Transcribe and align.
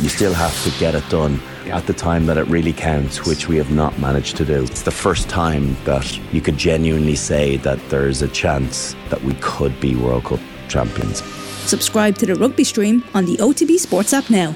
you 0.00 0.08
still 0.08 0.34
have 0.34 0.62
to 0.64 0.70
get 0.80 0.94
it 0.94 1.08
done 1.08 1.40
at 1.66 1.86
the 1.86 1.92
time 1.92 2.26
that 2.26 2.36
it 2.36 2.46
really 2.48 2.72
counts, 2.72 3.26
which 3.26 3.48
we 3.48 3.56
have 3.56 3.70
not 3.70 3.98
managed 3.98 4.36
to 4.36 4.44
do. 4.44 4.62
It's 4.62 4.82
the 4.82 4.90
first 4.90 5.28
time 5.28 5.76
that 5.84 6.18
you 6.32 6.40
could 6.40 6.56
genuinely 6.56 7.16
say 7.16 7.56
that 7.58 7.78
there's 7.88 8.22
a 8.22 8.28
chance 8.28 8.94
that 9.10 9.22
we 9.22 9.34
could 9.34 9.78
be 9.80 9.94
World 9.94 10.24
Cup 10.24 10.40
champions. 10.68 11.22
Subscribe 11.68 12.16
to 12.18 12.26
the 12.26 12.34
rugby 12.34 12.64
stream 12.64 13.04
on 13.14 13.24
the 13.24 13.36
OTB 13.36 13.78
Sports 13.78 14.12
app 14.12 14.28
now. 14.30 14.54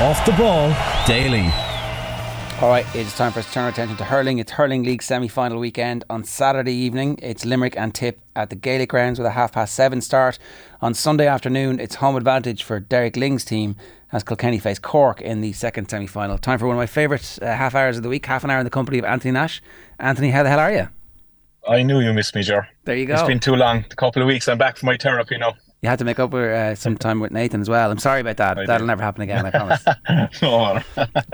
Off 0.00 0.24
the 0.24 0.32
ball 0.32 0.74
daily. 1.06 1.52
All 2.60 2.70
right, 2.70 2.84
it's 2.92 3.16
time 3.16 3.30
for 3.30 3.38
us 3.38 3.46
to 3.46 3.52
turn 3.52 3.62
our 3.62 3.70
attention 3.70 3.96
to 3.98 4.04
hurling. 4.04 4.38
It's 4.38 4.50
hurling 4.50 4.82
league 4.82 5.00
semi-final 5.00 5.60
weekend 5.60 6.04
on 6.10 6.24
Saturday 6.24 6.74
evening. 6.74 7.16
It's 7.22 7.44
Limerick 7.44 7.76
and 7.76 7.94
Tip 7.94 8.20
at 8.34 8.50
the 8.50 8.56
Gaelic 8.56 8.88
grounds 8.88 9.20
with 9.20 9.26
a 9.26 9.30
half 9.30 9.52
past 9.52 9.76
seven 9.76 10.00
start. 10.00 10.40
On 10.80 10.92
Sunday 10.92 11.28
afternoon, 11.28 11.78
it's 11.78 11.94
home 11.94 12.16
advantage 12.16 12.64
for 12.64 12.80
Derek 12.80 13.16
Lyng's 13.16 13.44
team 13.44 13.76
as 14.10 14.24
Kilkenny 14.24 14.58
face 14.58 14.80
Cork 14.80 15.20
in 15.20 15.40
the 15.40 15.52
second 15.52 15.88
semi-final. 15.88 16.36
Time 16.36 16.58
for 16.58 16.66
one 16.66 16.74
of 16.74 16.78
my 16.78 16.86
favourite 16.86 17.38
uh, 17.40 17.46
half 17.46 17.76
hours 17.76 17.96
of 17.96 18.02
the 18.02 18.08
week, 18.08 18.26
half 18.26 18.42
an 18.42 18.50
hour 18.50 18.58
in 18.58 18.64
the 18.64 18.70
company 18.70 18.98
of 18.98 19.04
Anthony 19.04 19.30
Nash. 19.30 19.62
Anthony, 20.00 20.30
how 20.30 20.42
the 20.42 20.48
hell 20.48 20.58
are 20.58 20.72
you? 20.72 20.88
I 21.68 21.84
knew 21.84 22.00
you 22.00 22.12
missed 22.12 22.34
me, 22.34 22.42
Ger. 22.42 22.66
There 22.86 22.96
you 22.96 23.06
go. 23.06 23.14
It's 23.14 23.22
been 23.22 23.38
too 23.38 23.54
long. 23.54 23.84
A 23.88 23.94
couple 23.94 24.20
of 24.20 24.26
weeks. 24.26 24.48
I'm 24.48 24.58
back 24.58 24.78
for 24.78 24.86
my 24.86 24.96
therapy 24.96 25.38
now. 25.38 25.54
You 25.80 25.88
had 25.88 26.00
to 26.00 26.04
make 26.04 26.18
up 26.18 26.32
for 26.32 26.52
uh, 26.52 26.74
some 26.74 26.96
time 26.98 27.20
with 27.20 27.30
Nathan 27.30 27.60
as 27.60 27.68
well. 27.68 27.90
I'm 27.92 27.98
sorry 27.98 28.20
about 28.20 28.36
that. 28.38 28.58
I 28.58 28.66
That'll 28.66 28.84
did. 28.84 28.88
never 28.88 29.02
happen 29.02 29.22
again, 29.22 29.46
I 29.46 29.50
promise. 29.52 29.84
oh, 30.42 30.80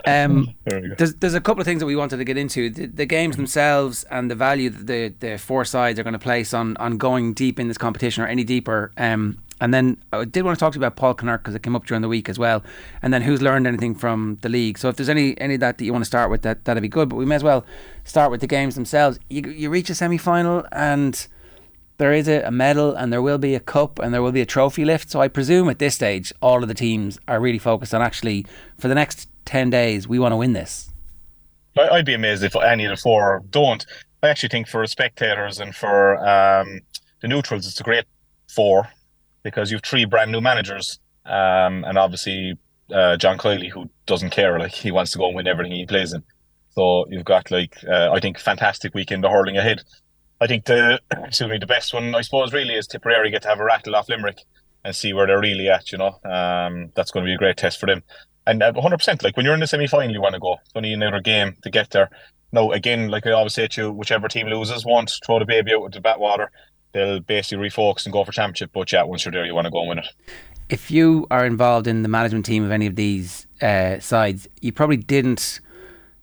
Um, 0.07 0.55
there 0.65 0.81
we 0.83 0.89
go. 0.89 0.95
there's, 0.97 1.15
there's 1.15 1.33
a 1.35 1.41
couple 1.41 1.63
of 1.63 1.65
things 1.67 1.81
that 1.81 1.87
we 1.87 1.97
wanted 1.97 2.19
to 2.19 2.25
get 2.25 2.37
into. 2.37 2.69
The, 2.69 2.87
the 2.87 3.07
games 3.07 3.37
themselves 3.37 4.05
and 4.11 4.31
the 4.31 4.35
value 4.35 4.69
that 4.69 4.87
the, 4.87 5.15
the 5.27 5.39
four 5.39 5.65
sides 5.65 5.99
are 5.99 6.03
going 6.03 6.13
to 6.13 6.19
place 6.19 6.53
on, 6.53 6.77
on 6.77 6.99
going 6.99 7.33
deep 7.33 7.59
in 7.59 7.69
this 7.69 7.79
competition 7.79 8.23
or 8.23 8.27
any 8.27 8.45
deeper. 8.45 8.93
Um, 8.99 9.39
and 9.63 9.73
then 9.73 10.03
I 10.13 10.27
did 10.27 10.45
want 10.45 10.59
to 10.59 10.61
talk 10.61 10.75
to 10.75 10.79
you 10.79 10.81
about 10.85 10.97
Paul 10.97 11.15
Kinnerk 11.15 11.39
because 11.39 11.55
it 11.55 11.63
came 11.63 11.75
up 11.75 11.87
during 11.87 12.03
the 12.03 12.09
week 12.09 12.29
as 12.29 12.39
well. 12.39 12.63
And 13.01 13.15
then 13.15 13.23
who's 13.23 13.41
learned 13.41 13.67
anything 13.67 13.95
from 13.95 14.37
the 14.43 14.51
league. 14.51 14.77
So 14.77 14.91
if 14.91 14.97
there's 14.97 15.09
any 15.09 15.41
any 15.41 15.55
of 15.55 15.61
that 15.61 15.79
that 15.79 15.85
you 15.87 15.93
want 15.93 16.03
to 16.05 16.09
start 16.09 16.31
with, 16.31 16.43
that, 16.43 16.65
that'd 16.67 16.83
be 16.83 16.89
good. 16.89 17.09
But 17.09 17.17
we 17.17 17.25
may 17.25 17.37
as 17.37 17.45
well 17.45 17.65
start 18.03 18.31
with 18.31 18.41
the 18.43 18.47
games 18.49 18.75
themselves. 18.75 19.19
You, 19.31 19.43
you 19.49 19.71
reach 19.71 19.89
a 19.89 19.95
semi 19.95 20.19
final 20.19 20.67
and 20.73 21.27
there 21.97 22.13
is 22.13 22.29
a, 22.29 22.43
a 22.43 22.51
medal 22.51 22.95
and 22.95 23.13
there 23.13 23.23
will 23.23 23.39
be 23.39 23.55
a 23.55 23.61
cup 23.61 23.99
and 23.99 24.13
there 24.13 24.23
will 24.23 24.33
be 24.33 24.41
a 24.41 24.47
trophy 24.47 24.85
lift. 24.85 25.11
So 25.11 25.21
I 25.21 25.29
presume 25.29 25.69
at 25.69 25.79
this 25.79 25.95
stage, 25.95 26.33
all 26.43 26.63
of 26.63 26.69
the 26.69 26.75
teams 26.75 27.19
are 27.29 27.41
really 27.41 27.59
focused 27.59 27.95
on 27.95 28.03
actually, 28.03 28.47
for 28.79 28.89
the 28.89 28.95
next 28.95 29.29
10 29.45 29.71
days, 29.71 30.09
we 30.09 30.19
want 30.19 30.33
to 30.33 30.37
win 30.37 30.53
this. 30.53 30.91
I'd 31.77 32.07
be 32.07 32.15
amazed 32.15 32.45
if 32.45 32.55
any 32.57 32.85
of 32.85 32.91
the 32.91 32.97
four 32.97 33.43
don't. 33.51 33.85
I 34.23 34.29
actually 34.29 34.49
think 34.49 34.69
for 34.69 34.87
spectators 34.87 35.61
and 35.61 35.75
for 35.75 36.17
um, 36.27 36.81
the 37.21 37.29
neutrals, 37.29 37.67
it's 37.67 37.81
a 37.81 37.85
great 37.85 38.05
four 38.49 38.89
because 39.43 39.71
you've 39.71 39.83
three 39.83 40.05
brand 40.05 40.33
new 40.33 40.41
managers, 40.41 40.99
um, 41.27 41.85
and 41.85 41.99
obviously 41.99 42.55
uh, 42.93 43.17
John 43.17 43.39
Kiely, 43.39 43.71
who 43.71 43.91
doesn't 44.07 44.31
care, 44.31 44.59
like 44.59 44.73
he 44.73 44.93
wants 44.93 45.13
to 45.13 45.19
go 45.19 45.27
and 45.27 45.37
win 45.37 45.47
everything 45.47 45.73
he 45.73 45.85
plays 45.85 46.13
in. 46.13 46.23
So 46.71 47.07
you've 47.09 47.25
got 47.25 47.51
like 47.51 47.77
uh, 47.89 48.11
I 48.13 48.21
think 48.21 48.39
fantastic 48.39 48.95
weekend 48.95 49.25
of 49.25 49.31
hurling 49.31 49.57
ahead. 49.57 49.83
I 50.45 50.47
think 50.47 50.67
the 50.67 51.01
excuse 51.25 51.49
me 51.49 51.57
the 51.57 51.67
best 51.67 51.95
one 51.95 52.15
I 52.15 52.21
suppose 52.21 52.53
really 52.53 52.75
is 52.75 52.87
Tipperary 52.87 53.31
get 53.31 53.43
to 53.43 53.49
have 53.49 53.61
a 53.61 53.65
rattle 53.65 53.97
off 53.97 54.11
Limerick 54.11 54.41
and 54.85 54.95
see 54.95 55.15
where 55.15 55.27
they're 55.27 55.41
really 55.41 55.71
at. 55.71 55.91
You 55.91 55.97
know, 55.99 56.19
um, 56.23 56.93
that's 56.95 57.11
going 57.11 57.25
to 57.25 57.31
be 57.31 57.35
a 57.35 57.39
great 57.39 57.57
test 57.57 57.81
for 57.81 57.87
them. 57.87 58.03
And 58.47 58.63
uh, 58.63 58.73
100%, 58.73 59.23
like 59.23 59.39
when 59.39 59.47
you're 59.47 59.55
in 59.55 59.61
the 59.61 59.67
semi 59.67 59.87
final, 59.87 60.13
you 60.13 60.21
want 60.21 60.35
to 60.35 60.41
go. 60.41 60.59
It's 60.63 60.73
only 60.75 60.93
another 60.93 61.21
game 61.21 61.57
to 61.63 61.71
get 61.71 61.91
there. 61.91 62.11
No, 62.53 62.73
again, 62.73 63.09
like 63.09 63.27
I 63.27 63.31
always 63.31 63.55
say 63.55 63.67
to 63.69 63.81
you, 63.81 63.93
whichever 63.93 64.29
team 64.29 64.47
loses 64.49 64.85
won't 64.85 65.11
throw 65.25 65.39
the 65.39 65.47
baby 65.47 65.73
out 65.73 65.83
with 65.83 65.95
the 65.95 66.01
bathwater. 66.01 66.49
They'll 66.93 67.21
basically 67.21 67.67
refocus 67.67 68.05
and 68.05 68.13
go 68.13 68.23
for 68.23 68.33
championship. 68.33 68.71
But 68.75 68.93
yeah, 68.93 69.03
once 69.03 69.25
you're 69.25 69.33
there, 69.33 69.47
you 69.47 69.55
want 69.55 69.65
to 69.65 69.71
go 69.71 69.81
and 69.81 69.89
win 69.89 69.99
it. 70.01 70.09
If 70.69 70.91
you 70.91 71.27
are 71.31 71.47
involved 71.47 71.87
in 71.87 72.03
the 72.03 72.09
management 72.09 72.45
team 72.45 72.65
of 72.65 72.71
any 72.71 72.87
of 72.87 72.97
these 72.97 73.47
uh, 73.63 73.99
sides, 73.99 74.47
you 74.61 74.73
probably 74.73 74.99
didn't 74.99 75.61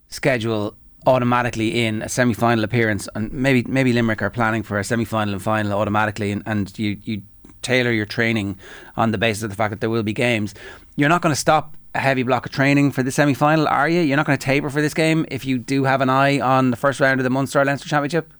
schedule 0.08 0.76
automatically 1.06 1.84
in 1.84 2.02
a 2.02 2.08
semi-final 2.08 2.64
appearance, 2.64 3.08
and 3.14 3.32
maybe 3.32 3.62
maybe 3.68 3.92
Limerick 3.92 4.22
are 4.22 4.30
planning 4.30 4.62
for 4.62 4.78
a 4.78 4.84
semi-final 4.84 5.34
and 5.34 5.42
final 5.42 5.78
automatically, 5.78 6.30
and, 6.30 6.42
and 6.46 6.78
you 6.78 6.98
you 7.02 7.22
tailor 7.62 7.92
your 7.92 8.06
training 8.06 8.58
on 8.96 9.12
the 9.12 9.18
basis 9.18 9.44
of 9.44 9.50
the 9.50 9.56
fact 9.56 9.70
that 9.70 9.80
there 9.80 9.90
will 9.90 10.02
be 10.02 10.12
games. 10.12 10.54
You're 10.96 11.08
not 11.08 11.22
going 11.22 11.32
to 11.32 11.40
stop 11.40 11.76
a 11.94 12.00
heavy 12.00 12.22
block 12.22 12.46
of 12.46 12.52
training 12.52 12.90
for 12.90 13.02
the 13.02 13.10
semi-final, 13.10 13.68
are 13.68 13.88
you? 13.88 14.00
You're 14.00 14.16
not 14.16 14.26
going 14.26 14.38
to 14.38 14.44
taper 14.44 14.70
for 14.70 14.80
this 14.80 14.94
game 14.94 15.26
if 15.30 15.44
you 15.44 15.58
do 15.58 15.84
have 15.84 16.00
an 16.00 16.10
eye 16.10 16.40
on 16.40 16.70
the 16.70 16.76
first 16.76 17.00
round 17.00 17.20
of 17.20 17.24
the 17.24 17.30
Munster 17.30 17.64
Leinster 17.64 17.88
Championship. 17.88 18.32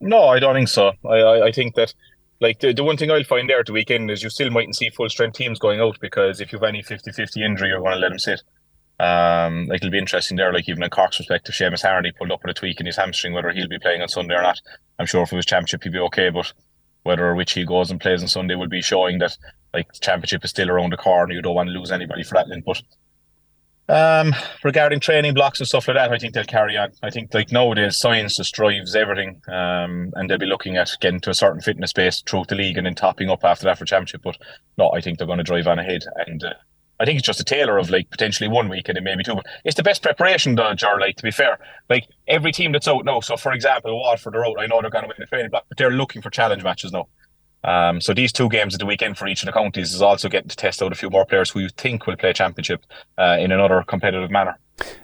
No, 0.00 0.28
I 0.28 0.38
don't 0.38 0.54
think 0.54 0.68
so. 0.68 0.92
I, 1.04 1.14
I, 1.16 1.46
I 1.46 1.52
think 1.52 1.74
that 1.74 1.92
like 2.40 2.60
the, 2.60 2.72
the 2.72 2.84
one 2.84 2.96
thing 2.96 3.10
I'll 3.10 3.24
find 3.24 3.48
there 3.48 3.60
at 3.60 3.66
the 3.66 3.72
weekend 3.72 4.10
is 4.10 4.22
you 4.22 4.30
still 4.30 4.50
mightn't 4.50 4.76
see 4.76 4.88
full 4.90 5.10
strength 5.10 5.36
teams 5.36 5.58
going 5.58 5.80
out 5.80 5.98
because 6.00 6.40
if 6.40 6.52
you've 6.52 6.62
any 6.62 6.82
50-50 6.82 7.44
injury, 7.44 7.68
you're 7.68 7.80
going 7.80 7.94
to 7.94 7.98
let 7.98 8.08
them 8.08 8.18
sit. 8.18 8.42
Um, 9.00 9.66
like 9.66 9.76
it'll 9.76 9.90
be 9.90 9.98
interesting 9.98 10.36
there. 10.36 10.52
Like 10.52 10.68
even 10.68 10.82
in 10.82 10.90
Cork's 10.90 11.16
perspective, 11.16 11.54
Seamus 11.54 11.82
Harnedy 11.82 12.14
pulled 12.14 12.30
up 12.30 12.42
with 12.42 12.50
a 12.50 12.58
tweak 12.58 12.80
in 12.80 12.86
his 12.86 12.96
hamstring. 12.96 13.32
Whether 13.32 13.50
he'll 13.50 13.68
be 13.68 13.78
playing 13.78 14.02
on 14.02 14.08
Sunday 14.08 14.34
or 14.34 14.42
not, 14.42 14.60
I'm 14.98 15.06
sure 15.06 15.22
if 15.22 15.32
it 15.32 15.36
was 15.36 15.46
championship 15.46 15.84
he'd 15.84 15.92
be 15.92 15.98
okay. 16.00 16.28
But 16.28 16.52
whether 17.02 17.24
or 17.24 17.34
which 17.34 17.52
he 17.52 17.64
goes 17.64 17.90
and 17.90 17.98
plays 17.98 18.20
on 18.20 18.28
Sunday 18.28 18.56
will 18.56 18.68
be 18.68 18.82
showing 18.82 19.18
that 19.20 19.38
like 19.72 19.88
championship 20.00 20.44
is 20.44 20.50
still 20.50 20.70
around 20.70 20.92
the 20.92 20.98
corner. 20.98 21.32
You 21.32 21.40
don't 21.40 21.54
want 21.54 21.68
to 21.68 21.72
lose 21.72 21.90
anybody 21.90 22.24
for 22.24 22.34
that. 22.34 22.46
But 22.66 22.82
um, 23.88 24.34
regarding 24.62 25.00
training 25.00 25.32
blocks 25.32 25.60
and 25.60 25.66
stuff 25.66 25.88
like 25.88 25.96
that, 25.96 26.12
I 26.12 26.18
think 26.18 26.34
they'll 26.34 26.44
carry 26.44 26.76
on. 26.76 26.92
I 27.02 27.08
think 27.08 27.32
like 27.32 27.50
nowadays 27.50 27.98
science 27.98 28.36
just 28.36 28.54
drives 28.54 28.94
everything, 28.94 29.40
um, 29.48 30.12
and 30.14 30.28
they'll 30.28 30.38
be 30.38 30.46
looking 30.46 30.76
at 30.76 30.90
getting 31.00 31.20
to 31.20 31.30
a 31.30 31.34
certain 31.34 31.60
fitness 31.60 31.94
base 31.94 32.22
throughout 32.22 32.48
the 32.48 32.54
league 32.54 32.76
and 32.76 32.86
then 32.86 32.94
topping 32.94 33.30
up 33.30 33.44
after 33.44 33.64
that 33.64 33.78
for 33.78 33.86
championship. 33.86 34.20
But 34.22 34.36
no, 34.76 34.92
I 34.92 35.00
think 35.00 35.18
they're 35.18 35.26
going 35.26 35.38
to 35.38 35.44
drive 35.44 35.66
on 35.66 35.78
ahead, 35.78 36.02
and 36.26 36.44
uh, 36.44 36.52
I 37.00 37.06
think 37.06 37.18
it's 37.18 37.26
just 37.26 37.40
a 37.40 37.44
tailor 37.44 37.78
of 37.78 37.90
like 37.90 38.10
potentially 38.10 38.48
one 38.48 38.68
week 38.68 38.88
and 38.88 38.98
maybe 39.02 39.24
two. 39.24 39.34
But 39.34 39.46
it's 39.64 39.76
the 39.76 39.82
best 39.82 40.02
preparation, 40.02 40.54
though, 40.54 40.74
Ger. 40.74 41.00
Like 41.00 41.16
to 41.16 41.22
be 41.22 41.30
fair, 41.30 41.58
like 41.88 42.06
every 42.28 42.52
team 42.52 42.72
that's 42.72 42.86
out 42.86 43.04
now. 43.06 43.20
So 43.20 43.36
for 43.36 43.52
example, 43.52 43.98
Waterford 43.98 44.36
are 44.36 44.46
out. 44.46 44.60
I 44.60 44.66
know 44.66 44.80
they're 44.82 44.90
going 44.90 45.04
to 45.04 45.08
win 45.08 45.16
the 45.18 45.26
training 45.26 45.50
block, 45.50 45.64
but 45.68 45.78
they're 45.78 45.90
looking 45.90 46.20
for 46.20 46.30
challenge 46.30 46.62
matches 46.62 46.92
now. 46.92 47.08
Um, 47.64 48.00
so 48.00 48.14
these 48.14 48.32
two 48.32 48.48
games 48.48 48.74
at 48.74 48.80
the 48.80 48.86
weekend 48.86 49.18
for 49.18 49.26
each 49.26 49.42
of 49.42 49.46
the 49.46 49.52
counties 49.52 49.92
is 49.92 50.02
also 50.02 50.28
getting 50.28 50.48
to 50.48 50.56
test 50.56 50.82
out 50.82 50.92
a 50.92 50.94
few 50.94 51.10
more 51.10 51.26
players 51.26 51.50
who 51.50 51.60
you 51.60 51.68
think 51.76 52.06
will 52.06 52.16
play 52.16 52.32
championship 52.32 52.84
uh, 53.18 53.36
in 53.38 53.52
another 53.52 53.82
competitive 53.86 54.30
manner. 54.30 54.58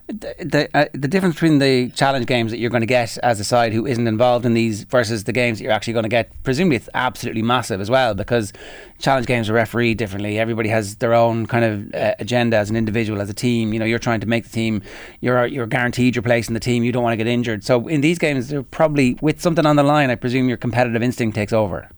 The 0.06 0.34
the, 0.38 0.68
uh, 0.72 0.86
the 0.92 1.08
difference 1.08 1.34
between 1.34 1.58
the 1.58 1.90
challenge 1.90 2.26
games 2.26 2.52
that 2.52 2.58
you're 2.58 2.70
going 2.70 2.82
to 2.82 2.86
get 2.86 3.18
as 3.18 3.40
a 3.40 3.44
side 3.44 3.72
who 3.72 3.86
isn't 3.86 4.06
involved 4.06 4.46
in 4.46 4.54
these 4.54 4.84
versus 4.84 5.24
the 5.24 5.32
games 5.32 5.58
that 5.58 5.64
you're 5.64 5.72
actually 5.72 5.94
going 5.94 6.04
to 6.04 6.08
get, 6.08 6.30
presumably 6.44 6.76
it's 6.76 6.88
absolutely 6.94 7.42
massive 7.42 7.80
as 7.80 7.90
well 7.90 8.14
because 8.14 8.52
challenge 8.98 9.26
games 9.26 9.50
are 9.50 9.52
refereed 9.52 9.98
differently. 9.98 10.38
Everybody 10.38 10.68
has 10.68 10.96
their 10.96 11.12
own 11.12 11.46
kind 11.46 11.64
of 11.64 11.94
uh, 11.94 12.14
agenda 12.18 12.56
as 12.56 12.70
an 12.70 12.76
individual, 12.76 13.20
as 13.20 13.28
a 13.28 13.34
team. 13.34 13.72
You 13.72 13.80
know, 13.80 13.84
you're 13.84 13.98
trying 13.98 14.20
to 14.20 14.26
make 14.26 14.44
the 14.44 14.50
team. 14.50 14.82
You're 15.20 15.46
you're 15.46 15.66
guaranteed 15.66 16.14
your 16.14 16.22
place 16.22 16.48
in 16.48 16.54
the 16.54 16.60
team. 16.60 16.84
You 16.84 16.92
don't 16.92 17.02
want 17.02 17.12
to 17.12 17.18
get 17.18 17.26
injured. 17.26 17.64
So 17.64 17.88
in 17.88 18.00
these 18.00 18.18
games, 18.18 18.48
they're 18.48 18.62
probably 18.62 19.18
with 19.20 19.40
something 19.40 19.66
on 19.66 19.76
the 19.76 19.82
line. 19.82 20.10
I 20.10 20.14
presume 20.14 20.48
your 20.48 20.58
competitive 20.58 21.02
instinct 21.02 21.34
takes 21.34 21.52
over. 21.52 21.88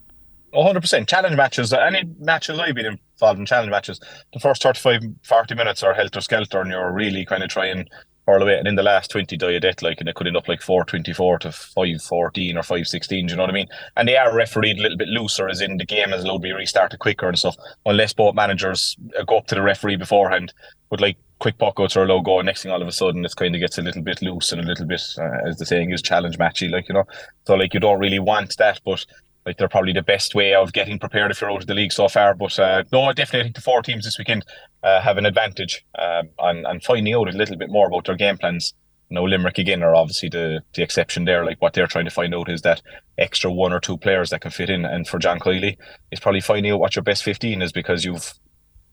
100% 0.53 1.09
challenge 1.09 1.37
matches, 1.37 1.73
any 1.73 2.05
matches 2.19 2.59
I've 2.59 2.75
been 2.75 2.99
involved 3.15 3.39
in 3.39 3.47
challenge 3.47 3.71
matches, 3.71 4.01
the 4.33 4.41
first 4.41 4.63
35, 4.63 5.03
40 5.23 5.55
minutes 5.55 5.83
are 5.83 5.95
helter 5.95 6.21
skelter 6.21 6.61
and 6.61 6.71
you're 6.71 6.93
really 6.93 7.25
kind 7.25 7.43
of 7.43 7.51
trying 7.51 7.89
hurl 8.27 8.43
away. 8.43 8.59
And 8.59 8.69
in 8.69 8.75
the 8.75 8.83
last 8.83 9.11
20 9.11 9.37
die 9.37 9.53
a 9.53 9.61
death, 9.61 9.83
like, 9.83 10.01
and 10.01 10.09
it 10.09 10.15
could 10.15 10.27
end 10.27 10.37
up 10.37 10.49
like 10.49 10.63
424 10.63 11.41
to 11.41 11.53
514 11.53 12.57
or 12.57 12.63
516, 12.63 13.27
do 13.27 13.31
you 13.31 13.37
know 13.37 13.43
what 13.43 13.51
I 13.51 13.55
mean? 13.55 13.69
And 13.97 14.07
they 14.07 14.17
are 14.17 14.35
refereed 14.35 14.79
a 14.79 14.83
little 14.83 14.99
bit 14.99 15.09
looser, 15.09 15.49
as 15.49 15.61
in 15.61 15.79
the 15.79 15.87
game 15.87 16.13
is 16.13 16.25
allowed 16.25 16.39
to 16.39 16.43
be 16.43 16.53
restarted 16.53 17.01
quicker 17.01 17.29
and 17.29 17.39
stuff, 17.39 17.57
unless 17.87 18.13
both 18.13 18.35
managers 18.35 18.97
uh, 19.19 19.25
go 19.25 19.39
up 19.39 19.47
to 19.49 19.55
the 19.55 19.63
referee 19.63 19.97
beforehand. 19.97 20.53
But 20.91 21.01
like, 21.01 21.17
quick 21.39 21.59
puckouts 21.59 21.97
are 21.97 22.05
allowed 22.05 22.25
go, 22.25 22.39
and 22.39 22.47
next 22.47 22.63
thing 22.63 22.73
all 22.73 22.83
of 22.83 22.89
a 22.89 22.93
sudden, 22.93 23.25
it 23.25 23.35
kind 23.37 23.55
of 23.55 23.61
gets 23.61 23.79
a 23.79 23.83
little 23.83 24.03
bit 24.03 24.21
loose 24.23 24.53
and 24.53 24.61
a 24.61 24.65
little 24.65 24.87
bit, 24.87 25.03
uh, 25.19 25.49
as 25.49 25.57
the 25.59 25.67
saying 25.67 25.93
is, 25.93 26.03
challenge 26.03 26.39
matchy, 26.39 26.71
like, 26.71 26.89
you 26.89 26.95
know? 26.95 27.05
So, 27.47 27.55
like, 27.55 27.75
you 27.75 27.81
don't 27.81 28.01
really 28.01 28.19
want 28.19 28.57
that, 28.59 28.81
but 28.85 29.05
like 29.49 29.57
they're 29.57 29.69
probably 29.69 29.95
the 29.95 30.03
best 30.03 30.35
way 30.35 30.55
of 30.55 30.75
getting 30.75 30.99
prepared 30.99 31.31
if 31.31 31.41
you're 31.41 31.51
out 31.51 31.63
of 31.63 31.67
the 31.67 31.75
league 31.75 31.91
so 31.91 32.07
far. 32.07 32.35
But 32.35 32.59
uh, 32.59 32.85
no, 32.93 33.05
I 33.05 33.15
definitely 33.15 33.45
think 33.45 33.57
the 33.57 33.63
four 33.63 33.81
teams 33.81 34.05
this 34.05 34.19
weekend 34.19 34.45
uh, 34.83 35.01
have 35.01 35.17
an 35.17 35.25
advantage 35.25 35.87
um, 35.99 36.29
on 36.39 36.81
finding 36.81 37.15
out 37.15 37.33
a 37.33 37.37
little 37.37 37.57
bit 37.57 37.71
more 37.71 37.87
about 37.87 38.05
their 38.05 38.15
game 38.15 38.37
plans. 38.37 38.75
No, 39.11 39.25
Limerick 39.25 39.57
again 39.57 39.83
are 39.83 39.95
obviously 39.95 40.29
the 40.29 40.61
the 40.75 40.83
exception 40.83 41.25
there. 41.25 41.47
Like 41.47 41.63
what 41.63 41.73
they're 41.73 41.87
trying 41.87 42.05
to 42.05 42.11
find 42.11 42.35
out 42.35 42.51
is 42.51 42.61
that 42.61 42.83
extra 43.17 43.51
one 43.51 43.73
or 43.73 43.81
two 43.81 43.97
players 43.97 44.29
that 44.29 44.43
can 44.43 44.51
fit 44.51 44.69
in. 44.69 44.85
And 44.85 45.09
for 45.09 45.19
John 45.19 45.41
Kiely, 45.41 45.79
it's 46.11 46.21
probably 46.21 46.43
finding 46.43 46.71
out 46.73 46.81
what 46.81 46.95
your 46.95 47.03
best 47.03 47.25
15 47.25 47.63
is 47.63 47.73
because 47.73 48.05
you've 48.05 48.35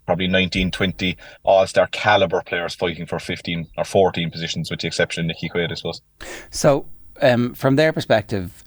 probably 0.06 0.28
19, 0.28 0.72
20 0.72 1.18
all-star 1.44 1.88
caliber 1.88 2.42
players 2.46 2.76
fighting 2.76 3.08
for 3.08 3.20
15 3.20 3.68
or 3.78 3.84
14 3.84 4.32
positions 4.32 4.72
with 4.72 4.80
the 4.80 4.88
exception 4.88 5.26
of 5.26 5.28
Nicky 5.28 5.50
Quaid, 5.50 5.72
I 5.72 5.74
suppose. 5.74 6.02
So, 6.50 6.86
um, 7.22 7.56
from 7.56 7.76
their 7.76 7.92
perspective, 7.92 8.64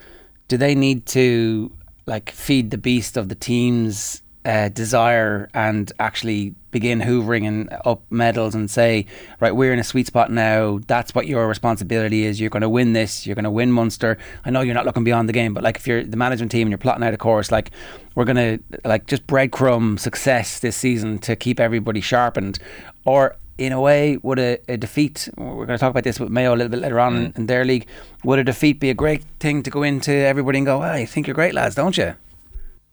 do 0.48 0.56
they 0.56 0.74
need 0.74 1.06
to 1.06 1.70
like 2.08 2.30
feed 2.30 2.70
the 2.70 2.78
beast 2.78 3.16
of 3.16 3.28
the 3.28 3.34
teams 3.34 4.22
uh, 4.44 4.68
desire 4.70 5.50
and 5.52 5.92
actually 5.98 6.54
begin 6.70 7.00
hoovering 7.00 7.46
and 7.46 7.68
up 7.84 8.02
medals 8.10 8.54
and 8.54 8.70
say, 8.70 9.04
right, 9.40 9.54
we're 9.54 9.72
in 9.72 9.78
a 9.78 9.84
sweet 9.84 10.06
spot 10.06 10.30
now. 10.30 10.80
That's 10.86 11.14
what 11.14 11.26
your 11.26 11.46
responsibility 11.46 12.24
is. 12.24 12.40
You're 12.40 12.50
going 12.50 12.62
to 12.62 12.68
win 12.68 12.94
this. 12.94 13.26
You're 13.26 13.34
going 13.34 13.44
to 13.44 13.50
win 13.50 13.72
Munster. 13.72 14.16
I 14.44 14.50
know 14.50 14.62
you're 14.62 14.74
not 14.74 14.86
looking 14.86 15.04
beyond 15.04 15.28
the 15.28 15.34
game, 15.34 15.52
but 15.52 15.62
like 15.62 15.76
if 15.76 15.86
you're 15.86 16.02
the 16.02 16.16
management 16.16 16.50
team 16.50 16.62
and 16.62 16.70
you're 16.70 16.78
plotting 16.78 17.04
out 17.04 17.12
a 17.12 17.18
course, 17.18 17.52
like 17.52 17.72
we're 18.14 18.24
going 18.24 18.36
to 18.36 18.78
like 18.88 19.06
just 19.06 19.26
breadcrumb 19.26 19.98
success 19.98 20.60
this 20.60 20.76
season 20.76 21.18
to 21.20 21.36
keep 21.36 21.60
everybody 21.60 22.00
sharpened, 22.00 22.58
or 23.04 23.36
in 23.58 23.72
a 23.72 23.80
way, 23.80 24.16
would 24.22 24.38
a, 24.38 24.58
a, 24.68 24.76
defeat, 24.76 25.28
we're 25.36 25.66
going 25.66 25.68
to 25.68 25.78
talk 25.78 25.90
about 25.90 26.04
this 26.04 26.20
with 26.20 26.30
Mayo 26.30 26.54
a 26.54 26.56
little 26.56 26.70
bit 26.70 26.80
later 26.80 27.00
on 27.00 27.32
mm. 27.32 27.38
in, 27.38 27.46
their 27.46 27.64
league, 27.64 27.86
would 28.24 28.38
a 28.38 28.44
defeat 28.44 28.80
be 28.80 28.88
a 28.88 28.94
great 28.94 29.24
thing 29.40 29.62
to 29.64 29.70
go 29.70 29.82
into 29.82 30.12
everybody 30.12 30.58
and 30.58 30.66
go, 30.66 30.80
I 30.80 31.04
think 31.04 31.26
you're 31.26 31.34
great, 31.34 31.54
lads, 31.54 31.74
don't 31.74 31.96
you? 31.98 32.14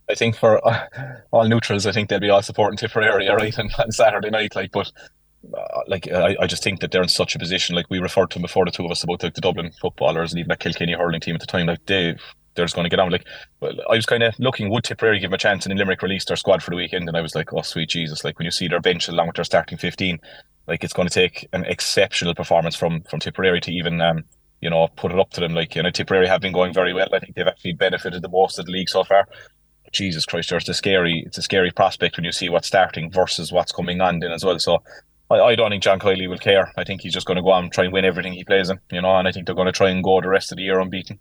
I 0.10 0.16
think 0.16 0.36
for 0.36 0.66
uh, 0.68 0.88
all 1.32 1.48
neutrals, 1.48 1.86
I 1.86 1.92
think 1.92 2.10
they'll 2.10 2.20
be 2.20 2.30
all 2.30 2.42
supporting 2.42 2.78
Tipperary, 2.78 3.28
right, 3.30 3.60
on, 3.60 3.70
on 3.78 3.92
Saturday 3.92 4.30
night. 4.30 4.56
Like, 4.56 4.72
but 4.72 4.92
uh, 5.54 5.82
like 5.88 6.12
I, 6.12 6.36
I 6.40 6.48
just 6.48 6.64
think 6.64 6.80
that 6.80 6.92
they're 6.92 7.04
in 7.04 7.10
such 7.10 7.36
a 7.36 7.40
position. 7.40 7.76
Like 7.76 7.90
we 7.90 8.00
referred 8.00 8.32
to 8.32 8.40
before, 8.40 8.66
the 8.66 8.72
two 8.72 8.86
of 8.86 8.92
us 8.92 9.04
about 9.04 9.24
like 9.24 9.36
the 9.36 9.42
Dublin 9.42 9.72
footballers 9.80 10.32
and 10.32 10.40
even 10.40 10.50
that 10.50 10.60
Kilkenny 10.60 10.94
hurling 10.94 11.22
team 11.22 11.36
at 11.36 11.42
the 11.42 11.48
time. 11.48 11.68
Like 11.68 11.86
they, 11.86 12.16
they're 12.56 12.66
just 12.66 12.76
going 12.76 12.86
to 12.86 12.90
get 12.90 13.00
on. 13.00 13.12
Like, 13.12 13.26
well, 13.60 13.74
I 13.90 13.96
was 13.96 14.06
kind 14.06 14.24
of 14.24 14.34
looking, 14.40 14.70
would 14.70 14.84
Tipperary 14.84 15.20
give 15.20 15.30
them 15.30 15.36
a 15.36 15.38
chance? 15.38 15.66
And 15.66 15.72
then 15.72 15.78
Limerick 15.78 16.02
released 16.02 16.30
their 16.30 16.38
squad 16.38 16.64
for 16.64 16.72
the 16.72 16.78
weekend, 16.78 17.08
and 17.08 17.18
I 17.18 17.22
was 17.22 17.36
like, 17.36 17.54
oh 17.54 17.62
sweet 17.62 17.90
Jesus! 17.90 18.24
Like 18.24 18.40
when 18.40 18.46
you 18.46 18.52
see 18.52 18.68
their 18.68 18.80
bench 18.80 19.08
along 19.08 19.28
with 19.28 19.36
their 19.36 19.46
starting 19.46 19.78
fifteen, 19.78 20.20
like 20.68 20.84
it's 20.84 20.94
going 20.94 21.08
to 21.08 21.14
take 21.14 21.48
an 21.54 21.66
exceptional 21.66 22.34
performance 22.34 22.76
from 22.76 23.02
from 23.04 23.20
Tipperary 23.20 23.62
to 23.62 23.72
even 23.72 24.02
um, 24.02 24.24
you 24.62 24.70
know 24.70 24.88
put 24.96 25.12
it 25.12 25.20
up 25.20 25.32
to 25.32 25.42
them. 25.42 25.54
Like 25.54 25.76
you 25.76 25.84
know, 25.84 25.92
Tipperary 25.92 26.28
have 26.28 26.42
been 26.42 26.54
going 26.54 26.74
very 26.74 26.94
well. 26.94 27.08
I 27.14 27.20
think 27.20 27.36
they've 27.36 27.48
actually 27.48 27.74
benefited 27.74 28.22
the 28.22 28.30
most 28.30 28.60
of 28.60 28.66
the 28.66 28.72
league 28.72 28.90
so 28.90 29.04
far. 29.04 29.28
Jesus 29.92 30.26
Christ, 30.26 30.50
there's 30.50 30.68
a 30.68 30.74
scary, 30.74 31.24
it's 31.26 31.38
a 31.38 31.42
scary 31.42 31.72
prospect 31.72 32.18
when 32.18 32.26
you 32.26 32.32
see 32.32 32.50
what's 32.50 32.68
starting 32.68 33.10
versus 33.12 33.52
what's 33.52 33.72
coming 33.72 34.02
on 34.02 34.20
then 34.20 34.32
as 34.32 34.44
well. 34.44 34.60
So 34.60 34.84
I, 35.30 35.40
I 35.40 35.56
don't 35.56 35.72
think 35.72 35.84
John 35.84 36.00
Kiely 36.00 36.28
will 36.28 36.38
care. 36.38 36.72
I 36.78 36.84
think 36.84 37.02
he's 37.02 37.14
just 37.14 37.26
going 37.26 37.38
to 37.38 37.44
go 37.44 37.52
on 37.52 37.64
and 37.64 37.72
try 37.72 37.86
and 37.86 37.94
win 37.94 38.06
everything 38.06 38.34
he 38.34 38.44
plays 38.44 38.70
in, 38.70 38.80
you 38.92 39.02
know, 39.02 39.16
and 39.16 39.28
I 39.28 39.32
think 39.32 39.46
they're 39.46 39.56
going 39.56 39.68
to 39.68 39.72
try 39.72 39.90
and 39.90 40.04
go 40.04 40.20
the 40.22 40.28
rest 40.28 40.52
of 40.52 40.58
the 40.58 40.64
year 40.64 40.80
unbeaten. 40.80 41.20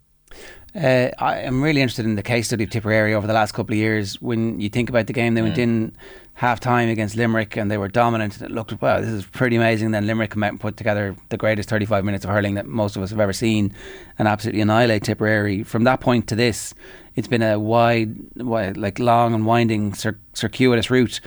Uh, 0.75 1.09
I 1.19 1.39
am 1.39 1.63
really 1.63 1.81
interested 1.81 2.05
in 2.05 2.15
the 2.15 2.23
case 2.23 2.47
study 2.47 2.65
of 2.65 2.69
Tipperary 2.69 3.13
over 3.13 3.27
the 3.27 3.33
last 3.33 3.53
couple 3.53 3.73
of 3.73 3.77
years. 3.77 4.21
When 4.21 4.59
you 4.59 4.67
think 4.67 4.89
about 4.89 5.07
the 5.07 5.13
game, 5.13 5.33
they 5.33 5.41
went 5.41 5.55
mm. 5.55 5.59
in 5.59 5.97
half 6.35 6.59
time 6.59 6.89
against 6.89 7.15
Limerick 7.15 7.55
and 7.55 7.71
they 7.71 7.77
were 7.77 7.87
dominant. 7.87 8.41
It 8.41 8.51
looked, 8.51 8.81
wow, 8.81 8.99
this 8.99 9.09
is 9.09 9.25
pretty 9.25 9.55
amazing. 9.55 9.91
Then 9.91 10.05
Limerick 10.05 10.31
come 10.31 10.43
out 10.43 10.51
and 10.51 10.59
put 10.59 10.75
together 10.75 11.15
the 11.29 11.37
greatest 11.37 11.69
35 11.69 12.03
minutes 12.03 12.25
of 12.25 12.31
hurling 12.31 12.55
that 12.55 12.65
most 12.65 12.97
of 12.97 13.03
us 13.03 13.09
have 13.09 13.21
ever 13.21 13.31
seen 13.31 13.73
and 14.19 14.27
absolutely 14.27 14.59
annihilate 14.61 15.03
Tipperary. 15.03 15.63
From 15.63 15.85
that 15.85 16.01
point 16.01 16.27
to 16.27 16.35
this, 16.35 16.73
it's 17.15 17.29
been 17.29 17.41
a 17.41 17.57
wide, 17.57 18.17
wide 18.35 18.75
like 18.75 18.99
long 18.99 19.33
and 19.33 19.45
winding 19.45 19.93
cir- 19.93 20.19
circuitous 20.33 20.89
route. 20.89 21.21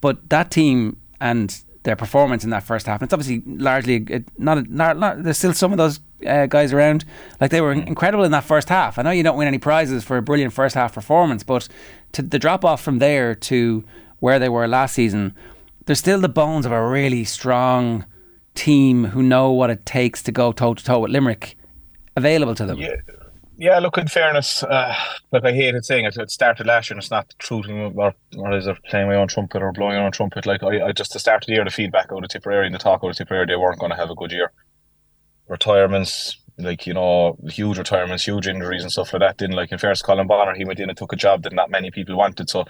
But 0.00 0.28
that 0.28 0.50
team 0.50 0.96
and 1.20 1.56
their 1.84 1.94
performance 1.94 2.42
in 2.42 2.50
that 2.50 2.64
first 2.64 2.86
half, 2.86 3.00
and 3.00 3.06
it's 3.06 3.12
obviously 3.12 3.42
largely 3.46 4.24
not, 4.36 4.68
not, 4.68 4.98
not 4.98 5.22
there's 5.22 5.38
still 5.38 5.54
some 5.54 5.70
of 5.70 5.78
those 5.78 6.00
uh, 6.26 6.46
guys 6.46 6.72
around. 6.72 7.04
Like 7.40 7.52
they 7.52 7.60
were 7.60 7.76
mm. 7.76 7.86
incredible 7.86 8.24
in 8.24 8.32
that 8.32 8.42
first 8.42 8.68
half. 8.68 8.98
I 8.98 9.02
know 9.02 9.12
you 9.12 9.22
don't 9.22 9.38
win 9.38 9.46
any 9.46 9.58
prizes 9.58 10.02
for 10.02 10.16
a 10.16 10.22
brilliant 10.22 10.52
first 10.52 10.74
half 10.74 10.94
performance, 10.94 11.44
but 11.44 11.68
to 12.12 12.22
the 12.22 12.40
drop 12.40 12.64
off 12.64 12.82
from 12.82 12.98
there 12.98 13.36
to 13.36 13.84
where 14.20 14.38
they 14.38 14.48
were 14.48 14.66
last 14.68 14.94
season, 14.94 15.34
there's 15.86 15.98
still 15.98 16.20
the 16.20 16.28
bones 16.28 16.66
of 16.66 16.72
a 16.72 16.86
really 16.86 17.24
strong 17.24 18.04
team 18.54 19.04
who 19.04 19.22
know 19.22 19.50
what 19.50 19.70
it 19.70 19.86
takes 19.86 20.22
to 20.24 20.32
go 20.32 20.52
toe 20.52 20.74
to 20.74 20.84
toe 20.84 21.00
with 21.00 21.10
Limerick 21.10 21.56
available 22.16 22.54
to 22.54 22.66
them. 22.66 22.78
Yeah. 22.78 22.96
Yeah, 23.60 23.80
look, 23.80 23.98
in 23.98 24.06
fairness, 24.06 24.62
uh, 24.62 24.94
like 25.32 25.44
I 25.44 25.50
hated 25.52 25.84
saying 25.84 26.04
it, 26.04 26.16
it 26.16 26.30
started 26.30 26.64
last 26.64 26.88
year 26.88 26.94
and 26.94 27.02
it's 27.02 27.10
not 27.10 27.26
the 27.26 27.34
truth, 27.38 27.66
or, 27.68 28.14
or 28.36 28.56
is 28.56 28.68
it 28.68 28.76
playing 28.88 29.08
my 29.08 29.16
own 29.16 29.26
trumpet 29.26 29.62
or 29.62 29.72
blowing 29.72 29.96
my 29.96 30.04
own 30.04 30.12
trumpet? 30.12 30.46
Like, 30.46 30.62
I, 30.62 30.86
I 30.86 30.92
just, 30.92 31.10
to 31.10 31.18
start 31.18 31.42
of 31.42 31.48
the 31.48 31.54
year, 31.54 31.64
the 31.64 31.72
feedback 31.72 32.12
out 32.12 32.22
of 32.22 32.30
Tipperary 32.30 32.66
and 32.66 32.74
the 32.76 32.78
talk 32.78 33.00
out 33.02 33.10
of 33.10 33.16
Tipperary, 33.16 33.46
they 33.46 33.56
weren't 33.56 33.80
going 33.80 33.90
to 33.90 33.96
have 33.96 34.10
a 34.10 34.14
good 34.14 34.30
year. 34.30 34.52
Retirements, 35.48 36.38
like, 36.56 36.86
you 36.86 36.94
know, 36.94 37.36
huge 37.48 37.78
retirements, 37.78 38.28
huge 38.28 38.46
injuries 38.46 38.84
and 38.84 38.92
stuff 38.92 39.12
like 39.12 39.22
that. 39.22 39.38
Didn't 39.38 39.56
like, 39.56 39.72
in 39.72 39.78
fairness, 39.78 40.02
Colm 40.02 40.28
Bonnar, 40.28 40.54
he 40.54 40.64
went 40.64 40.78
in 40.78 40.88
and 40.88 40.96
took 40.96 41.12
a 41.12 41.16
job 41.16 41.42
that 41.42 41.52
not 41.52 41.68
many 41.68 41.90
people 41.90 42.16
wanted. 42.16 42.48
So 42.48 42.64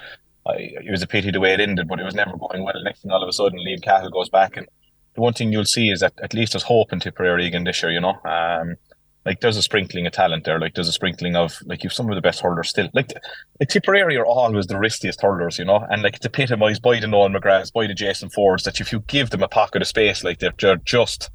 I, 0.48 0.54
it 0.84 0.90
was 0.90 1.02
a 1.02 1.06
pity 1.06 1.30
the 1.30 1.40
way 1.40 1.52
it 1.52 1.60
ended, 1.60 1.88
but 1.88 2.00
it 2.00 2.04
was 2.04 2.14
never 2.14 2.36
going 2.36 2.64
well. 2.64 2.74
Next 2.82 3.02
thing, 3.02 3.10
all 3.10 3.22
of 3.22 3.28
a 3.28 3.32
sudden, 3.32 3.58
Liam 3.58 3.82
Cahill 3.82 4.10
goes 4.10 4.28
back. 4.28 4.56
And 4.56 4.66
the 5.14 5.20
one 5.20 5.34
thing 5.34 5.52
you'll 5.52 5.64
see 5.64 5.90
is 5.90 6.00
that 6.00 6.14
at 6.22 6.34
least 6.34 6.52
there's 6.52 6.62
hope 6.62 6.92
in 6.92 7.00
Tipperary 7.00 7.46
again 7.46 7.64
this 7.64 7.82
year, 7.82 7.92
you 7.92 8.00
know. 8.00 8.18
Um, 8.24 8.76
like 9.28 9.40
there's 9.40 9.58
a 9.58 9.62
sprinkling 9.62 10.06
of 10.06 10.12
talent 10.12 10.44
there. 10.44 10.58
Like 10.58 10.74
there's 10.74 10.88
a 10.88 10.92
sprinkling 10.92 11.36
of 11.36 11.58
like 11.66 11.84
you've 11.84 11.92
some 11.92 12.08
of 12.08 12.14
the 12.14 12.22
best 12.22 12.40
hurlers 12.40 12.70
still. 12.70 12.88
Like 12.94 13.12
Tipperary 13.68 14.16
are 14.16 14.24
always 14.24 14.68
the 14.68 14.78
riskiest 14.78 15.20
hurlers, 15.20 15.58
you 15.58 15.66
know, 15.66 15.86
and 15.90 16.02
like 16.02 16.16
it's 16.16 16.24
epitomised 16.24 16.80
by 16.80 16.98
the 16.98 17.06
Noel 17.06 17.28
McGraths, 17.28 17.72
by 17.72 17.86
the 17.86 17.92
Jason 17.94 18.30
Fordes 18.30 18.64
that 18.64 18.80
if 18.80 18.90
you 18.90 19.00
give 19.00 19.28
them 19.28 19.42
a 19.42 19.48
pocket 19.48 19.82
of 19.82 19.88
space, 19.88 20.24
like 20.24 20.38
they're, 20.38 20.54
they're 20.58 20.76
just 20.76 21.30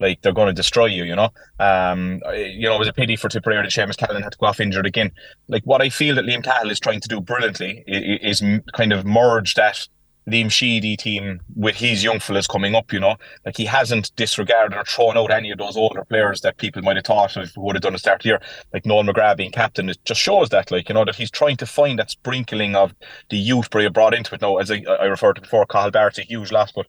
like 0.00 0.22
they're 0.22 0.32
going 0.32 0.48
to 0.48 0.52
destroy 0.52 0.86
you, 0.86 1.04
you 1.04 1.16
know. 1.16 1.30
Um, 1.58 2.22
you 2.34 2.68
know, 2.68 2.76
it 2.76 2.78
was 2.78 2.88
a 2.88 2.92
pity 2.92 3.16
for 3.16 3.28
Tipperary 3.28 3.62
that 3.62 3.72
Seamus 3.72 3.96
Callanan 3.96 4.22
had 4.22 4.32
to 4.32 4.38
go 4.38 4.46
off 4.46 4.60
injured 4.60 4.86
again. 4.86 5.12
Like 5.48 5.64
what 5.64 5.82
I 5.82 5.88
feel 5.88 6.14
that 6.16 6.24
Liam 6.24 6.44
Cahill 6.44 6.70
is 6.70 6.80
trying 6.80 7.00
to 7.00 7.08
do 7.08 7.20
brilliantly 7.20 7.84
is, 7.86 8.42
kind 8.74 8.92
of 8.92 9.04
merge 9.04 9.54
that 9.54 9.88
Liam 10.28 10.50
Sheedy 10.50 10.96
team 10.96 11.40
with 11.56 11.76
his 11.76 12.04
young 12.04 12.20
fellas 12.20 12.46
coming 12.46 12.74
up, 12.74 12.92
you 12.92 13.00
know, 13.00 13.16
like 13.46 13.56
he 13.56 13.64
hasn't 13.64 14.14
disregarded 14.14 14.76
or 14.76 14.84
thrown 14.84 15.16
out 15.16 15.30
any 15.30 15.50
of 15.50 15.58
those 15.58 15.76
older 15.76 16.04
players 16.04 16.42
that 16.42 16.58
people 16.58 16.82
might 16.82 16.96
have 16.96 17.06
thought 17.06 17.36
of 17.36 17.50
would 17.56 17.76
have 17.76 17.82
done 17.82 17.94
a 17.94 17.98
start 17.98 18.22
here, 18.22 18.40
like 18.74 18.84
Noel 18.84 19.04
McGrath 19.04 19.38
being 19.38 19.50
captain. 19.50 19.88
It 19.88 19.98
just 20.04 20.20
shows 20.20 20.50
that, 20.50 20.70
like, 20.70 20.90
you 20.90 20.94
know, 20.94 21.06
that 21.06 21.16
he's 21.16 21.30
trying 21.30 21.56
to 21.56 21.66
find 21.66 21.98
that 21.98 22.10
sprinkling 22.10 22.76
of 22.76 22.94
the 23.30 23.38
youth 23.38 23.70
Bray 23.70 23.88
brought 23.88 24.12
into 24.12 24.34
it. 24.34 24.42
Now, 24.42 24.58
as 24.58 24.70
I, 24.70 24.84
I 24.86 25.06
referred 25.06 25.36
to 25.36 25.40
before, 25.40 25.64
Cathal 25.64 25.92
Barrett's 25.92 26.18
a 26.18 26.22
huge 26.22 26.52
loss, 26.52 26.72
but 26.72 26.86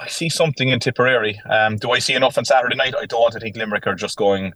I, 0.00 0.08
see 0.08 0.28
something 0.28 0.68
in 0.68 0.80
Tipperary. 0.80 1.40
Um, 1.48 1.76
do 1.76 1.90
I 1.90 1.98
see 1.98 2.14
enough 2.14 2.38
on 2.38 2.44
Saturday 2.44 2.76
night? 2.76 2.94
I 2.98 3.06
don't. 3.06 3.34
I 3.34 3.38
think 3.38 3.56
Limerick 3.56 3.86
are 3.86 3.94
just 3.94 4.16
going 4.16 4.52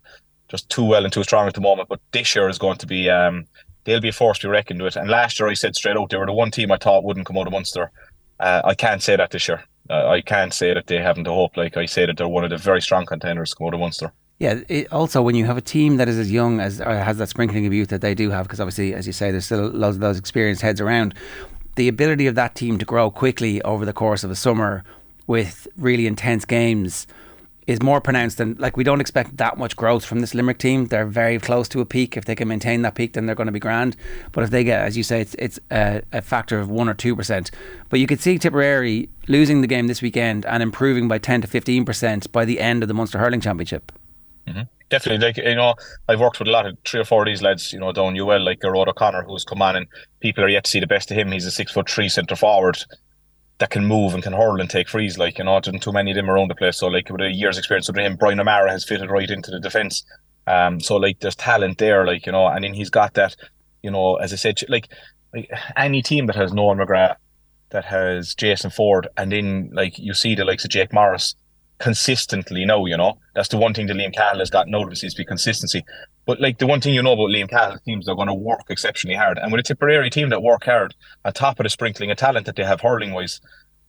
just 0.49 0.69
too 0.69 0.85
well 0.85 1.05
and 1.05 1.13
too 1.13 1.23
strong 1.23 1.47
at 1.47 1.55
the 1.55 1.61
moment, 1.61 1.89
but 1.89 2.01
this 2.13 2.35
year 2.35 2.49
is 2.49 2.59
going 2.59 2.79
to 2.79 2.87
be. 2.87 3.09
Um, 3.09 3.47
they'll 3.85 4.01
be 4.01 4.09
a 4.09 4.13
force 4.13 4.39
to 4.41 4.49
be 4.49 4.51
reckoned 4.51 4.83
with. 4.83 4.97
And 4.97 5.09
last 5.09 5.41
year, 5.41 5.49
I 5.49 5.55
said 5.55 5.75
straight 5.75 5.97
out, 5.97 6.11
they 6.11 6.17
were 6.17 6.27
the 6.27 6.33
one 6.33 6.51
team 6.51 6.71
I 6.71 6.77
thought 6.77 7.05
wouldn't 7.05 7.27
come 7.27 7.39
out 7.39 7.47
of 7.47 7.53
Munster. 7.53 7.91
Uh, 8.39 8.63
I 8.65 8.75
can't 8.75 9.03
say 9.03 9.17
that 9.17 9.31
this 9.31 9.49
year. 9.49 9.63
Uh, 9.89 10.09
I 10.09 10.21
can't 10.21 10.53
say 10.53 10.73
that 10.75 10.87
they 10.87 10.99
haven't 10.99 11.27
a 11.27 11.33
hope. 11.33 11.57
Like 11.57 11.77
I 11.77 11.87
say 11.87 12.07
that 12.07 12.17
they're 12.17 12.29
one 12.29 12.45
of 12.45 12.51
the 12.51 12.57
very 12.57 12.81
strong 12.83 13.07
contenders 13.07 13.51
to 13.51 13.57
come 13.57 13.67
out 13.69 13.75
of 13.75 13.81
Munster. 13.81 14.13
Yeah. 14.39 14.61
It, 14.69 14.93
also, 14.93 15.21
when 15.21 15.35
you 15.35 15.45
have 15.47 15.57
a 15.57 15.63
team 15.63 15.97
that 15.97 16.09
is 16.09 16.19
as 16.19 16.31
young 16.31 16.61
as 16.61 16.79
has 16.79 17.19
that 17.19 17.29
sprinkling 17.29 17.67
of 17.67 17.73
youth 17.73 17.89
that 17.89 18.01
they 18.01 18.15
do 18.15 18.31
have, 18.31 18.47
because 18.47 18.61
obviously, 18.61 18.95
as 18.95 19.07
you 19.07 19.13
say, 19.13 19.31
there's 19.31 19.47
still 19.47 19.69
loads 19.69 19.97
of 19.97 20.01
those 20.01 20.19
experienced 20.19 20.63
heads 20.63 20.81
around. 20.81 21.15
The 21.77 21.89
ability 21.89 22.27
of 22.27 22.35
that 22.37 22.55
team 22.55 22.79
to 22.79 22.85
grow 22.85 23.11
quickly 23.11 23.61
over 23.63 23.85
the 23.85 23.93
course 23.93 24.25
of 24.25 24.31
a 24.31 24.37
summer 24.37 24.85
with 25.31 25.69
really 25.77 26.09
intense 26.09 26.45
games 26.45 27.07
is 27.69 27.81
more 27.81 28.01
pronounced 28.01 28.39
than 28.39 28.57
like 28.59 28.77
we 28.77 28.83
don't 28.83 29.01
expect 29.01 29.37
that 29.37 29.57
much 29.57 29.77
growth 29.77 30.05
from 30.05 30.19
this 30.19 30.35
Limerick 30.35 30.59
team. 30.59 30.87
They're 30.87 31.07
very 31.07 31.39
close 31.39 31.69
to 31.69 31.81
a 31.81 31.87
peak. 31.87 32.17
If 32.17 32.25
they 32.25 32.35
can 32.35 32.49
maintain 32.49 32.83
that 32.83 32.97
peak, 32.97 33.13
then 33.13 33.27
they're 33.27 33.37
going 33.37 33.47
to 33.47 33.53
be 33.53 33.61
grand. 33.61 33.95
But 34.33 34.43
if 34.43 34.51
they 34.51 34.65
get, 34.65 34.81
as 34.81 34.97
you 34.97 35.05
say, 35.05 35.21
it's 35.21 35.37
it's 35.39 35.61
a, 35.71 36.03
a 36.13 36.21
factor 36.21 36.59
of 36.59 36.69
one 36.69 36.89
or 36.89 36.95
two 36.95 37.15
percent. 37.15 37.53
But 37.91 38.01
you 38.01 38.09
could 38.09 38.21
see 38.21 38.39
Tipperary 38.39 39.09
losing 39.29 39.61
the 39.61 39.69
game 39.69 39.87
this 39.87 40.03
weekend 40.03 40.45
and 40.47 40.65
improving 40.65 41.07
by 41.07 41.19
ten 41.19 41.43
to 41.43 41.47
fifteen 41.47 41.85
percent 41.85 42.33
by 42.33 42.45
the 42.45 42.59
end 42.59 42.83
of 42.83 42.89
the 42.89 42.95
Munster 42.95 43.19
Hurling 43.19 43.41
Championship. 43.41 43.93
Mm-hmm. 44.49 44.63
Definitely, 44.89 45.25
like 45.25 45.37
you 45.37 45.55
know, 45.55 45.77
I've 46.09 46.19
worked 46.19 46.41
with 46.41 46.49
a 46.49 46.51
lot 46.51 46.67
of 46.67 46.77
three 46.85 46.99
or 46.99 47.05
four 47.05 47.23
of 47.23 47.27
these 47.27 47.41
lads, 47.41 47.73
you 47.73 47.79
know, 47.79 47.93
down 47.93 48.19
UL, 48.19 48.41
like 48.41 48.59
Gearóid 48.59 48.89
O'Connor, 48.89 49.23
who's 49.23 49.45
come 49.45 49.63
on, 49.63 49.77
and 49.77 49.87
people 50.19 50.43
are 50.43 50.49
yet 50.49 50.65
to 50.65 50.71
see 50.73 50.81
the 50.81 50.89
best 50.89 51.13
of 51.13 51.17
him. 51.17 51.31
He's 51.31 51.47
a 51.47 51.53
six 51.53 51.71
foot 51.71 51.89
three 51.89 52.09
centre 52.09 52.35
forward 52.35 52.79
that 53.61 53.71
can 53.71 53.85
move 53.87 54.15
and 54.15 54.23
can 54.23 54.33
hurl 54.33 54.61
and 54.61 54.69
take 54.69 54.89
frees. 54.89 55.19
Like 55.19 55.39
you 55.39 55.45
know, 55.45 55.61
too 55.61 55.93
many 55.93 56.11
of 56.11 56.17
them 56.17 56.31
around 56.31 56.49
the 56.49 56.55
place. 56.55 56.79
So 56.79 56.89
like 56.89 57.09
with 57.09 57.21
a 57.21 57.31
year's 57.31 57.59
experience 57.59 57.87
with 57.87 57.99
him, 57.99 58.17
Brian 58.17 58.41
O'Mara 58.41 58.71
has 58.71 58.85
fitted 58.85 59.11
right 59.11 59.31
into 59.31 59.51
the 59.51 59.61
defence. 59.61 60.05
Um, 60.47 60.81
so 60.81 60.97
like 60.97 61.21
there's 61.21 61.37
talent 61.37 61.79
there, 61.79 62.05
like 62.05 62.27
you 62.27 62.33
know, 62.33 62.47
and 62.47 62.65
then 62.65 62.75
he's 62.75 62.91
got 62.91 63.15
that, 63.15 63.37
you 63.83 63.91
know, 63.91 64.17
as 64.17 64.33
I 64.33 64.37
said, 64.37 64.59
like, 64.69 64.89
like 65.33 65.51
any 65.77 66.03
team 66.03 66.27
that 66.27 66.37
has 66.37 66.53
Noel 66.53 66.75
McGrath, 66.75 67.17
that 67.69 67.85
has 67.85 68.35
Jason 68.35 68.71
Forde, 68.71 69.07
and 69.17 69.31
then 69.31 69.71
like 69.73 69.99
you 69.99 70.15
see 70.15 70.35
the 70.35 70.45
likes 70.45 70.65
of 70.65 70.71
Jake 70.71 70.93
Morris 70.93 71.35
consistently 71.81 72.65
now, 72.65 72.85
you 72.87 72.97
know. 72.97 73.19
That's 73.35 73.49
the 73.49 73.57
one 73.57 73.75
thing 73.75 73.87
that 73.87 73.97
Liam 73.97 74.15
Cahill 74.15 74.39
has 74.39 74.51
got 74.51 74.69
noticed 74.69 75.03
is 75.03 75.15
be 75.15 75.25
consistency. 75.25 75.85
But 76.27 76.41
like 76.41 76.59
the 76.59 76.67
one 76.67 76.81
thing 76.81 76.95
you 76.95 77.03
know 77.03 77.13
about 77.13 77.31
Liam 77.31 77.49
Cahill 77.49 77.79
teams, 77.85 78.07
they're 78.07 78.15
going 78.15 78.29
to 78.29 78.35
work 78.35 78.67
exceptionally 78.69 79.17
hard. 79.17 79.39
And 79.39 79.51
with 79.51 79.61
a 79.61 79.63
Tipperary 79.63 80.11
team 80.11 80.29
that 80.29 80.43
work 80.43 80.65
hard, 80.65 80.95
on 81.25 81.33
top 81.33 81.59
of 81.59 81.65
the 81.65 81.71
sprinkling 81.71 82.11
of 82.11 82.19
talent 82.19 82.47
that 82.47 82.57
they 82.57 82.65
have 82.65 82.81
hurling 82.81 83.13
wise, 83.13 83.41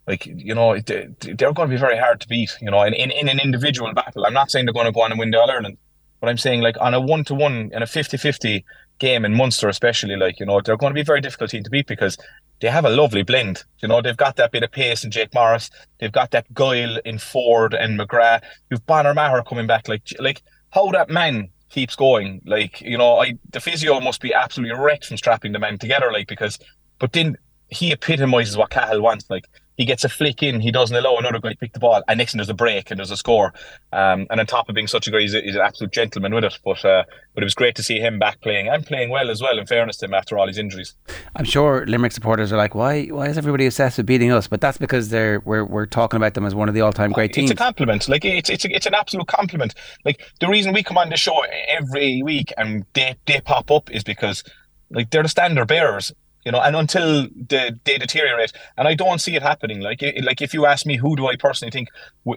like 0.08 0.26
you 0.26 0.56
know 0.56 0.80
they, 0.80 1.04
are 1.04 1.54
going 1.54 1.70
to 1.70 1.76
be 1.76 1.78
very 1.78 1.98
hard 1.98 2.20
to 2.22 2.28
beat. 2.28 2.58
You 2.62 2.72
know, 2.72 2.82
in, 2.82 2.94
in, 2.94 3.12
in 3.12 3.30
an 3.30 3.40
individual 3.40 3.94
battle. 3.94 4.26
I'm 4.26 4.34
not 4.34 4.50
saying 4.50 4.66
they're 4.66 4.74
going 4.74 4.88
to 4.88 4.92
go 4.92 5.02
on 5.02 5.12
and 5.12 5.20
win 5.20 5.32
the 5.32 5.40
All 5.40 5.52
Ireland, 5.52 5.78
but 6.20 6.30
I'm 6.30 6.38
saying 6.38 6.62
like 6.62 6.76
on 6.80 6.94
a 6.94 7.00
one 7.00 7.24
to 7.26 7.36
one 7.36 7.70
in 7.74 7.84
a 7.84 7.86
50-50 7.86 8.64
game 9.00 9.26
in 9.26 9.36
Munster, 9.36 9.68
especially 9.70 10.16
like 10.16 10.40
you 10.40 10.46
know 10.46 10.62
they're 10.62 10.78
going 10.78 10.92
to 10.92 10.96
be 10.96 11.02
a 11.02 11.06
very 11.06 11.22
difficult 11.22 11.52
team 11.52 11.64
to 11.64 11.70
beat 11.70 11.88
because 11.88 12.18
they 12.62 12.70
have 12.70 12.86
a 12.86 12.90
lovely 12.90 13.24
blend. 13.24 13.64
You 13.82 13.88
know, 13.88 14.02
they've 14.02 14.16
got 14.16 14.36
that 14.38 14.52
bit 14.52 14.64
of 14.64 14.72
pace 14.72 15.04
in 15.04 15.12
Jake 15.12 15.34
Morris. 15.34 15.70
They've 16.00 16.12
got 16.12 16.32
that 16.32 16.52
guile 16.54 16.98
in 17.04 17.18
Forde 17.18 17.74
and 17.74 18.00
McGrath. 18.00 18.44
You've 18.70 18.86
Bonner 18.86 19.14
Maher 19.14 19.44
coming 19.44 19.68
back. 19.68 19.88
Like, 19.88 20.04
like 20.20 20.42
how 20.70 20.90
that 20.92 21.10
man 21.10 21.50
keeps 21.70 21.96
going. 21.96 22.42
Like, 22.46 22.80
you 22.82 22.98
know, 22.98 23.20
I 23.20 23.38
the 23.50 23.60
physio 23.60 24.00
must 24.00 24.22
be 24.22 24.34
absolutely 24.34 24.78
wrecked 24.78 25.06
from 25.06 25.18
strapping 25.18 25.52
the 25.52 25.60
men 25.60 25.80
together. 25.80 26.12
Like, 26.12 26.28
because, 26.28 26.60
but 27.00 27.14
then 27.14 27.36
he 27.70 27.92
epitomises 27.92 28.56
what 28.56 28.70
Cahill 28.70 29.02
wants. 29.02 29.30
Like 29.30 29.46
he 29.78 29.86
gets 29.86 30.04
a 30.04 30.10
flick 30.10 30.44
in, 30.44 30.62
he 30.62 30.72
doesn't 30.72 30.96
allow 30.96 31.18
another 31.18 31.40
guy 31.40 31.50
to 31.50 31.58
pick 31.58 31.74
the 31.74 31.80
ball, 31.80 32.04
and 32.08 32.18
next 32.18 32.34
thing 32.34 32.38
there's 32.38 32.50
a 32.50 32.54
break 32.54 32.92
and 32.92 33.00
there's 33.00 33.12
a 33.12 33.18
score. 33.18 33.54
Um, 33.94 34.28
and 34.30 34.40
on 34.40 34.46
top 34.46 34.70
of 34.70 34.76
being 34.76 34.88
such 34.88 35.08
a 35.08 35.12
guy, 35.12 35.22
he's, 35.22 35.34
a, 35.34 35.42
he's 35.42 35.56
an 35.56 35.62
absolute 35.62 35.92
gentleman 35.92 36.34
with 36.34 36.44
it. 36.44 36.60
But 36.64 36.84
uh, 36.86 37.04
but 37.34 37.44
it 37.44 37.46
was 37.46 37.56
great 37.56 37.76
to 37.76 37.84
see 37.84 38.00
him 38.00 38.20
back 38.20 38.42
playing 38.42 38.68
and 38.68 38.86
playing 38.86 39.10
well 39.10 39.30
as 39.30 39.42
well. 39.42 39.58
In 39.58 39.66
fairness 39.66 39.98
to 39.98 40.06
him, 40.06 40.14
after 40.14 40.38
all 40.38 40.48
his 40.48 40.58
injuries, 40.58 40.96
I'm 41.36 41.46
sure 41.46 41.86
Limerick 41.88 42.12
supporters 42.12 42.52
are 42.52 42.58
like, 42.58 42.76
why 42.76 43.06
why 43.06 43.28
is 43.28 43.38
everybody 43.38 43.66
obsessed 43.66 43.98
with 43.98 44.06
beating 44.06 44.32
us? 44.32 44.48
But 44.48 44.62
that's 44.62 44.78
because 44.78 45.10
they're 45.10 45.40
we're, 45.46 45.66
we're 45.66 45.86
talking 45.86 46.18
about 46.18 46.34
them 46.34 46.46
as 46.46 46.54
one 46.54 46.68
of 46.68 46.76
the 46.76 46.82
all 46.82 46.94
time 46.94 47.12
great 47.12 47.34
teams. 47.34 47.50
It's 47.50 47.60
a 47.60 47.64
compliment. 47.64 48.08
Like 48.10 48.26
it's 48.26 48.50
it's 48.50 48.66
a, 48.66 48.76
it's 48.76 48.86
an 48.86 48.94
absolute 48.94 49.28
compliment. 49.28 49.74
Like 50.06 50.22
the 50.40 50.48
reason 50.48 50.74
we 50.74 50.84
come 50.84 50.98
on 50.98 51.10
the 51.10 51.18
show 51.18 51.44
every 51.68 52.22
week 52.24 52.54
and 52.58 52.86
they 52.94 53.16
they 53.26 53.42
pop 53.42 53.72
up 53.72 53.90
is 53.92 54.04
because 54.04 54.44
like 54.90 55.10
they're 55.10 55.24
the 55.24 55.30
standard 55.30 55.68
bearers 55.68 56.12
you 56.44 56.52
know, 56.52 56.60
and 56.60 56.76
until 56.76 57.24
the, 57.24 57.78
they 57.84 57.98
deteriorate, 57.98 58.52
and 58.78 58.88
I 58.88 58.96
don't 58.96 59.20
see 59.20 59.36
it 59.36 59.42
happening. 59.42 59.82
Like, 59.82 60.02
like 60.24 60.42
if 60.42 60.54
you 60.54 60.66
ask 60.66 60.86
me, 60.86 60.98
who 60.98 61.16
do 61.16 61.28
I 61.28 61.36
personally 61.36 61.72
think 61.72 61.90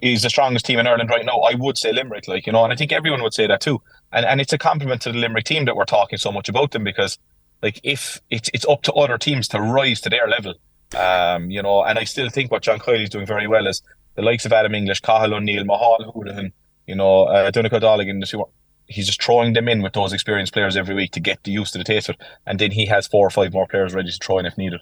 is 0.03 0.23
the 0.23 0.31
strongest 0.31 0.67
team 0.67 0.79
in 0.79 0.87
Ireland 0.87 1.11
right 1.11 1.25
now? 1.25 1.39
I 1.41 1.55
would 1.55 1.79
say 1.79 1.93
Limerick. 1.93 2.29
Like, 2.29 2.47
you 2.47 2.53
know, 2.53 2.65
and 2.65 2.73
I 2.73 2.77
think 2.77 2.93
everyone 2.93 3.23
would 3.23 3.35
say 3.35 3.47
that 3.47 3.61
too. 3.61 3.81
And 4.13 4.27
and 4.27 4.41
it's 4.41 4.53
a 4.53 4.59
compliment 4.59 5.03
to 5.03 5.13
the 5.13 5.19
Limerick 5.19 5.45
team 5.45 5.65
that 5.65 5.77
we're 5.77 5.85
talking 5.85 6.19
so 6.19 6.31
much 6.31 6.49
about 6.49 6.73
them 6.73 6.85
because, 6.85 7.19
like, 7.63 7.81
if 7.83 8.21
it's 8.31 8.51
it's 8.53 8.67
up 8.67 8.83
to 8.83 8.93
other 8.93 9.19
teams 9.19 9.49
to 9.49 9.61
rise 9.61 10.01
to 10.03 10.11
their 10.11 10.29
level, 10.29 10.55
um, 10.97 11.51
you 11.51 11.63
know, 11.63 11.83
and 11.83 11.99
I 11.99 12.05
still 12.05 12.29
think 12.29 12.51
what 12.51 12.63
John 12.63 12.79
Kiely 12.79 13.05
is 13.05 13.11
doing 13.11 13.27
very 13.27 13.47
well 13.47 13.67
is 13.67 13.83
the 14.15 14.23
likes 14.23 14.45
of 14.45 14.53
Adam 14.53 14.75
English, 14.75 15.01
Cathal 15.01 15.35
O'Neill, 15.35 15.65
Micheál 15.65 16.13
Houlihan, 16.13 16.53
you 16.87 16.95
know, 16.95 17.25
uh, 17.25 17.51
Donegal 17.51 17.81
Dolligan, 17.81 18.21
he's 18.87 19.07
just 19.07 19.23
throwing 19.23 19.53
them 19.55 19.69
in 19.69 19.83
with 19.83 19.93
those 19.93 20.13
experienced 20.13 20.53
players 20.53 20.77
every 20.77 20.95
week 20.95 21.13
to 21.13 21.21
get 21.21 21.43
the 21.45 21.51
use 21.51 21.71
to 21.73 21.79
the 21.79 21.85
taste 21.85 22.09
of 22.09 22.17
it, 22.17 22.23
and 22.47 22.59
then 22.59 22.71
he 22.71 22.87
has 22.87 23.07
four 23.07 23.27
or 23.27 23.31
five 23.31 23.53
more 23.53 23.67
players 23.67 23.95
ready 23.95 24.11
to 24.11 24.19
throw 24.19 24.39
in 24.39 24.47
if 24.47 24.59
needed. 24.59 24.81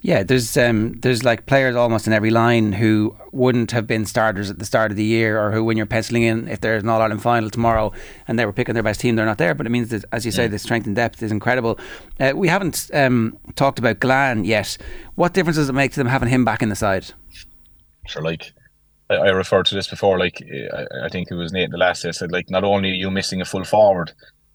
Yeah, 0.00 0.22
there's 0.22 0.56
um, 0.56 0.98
there's 1.00 1.24
like 1.24 1.46
players 1.46 1.76
almost 1.76 2.06
in 2.06 2.12
every 2.12 2.30
line 2.30 2.72
who 2.72 3.16
wouldn't 3.32 3.70
have 3.70 3.86
been 3.86 4.06
starters 4.06 4.50
at 4.50 4.58
the 4.58 4.64
start 4.64 4.90
of 4.90 4.96
the 4.96 5.04
year, 5.04 5.40
or 5.40 5.52
who, 5.52 5.64
when 5.64 5.76
you're 5.76 5.86
penciling 5.86 6.22
in, 6.22 6.48
if 6.48 6.60
there's 6.60 6.82
an 6.82 6.88
All 6.88 7.00
Ireland 7.00 7.22
final 7.22 7.50
tomorrow 7.50 7.92
and 8.26 8.38
they 8.38 8.46
were 8.46 8.52
picking 8.52 8.74
their 8.74 8.82
best 8.82 9.00
team, 9.00 9.16
they're 9.16 9.26
not 9.26 9.38
there. 9.38 9.54
But 9.54 9.66
it 9.66 9.70
means 9.70 9.90
that, 9.90 10.04
as 10.12 10.24
you 10.26 10.32
say, 10.32 10.46
the 10.46 10.58
strength 10.58 10.86
and 10.86 10.96
depth 10.96 11.22
is 11.22 11.32
incredible. 11.32 11.78
Uh, 12.18 12.32
we 12.34 12.48
haven't 12.48 12.90
um, 12.92 13.38
talked 13.56 13.78
about 13.78 14.00
Gillane 14.00 14.44
yet. 14.44 14.76
What 15.14 15.34
difference 15.34 15.56
does 15.56 15.68
it 15.68 15.74
make 15.74 15.92
to 15.92 16.00
them 16.00 16.08
having 16.08 16.28
him 16.28 16.44
back 16.44 16.62
in 16.62 16.68
the 16.68 16.76
side? 16.76 17.06
Sure, 18.06 18.22
like 18.22 18.52
I, 19.10 19.14
I 19.14 19.28
referred 19.30 19.66
to 19.66 19.74
this 19.74 19.88
before. 19.88 20.18
Like 20.18 20.42
I, 20.72 21.06
I 21.06 21.08
think 21.08 21.30
it 21.30 21.34
was 21.34 21.52
Nate 21.52 21.70
the 21.70 21.76
last 21.76 22.02
day 22.02 22.12
said, 22.12 22.32
like 22.32 22.50
not 22.50 22.64
only 22.64 22.90
are 22.90 22.94
you 22.94 23.10
missing 23.10 23.40
a 23.40 23.44
full 23.44 23.64
forward 23.64 24.12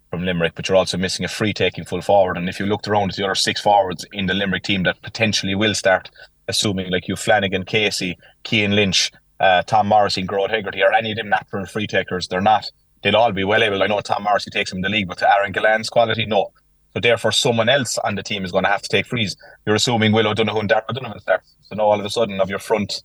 from 0.09 0.25
Limerick, 0.25 0.55
but 0.55 0.67
you're 0.67 0.77
also 0.77 0.97
missing 0.97 1.25
a 1.25 1.29
free 1.29 1.53
taking 1.53 1.85
full 1.85 2.01
forward. 2.01 2.37
And 2.37 2.49
if 2.49 2.59
you 2.59 2.65
looked 2.65 2.87
around 2.87 3.11
at 3.11 3.15
the 3.15 3.23
other 3.23 3.35
six 3.35 3.61
forwards 3.61 4.05
in 4.11 4.25
the 4.25 4.33
Limerick 4.33 4.63
team 4.63 4.83
that 4.83 5.01
potentially 5.01 5.55
will 5.55 5.75
start, 5.75 6.09
assuming 6.47 6.91
like 6.91 7.07
you 7.07 7.15
Flanagan, 7.15 7.63
Casey, 7.63 8.17
Cian 8.45 8.75
Lynch, 8.75 9.11
uh, 9.39 9.61
Tom 9.63 9.87
Morrissey, 9.87 10.23
Gearóid 10.23 10.49
Hegarty, 10.49 10.81
are 10.83 10.93
any 10.93 11.11
of 11.11 11.17
them 11.17 11.29
natural 11.29 11.65
free 11.65 11.87
takers? 11.87 12.27
They're 12.27 12.41
not. 12.41 12.65
They'll 13.03 13.15
all 13.15 13.31
be 13.31 13.43
well 13.43 13.63
able. 13.63 13.81
I 13.81 13.87
know 13.87 14.01
Tom 14.01 14.23
Morrissey 14.23 14.49
takes 14.49 14.71
them 14.71 14.79
in 14.79 14.81
the 14.81 14.89
league, 14.89 15.07
but 15.07 15.19
to 15.19 15.33
Aaron 15.33 15.53
Gillane 15.53 15.89
quality, 15.89 16.25
no. 16.25 16.51
So 16.93 16.99
therefore, 16.99 17.31
someone 17.31 17.69
else 17.69 17.97
on 17.99 18.15
the 18.15 18.23
team 18.23 18.43
is 18.43 18.51
going 18.51 18.63
to 18.63 18.69
have 18.69 18.81
to 18.81 18.89
take 18.89 19.05
frees. 19.05 19.37
You're 19.65 19.75
assuming 19.75 20.11
Will 20.11 20.27
O'Donoghue 20.27 20.59
and 20.59 20.69
Donovan 20.69 21.19
starts. 21.19 21.55
So 21.61 21.75
now 21.75 21.83
all 21.83 21.99
of 21.99 22.05
a 22.05 22.09
sudden, 22.09 22.41
of 22.41 22.49
your 22.49 22.59
front 22.59 23.03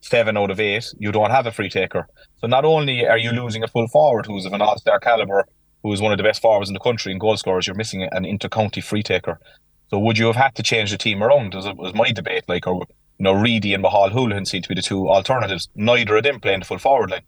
seven 0.00 0.36
out 0.36 0.50
of 0.50 0.60
eight, 0.60 0.92
you 0.98 1.12
don't 1.12 1.30
have 1.30 1.46
a 1.46 1.52
free 1.52 1.68
taker. 1.68 2.06
So 2.38 2.46
not 2.46 2.64
only 2.64 3.06
are 3.06 3.18
you 3.18 3.30
losing 3.32 3.62
a 3.62 3.68
full 3.68 3.88
forward 3.88 4.26
who's 4.26 4.46
of 4.46 4.52
an 4.52 4.62
all-star 4.62 4.98
caliber, 5.00 5.46
who 5.82 5.92
is 5.92 6.00
one 6.00 6.12
of 6.12 6.18
the 6.18 6.24
best 6.24 6.42
forwards 6.42 6.68
in 6.68 6.74
the 6.74 6.80
country 6.80 7.12
and 7.12 7.20
goal 7.20 7.36
scorers, 7.36 7.66
you're 7.66 7.76
missing 7.76 8.02
an 8.02 8.24
inter-county 8.24 8.80
free 8.80 9.02
taker. 9.02 9.38
So 9.88 9.98
would 9.98 10.18
you 10.18 10.26
have 10.26 10.36
had 10.36 10.54
to 10.56 10.62
change 10.62 10.90
the 10.90 10.98
team 10.98 11.22
around? 11.22 11.54
As 11.54 11.64
was 11.76 11.94
my 11.94 12.12
debate, 12.12 12.44
like, 12.48 12.66
or 12.66 12.86
you 13.18 13.24
know, 13.24 13.32
Reidy 13.32 13.74
and 13.74 13.84
Bahal 13.84 14.10
Houlihan 14.10 14.46
seem 14.46 14.62
to 14.62 14.68
be 14.68 14.74
the 14.74 14.82
two 14.82 15.08
alternatives. 15.08 15.68
Neither 15.74 16.16
of 16.16 16.22
them 16.22 16.40
playing 16.40 16.60
the 16.60 16.66
full 16.66 16.78
forward 16.78 17.10
line. 17.10 17.22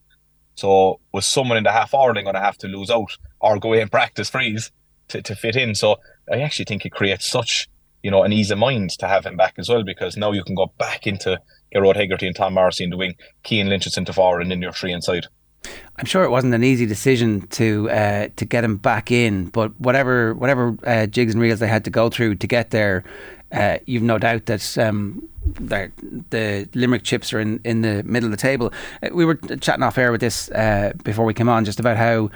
So 0.55 1.01
was 1.13 1.27
someone 1.27 1.59
in 1.59 1.65
the 1.65 1.73
half 1.73 1.91
forward 1.91 2.17
line 2.17 2.25
going 2.25 2.35
to 2.35 2.41
have 2.41 2.59
to 2.59 2.69
lose 2.69 2.91
out 2.91 3.17
or 3.41 3.59
go 3.59 3.73
in 3.73 3.89
practice 3.89 4.31
freeze 4.31 4.71
to, 5.09 5.23
to 5.23 5.35
fit 5.35 5.57
in? 5.57 5.75
So 5.75 5.97
I 6.33 6.41
actually 6.41 6.67
think 6.67 6.87
it 6.87 6.93
creates 6.93 7.29
such 7.29 7.69
you 8.03 8.11
know 8.11 8.23
an 8.23 8.33
ease 8.33 8.51
of 8.51 8.59
mind 8.59 8.91
to 8.99 9.09
have 9.09 9.25
him 9.25 9.37
back 9.37 9.55
as 9.59 9.69
well 9.69 9.85
because 9.85 10.17
now 10.17 10.33
you 10.33 10.45
can 10.45 10.55
go 10.55 10.73
back 10.79 11.07
into 11.07 11.39
Gearóid 11.75 11.97
Hegarty 11.97 12.27
and 12.27 12.37
Tom 12.37 12.55
Morrissey 12.55 12.85
in 12.85 12.91
the 12.91 12.97
wing, 12.97 13.15
Cian 13.45 13.69
Lynch 13.69 13.87
at 13.87 13.93
centre 13.93 14.13
forward, 14.13 14.43
and 14.43 14.51
then 14.51 14.63
your 14.63 14.73
three 14.73 14.93
inside. 14.93 15.27
I'm 15.97 16.07
sure 16.07 16.25
it 16.25 16.31
wasn't 16.31 16.55
an 16.55 16.65
easy 16.65 16.87
decision 16.87 17.47
to 17.49 17.89
uh, 17.91 18.29
to 18.37 18.45
get 18.45 18.65
him 18.65 18.77
back 18.77 19.11
in, 19.11 19.47
but 19.47 19.79
whatever 19.81 20.35
whatever 20.35 20.77
uh, 20.85 21.07
jigs 21.07 21.35
and 21.35 21.43
reels 21.43 21.61
they 21.61 21.69
had 21.69 21.85
to 21.85 21.91
go 21.91 22.11
through 22.11 22.37
to 22.37 22.47
get 22.47 22.71
there, 22.71 23.05
uh, 23.53 23.79
you've 23.87 24.03
no 24.03 24.19
doubt 24.19 24.47
that 24.47 24.79
um, 24.79 25.29
the 25.45 26.69
Limerick 26.75 27.05
chips 27.05 27.33
are 27.33 27.41
in, 27.41 27.61
in 27.65 27.83
the 27.83 28.03
middle 28.05 28.27
of 28.27 28.31
the 28.31 28.37
table. 28.37 28.73
Uh, 29.03 29.11
we 29.13 29.25
were 29.25 29.35
chatting 29.35 29.83
off 29.83 29.99
air 29.99 30.11
with 30.11 30.21
this 30.21 30.51
uh, 30.51 30.93
before 31.05 31.25
we 31.25 31.35
came 31.35 31.49
on, 31.49 31.65
just 31.65 31.79
about 31.79 31.97
how 31.97 32.31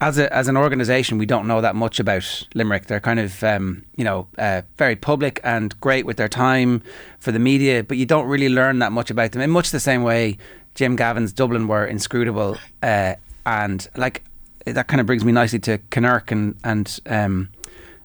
as 0.00 0.18
a 0.18 0.32
as 0.34 0.48
an 0.48 0.56
organisation, 0.56 1.18
we 1.18 1.26
don't 1.26 1.46
know 1.46 1.60
that 1.60 1.74
much 1.74 1.98
about 1.98 2.46
Limerick. 2.54 2.86
They're 2.86 3.00
kind 3.00 3.20
of 3.20 3.42
um, 3.42 3.84
you 3.96 4.04
know 4.04 4.28
uh, 4.38 4.62
very 4.76 4.96
public 4.96 5.40
and 5.42 5.78
great 5.80 6.06
with 6.06 6.16
their 6.16 6.28
time 6.28 6.82
for 7.18 7.32
the 7.32 7.38
media, 7.38 7.82
but 7.82 7.96
you 7.96 8.06
don't 8.06 8.26
really 8.26 8.48
learn 8.48 8.78
that 8.80 8.92
much 8.92 9.10
about 9.10 9.32
them. 9.32 9.42
In 9.42 9.50
much 9.50 9.70
the 9.70 9.80
same 9.80 10.02
way, 10.02 10.38
Jim 10.74 10.96
Gavin's 10.96 11.32
Dublin 11.32 11.66
were 11.68 11.86
inscrutable, 11.86 12.58
uh, 12.82 13.14
and 13.46 13.88
like 13.96 14.24
that 14.66 14.88
kind 14.88 15.00
of 15.00 15.06
brings 15.06 15.24
me 15.24 15.32
nicely 15.32 15.58
to 15.60 15.78
Kinnerk 15.90 16.30
and 16.30 16.56
and 16.62 17.00
um, 17.06 17.48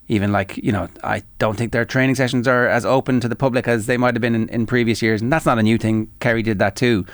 even 0.08 0.32
like 0.32 0.58
you 0.58 0.72
know 0.72 0.88
I 1.04 1.24
don't 1.40 1.58
think 1.58 1.74
their 1.74 1.86
training 1.86 2.16
sessions 2.16 2.48
are 2.48 2.68
as 2.68 2.86
open 2.86 3.20
to 3.20 3.28
the 3.28 3.36
public 3.36 3.68
as 3.68 3.86
they 3.86 3.98
might 3.98 4.16
have 4.16 4.22
been 4.22 4.36
in, 4.36 4.48
in 4.50 4.66
previous 4.66 5.02
years, 5.02 5.22
and 5.22 5.32
that's 5.32 5.46
not 5.46 5.60
a 5.60 5.64
new 5.64 5.78
thing. 5.78 6.10
Kerry 6.20 6.42
did 6.42 6.60
that 6.60 6.78
too 6.78 7.06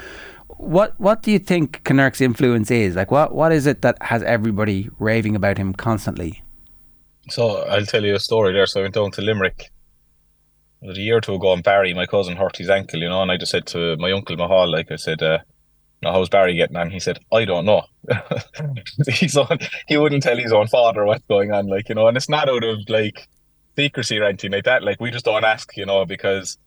what 0.58 1.00
what 1.00 1.24
do 1.24 1.32
you 1.32 1.40
think 1.40 1.84
Kinnerk's 1.84 2.22
influence 2.22 2.72
is? 2.72 2.96
Like, 2.96 3.12
what 3.12 3.34
what 3.34 3.52
is 3.52 3.66
it 3.66 3.82
that 3.82 4.02
has 4.02 4.24
everybody 4.24 4.90
raving 5.00 5.36
about 5.36 5.58
him 5.58 5.74
constantly? 5.74 6.44
So 7.30 7.64
I'll 7.64 7.86
tell 7.86 8.04
you 8.04 8.16
a 8.16 8.20
story 8.20 8.54
there. 8.54 8.66
So 8.66 8.80
I 8.80 8.84
went 8.84 8.96
down 8.96 9.12
to 9.12 9.22
Limerick 9.22 9.70
a 10.84 10.94
year 10.94 11.18
or 11.18 11.22
two 11.22 11.36
ago, 11.36 11.54
and 11.54 11.64
Barry, 11.64 11.94
my 11.94 12.06
cousin, 12.06 12.38
hurt 12.38 12.58
his 12.58 12.70
ankle, 12.70 13.00
you 13.00 13.10
know, 13.10 13.22
and 13.22 13.32
I 13.32 13.38
just 13.38 13.52
said 13.52 13.66
to 13.68 13.98
my 13.98 14.12
uncle 14.12 14.38
Mahal, 14.38 14.72
like 14.72 14.92
I 14.92 14.96
said, 14.96 15.22
uh, 15.22 15.40
know, 16.04 16.12
how's 16.12 16.30
Barry 16.30 16.56
getting 16.56 16.76
on? 16.76 16.92
He 16.92 17.00
said, 17.00 17.20
I 17.34 17.46
don't 17.46 17.66
know. 17.66 17.84
He's 19.12 19.36
on, 19.36 19.60
he 19.88 19.98
wouldn't 19.98 20.24
tell 20.24 20.38
his 20.38 20.54
own 20.54 20.68
father 20.68 21.06
what's 21.06 21.24
going 21.26 21.52
on, 21.52 21.68
like, 21.68 21.90
you 21.90 21.96
know, 21.96 22.08
and 22.08 22.18
it's 22.18 22.30
not 22.30 22.50
out 22.50 22.64
of 22.64 22.78
like 22.88 23.28
secrecy 23.76 24.20
or 24.20 24.26
anything 24.26 24.52
like 24.52 24.66
that. 24.66 24.84
Like, 24.84 25.02
we 25.02 25.12
just 25.12 25.26
don't 25.26 25.44
ask, 25.44 25.76
you 25.76 25.86
know, 25.86 26.06
because 26.06 26.58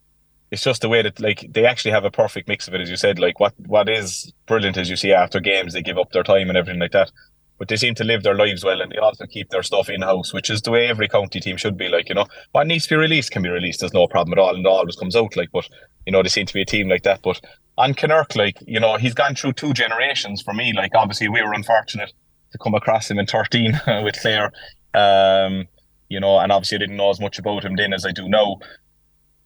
it's 0.50 0.62
just 0.62 0.82
the 0.82 0.88
way 0.88 1.02
that 1.02 1.20
like 1.20 1.46
they 1.50 1.64
actually 1.64 1.92
have 1.92 2.04
a 2.04 2.10
perfect 2.10 2.48
mix 2.48 2.66
of 2.66 2.74
it, 2.74 2.80
as 2.80 2.90
you 2.90 2.96
said. 2.96 3.18
Like 3.18 3.38
what 3.38 3.54
what 3.66 3.88
is 3.88 4.32
brilliant 4.46 4.76
is 4.76 4.90
you 4.90 4.96
see 4.96 5.12
after 5.12 5.40
games 5.40 5.72
they 5.72 5.82
give 5.82 5.98
up 5.98 6.12
their 6.12 6.24
time 6.24 6.48
and 6.48 6.58
everything 6.58 6.80
like 6.80 6.92
that, 6.92 7.10
but 7.58 7.68
they 7.68 7.76
seem 7.76 7.94
to 7.96 8.04
live 8.04 8.22
their 8.22 8.34
lives 8.34 8.64
well 8.64 8.80
and 8.80 8.90
they 8.90 8.96
also 8.96 9.26
keep 9.26 9.50
their 9.50 9.62
stuff 9.62 9.88
in 9.88 10.02
house, 10.02 10.32
which 10.32 10.50
is 10.50 10.62
the 10.62 10.70
way 10.70 10.88
every 10.88 11.08
county 11.08 11.38
team 11.38 11.56
should 11.56 11.76
be. 11.76 11.88
Like 11.88 12.08
you 12.08 12.14
know, 12.14 12.26
what 12.52 12.66
needs 12.66 12.86
to 12.86 12.96
be 12.96 13.00
released 13.00 13.30
can 13.30 13.42
be 13.42 13.48
released. 13.48 13.80
There's 13.80 13.94
no 13.94 14.08
problem 14.08 14.32
at 14.32 14.42
all, 14.42 14.54
and 14.54 14.66
it 14.66 14.68
always 14.68 14.96
comes 14.96 15.14
out. 15.14 15.36
Like, 15.36 15.50
but 15.52 15.68
you 16.04 16.12
know, 16.12 16.22
they 16.22 16.28
seem 16.28 16.46
to 16.46 16.54
be 16.54 16.62
a 16.62 16.66
team 16.66 16.88
like 16.88 17.04
that. 17.04 17.20
But 17.22 17.40
on 17.78 17.94
Kinnerk, 17.94 18.34
like 18.34 18.58
you 18.66 18.80
know, 18.80 18.96
he's 18.96 19.14
gone 19.14 19.36
through 19.36 19.52
two 19.52 19.72
generations. 19.72 20.42
For 20.42 20.52
me, 20.52 20.72
like 20.72 20.92
obviously 20.94 21.28
we 21.28 21.42
were 21.42 21.52
unfortunate 21.52 22.12
to 22.50 22.58
come 22.58 22.74
across 22.74 23.08
him 23.08 23.20
in 23.20 23.26
13 23.26 23.80
with 24.02 24.20
Clare. 24.20 24.50
Um, 24.94 25.68
you 26.08 26.18
know, 26.18 26.40
and 26.40 26.50
obviously 26.50 26.76
I 26.76 26.80
didn't 26.80 26.96
know 26.96 27.10
as 27.10 27.20
much 27.20 27.38
about 27.38 27.64
him 27.64 27.76
then 27.76 27.92
as 27.92 28.04
I 28.04 28.10
do 28.10 28.28
now. 28.28 28.58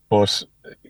But 0.08 0.42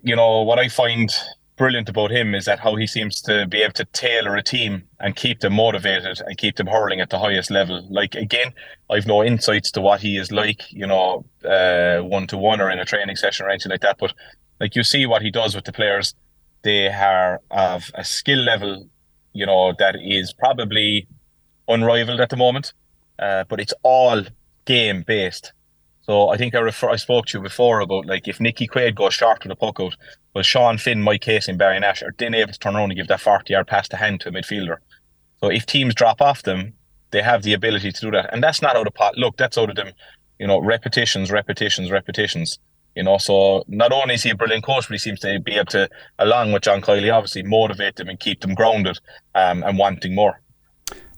you 0.03 0.17
know 0.17 0.43
what 0.43 0.59
I 0.59 0.69
find 0.69 1.15
brilliant 1.57 1.89
about 1.89 2.11
him 2.11 2.35
is 2.35 2.45
that 2.47 2.59
how 2.59 2.75
he 2.75 2.87
seems 2.87 3.21
to 3.23 3.47
be 3.47 3.63
able 3.63 3.73
to 3.73 3.85
tailor 3.87 4.37
a 4.37 4.43
team 4.43 4.83
and 4.99 5.15
keep 5.15 5.41
them 5.41 5.55
motivated 5.55 6.21
and 6.27 6.37
keep 6.37 6.57
them 6.57 6.67
hurling 6.67 7.01
at 7.01 7.11
the 7.11 7.19
highest 7.19 7.51
level. 7.51 7.87
Like 7.91 8.15
again, 8.15 8.53
I've 8.91 9.07
no 9.07 9.23
insights 9.23 9.71
to 9.73 9.81
what 9.81 10.01
he 10.01 10.17
is 10.17 10.33
like, 10.33 10.73
you 10.73 10.87
know, 10.87 11.25
one 11.43 12.27
to 12.29 12.37
one 12.37 12.61
or 12.61 12.71
in 12.71 12.79
a 12.79 12.85
training 12.85 13.17
session 13.17 13.47
or 13.47 13.51
anything 13.51 13.71
like 13.71 13.83
that. 13.83 13.99
But 13.99 14.15
like 14.61 14.75
you 14.75 14.83
see 14.83 15.07
what 15.07 15.23
he 15.23 15.31
does 15.31 15.55
with 15.55 15.65
the 15.65 15.73
players, 15.73 16.15
they 16.63 16.89
are 16.89 17.41
of 17.51 17.91
a 17.95 18.05
skill 18.05 18.41
level, 18.41 18.89
you 19.33 19.47
know, 19.47 19.75
that 19.79 19.97
is 19.97 20.33
probably 20.33 21.07
unrivaled 21.69 22.21
at 22.21 22.31
the 22.31 22.37
moment. 22.37 22.73
Uh, 23.19 23.45
but 23.45 23.61
it's 23.61 23.75
all 23.83 24.25
game 24.65 25.05
based. 25.07 25.53
So 26.07 26.29
I 26.29 26.37
think 26.37 26.55
I 26.55 26.59
refer 26.59 26.91
I 26.91 26.97
spoke 26.97 27.27
to 27.27 27.39
you 27.39 27.43
before 27.43 27.81
about 27.81 28.07
like 28.07 28.29
if 28.29 28.41
Nicky 28.41 28.67
Quaid 28.69 28.95
goes 28.95 29.15
short 29.15 29.43
with 29.43 29.53
a 29.53 29.57
puck 29.57 29.81
out, 29.81 29.97
well 30.35 30.45
Sean 30.45 30.77
Finn, 30.77 31.03
Mike 31.03 31.23
Casey 31.23 31.53
and 31.53 31.59
Barry 31.59 31.81
Nash 31.81 32.03
are 32.03 32.15
then 32.19 32.35
able 32.35 32.53
to 32.53 32.59
turn 32.59 32.77
around 32.77 32.91
and 32.91 32.97
give 32.97 33.09
that 33.09 33.21
40 33.21 33.53
yard 33.53 33.67
pass 33.67 33.89
to 33.89 33.97
hand 33.97 34.21
to 34.21 34.29
a 34.29 34.33
midfielder. 34.33 34.77
So 35.41 35.51
if 35.51 35.65
teams 35.67 35.95
drop 35.95 36.21
off 36.21 36.43
them, 36.43 36.75
they 37.11 37.23
have 37.23 37.43
the 37.43 37.55
ability 37.55 37.93
to 37.93 38.01
do 38.01 38.11
that. 38.11 38.33
And 38.33 38.43
that's 38.43 38.61
not 38.61 38.77
out 38.77 38.87
of 38.87 38.95
pot. 38.95 39.17
Look, 39.17 39.37
that's 39.37 39.57
out 39.57 39.71
of 39.71 39.77
them, 39.77 39.93
you 40.39 40.47
know, 40.47 40.59
repetitions, 40.59 41.31
repetitions, 41.31 41.91
repetitions. 41.91 42.59
You 42.95 43.03
know, 43.03 43.19
so 43.19 43.65
not 43.67 43.93
only 43.93 44.15
is 44.15 44.23
he 44.23 44.31
a 44.31 44.37
brilliant 44.37 44.65
coach, 44.65 44.87
but 44.89 44.95
he 44.95 44.99
seems 44.99 45.21
to 45.21 45.41
be 45.41 45.55
able 45.55 45.67
to, 45.67 45.89
along 46.19 46.53
with 46.53 46.63
John 46.63 46.81
Kiely, 46.81 47.13
obviously 47.13 47.43
motivate 47.43 47.97
them 47.97 48.09
and 48.09 48.21
keep 48.21 48.41
them 48.41 48.55
grounded 48.55 48.99
um, 49.35 49.65
and 49.65 49.79
wanting 49.79 50.15
more. 50.15 50.41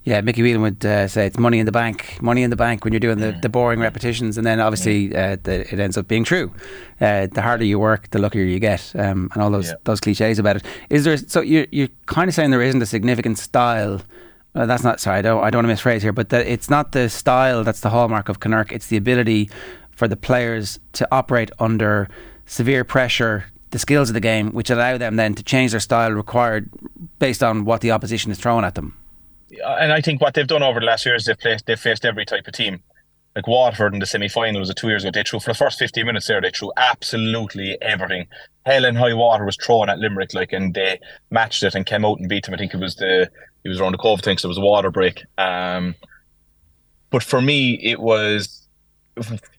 Yeah, 0.07 0.21
Mickey 0.21 0.41
Whelan 0.41 0.61
would 0.61 0.85
uh, 0.85 1.09
say 1.09 1.25
it's 1.25 1.37
money 1.37 1.59
in 1.59 1.65
the 1.65 1.71
bank, 1.73 2.21
money 2.21 2.41
in 2.41 2.49
the 2.49 2.55
bank 2.55 2.85
when 2.85 2.93
you're 2.93 3.01
doing 3.01 3.17
the, 3.17 3.37
the 3.41 3.49
boring 3.49 3.81
repetitions, 3.81 4.37
and 4.37 4.47
then 4.47 4.61
obviously 4.61 5.13
uh, 5.13 5.35
the, 5.43 5.67
it 5.73 5.79
ends 5.81 5.97
up 5.97 6.07
being 6.07 6.23
true. 6.23 6.49
Uh, 7.01 7.27
the 7.27 7.41
harder 7.41 7.65
you 7.65 7.77
work, 7.77 8.09
the 8.11 8.17
luckier 8.19 8.45
you 8.45 8.57
get, 8.57 8.93
um, 8.95 9.29
and 9.33 9.43
all 9.43 9.51
those 9.51 9.67
Yeah. 9.67 9.75
those 9.83 9.99
cliches 9.99 10.39
about 10.39 10.55
it. 10.55 10.63
Is 10.89 11.03
there? 11.03 11.17
So 11.17 11.41
you're 11.41 11.67
you're 11.71 11.89
kind 12.05 12.29
of 12.29 12.33
saying 12.35 12.51
there 12.51 12.61
isn't 12.61 12.81
a 12.81 12.85
significant 12.85 13.37
style. 13.37 14.01
Uh, 14.55 14.65
that's 14.65 14.81
not 14.81 15.01
sorry. 15.01 15.19
I 15.19 15.21
don't. 15.23 15.43
I 15.43 15.49
don't 15.49 15.67
want 15.67 15.77
to 15.77 15.83
misphrase 15.83 16.01
here, 16.03 16.13
but 16.13 16.29
that 16.29 16.47
it's 16.47 16.69
not 16.69 16.93
the 16.93 17.09
style 17.09 17.65
that's 17.65 17.81
the 17.81 17.89
hallmark 17.89 18.29
of 18.29 18.39
Kinnerk. 18.39 18.71
It's 18.71 18.87
the 18.87 18.95
ability 18.95 19.49
for 19.91 20.07
the 20.07 20.15
players 20.15 20.79
to 20.93 21.05
operate 21.11 21.51
under 21.59 22.07
severe 22.45 22.85
pressure, 22.85 23.43
the 23.71 23.79
skills 23.79 24.09
of 24.09 24.13
the 24.13 24.21
game, 24.21 24.51
which 24.51 24.69
allow 24.69 24.97
them 24.97 25.17
then 25.17 25.33
to 25.35 25.43
change 25.43 25.71
their 25.71 25.81
style 25.81 26.11
required 26.13 26.69
based 27.19 27.43
on 27.43 27.65
what 27.65 27.81
the 27.81 27.91
opposition 27.91 28.31
is 28.31 28.39
throwing 28.39 28.63
at 28.63 28.75
them. 28.75 28.95
And 29.51 29.93
I 29.93 30.01
think 30.01 30.21
what 30.21 30.33
they've 30.33 30.47
done 30.47 30.63
over 30.63 30.79
the 30.79 30.85
last 30.85 31.05
years, 31.05 31.25
they've 31.25 31.37
placed, 31.37 31.65
they've 31.65 31.79
faced 31.79 32.05
every 32.05 32.25
type 32.25 32.47
of 32.47 32.53
team. 32.53 32.81
Like 33.35 33.47
Waterford 33.47 33.93
in 33.93 33.99
the 33.99 34.05
semi 34.07 34.27
final 34.27 34.59
was 34.59 34.69
it 34.69 34.77
two 34.77 34.89
years 34.89 35.03
ago. 35.03 35.11
They 35.13 35.23
threw 35.23 35.39
for 35.39 35.51
the 35.51 35.57
first 35.57 35.77
15 35.77 36.05
minutes 36.05 36.27
there, 36.27 36.41
they 36.41 36.49
threw 36.49 36.71
absolutely 36.75 37.77
everything. 37.81 38.27
Hell 38.65 38.85
and 38.85 38.97
high 38.97 39.13
water 39.13 39.45
was 39.45 39.55
thrown 39.57 39.89
at 39.89 39.99
Limerick, 39.99 40.33
like, 40.33 40.51
and 40.53 40.73
they 40.73 40.99
matched 41.29 41.61
it 41.63 41.75
and 41.75 41.85
came 41.85 42.03
out 42.03 42.19
and 42.19 42.27
beat 42.27 42.45
them. 42.45 42.55
I 42.55 42.57
think 42.57 42.73
it 42.73 42.79
was 42.79 42.95
the, 42.95 43.29
it 43.63 43.69
was 43.69 43.79
around 43.79 43.91
the 43.91 43.99
Cove 43.99 44.21
thing, 44.21 44.37
so 44.37 44.47
it 44.47 44.49
was 44.49 44.57
a 44.57 44.61
water 44.61 44.89
break. 44.89 45.23
Um, 45.37 45.93
but 47.11 47.21
for 47.21 47.41
me, 47.41 47.79
it 47.81 47.99
was 47.99 48.67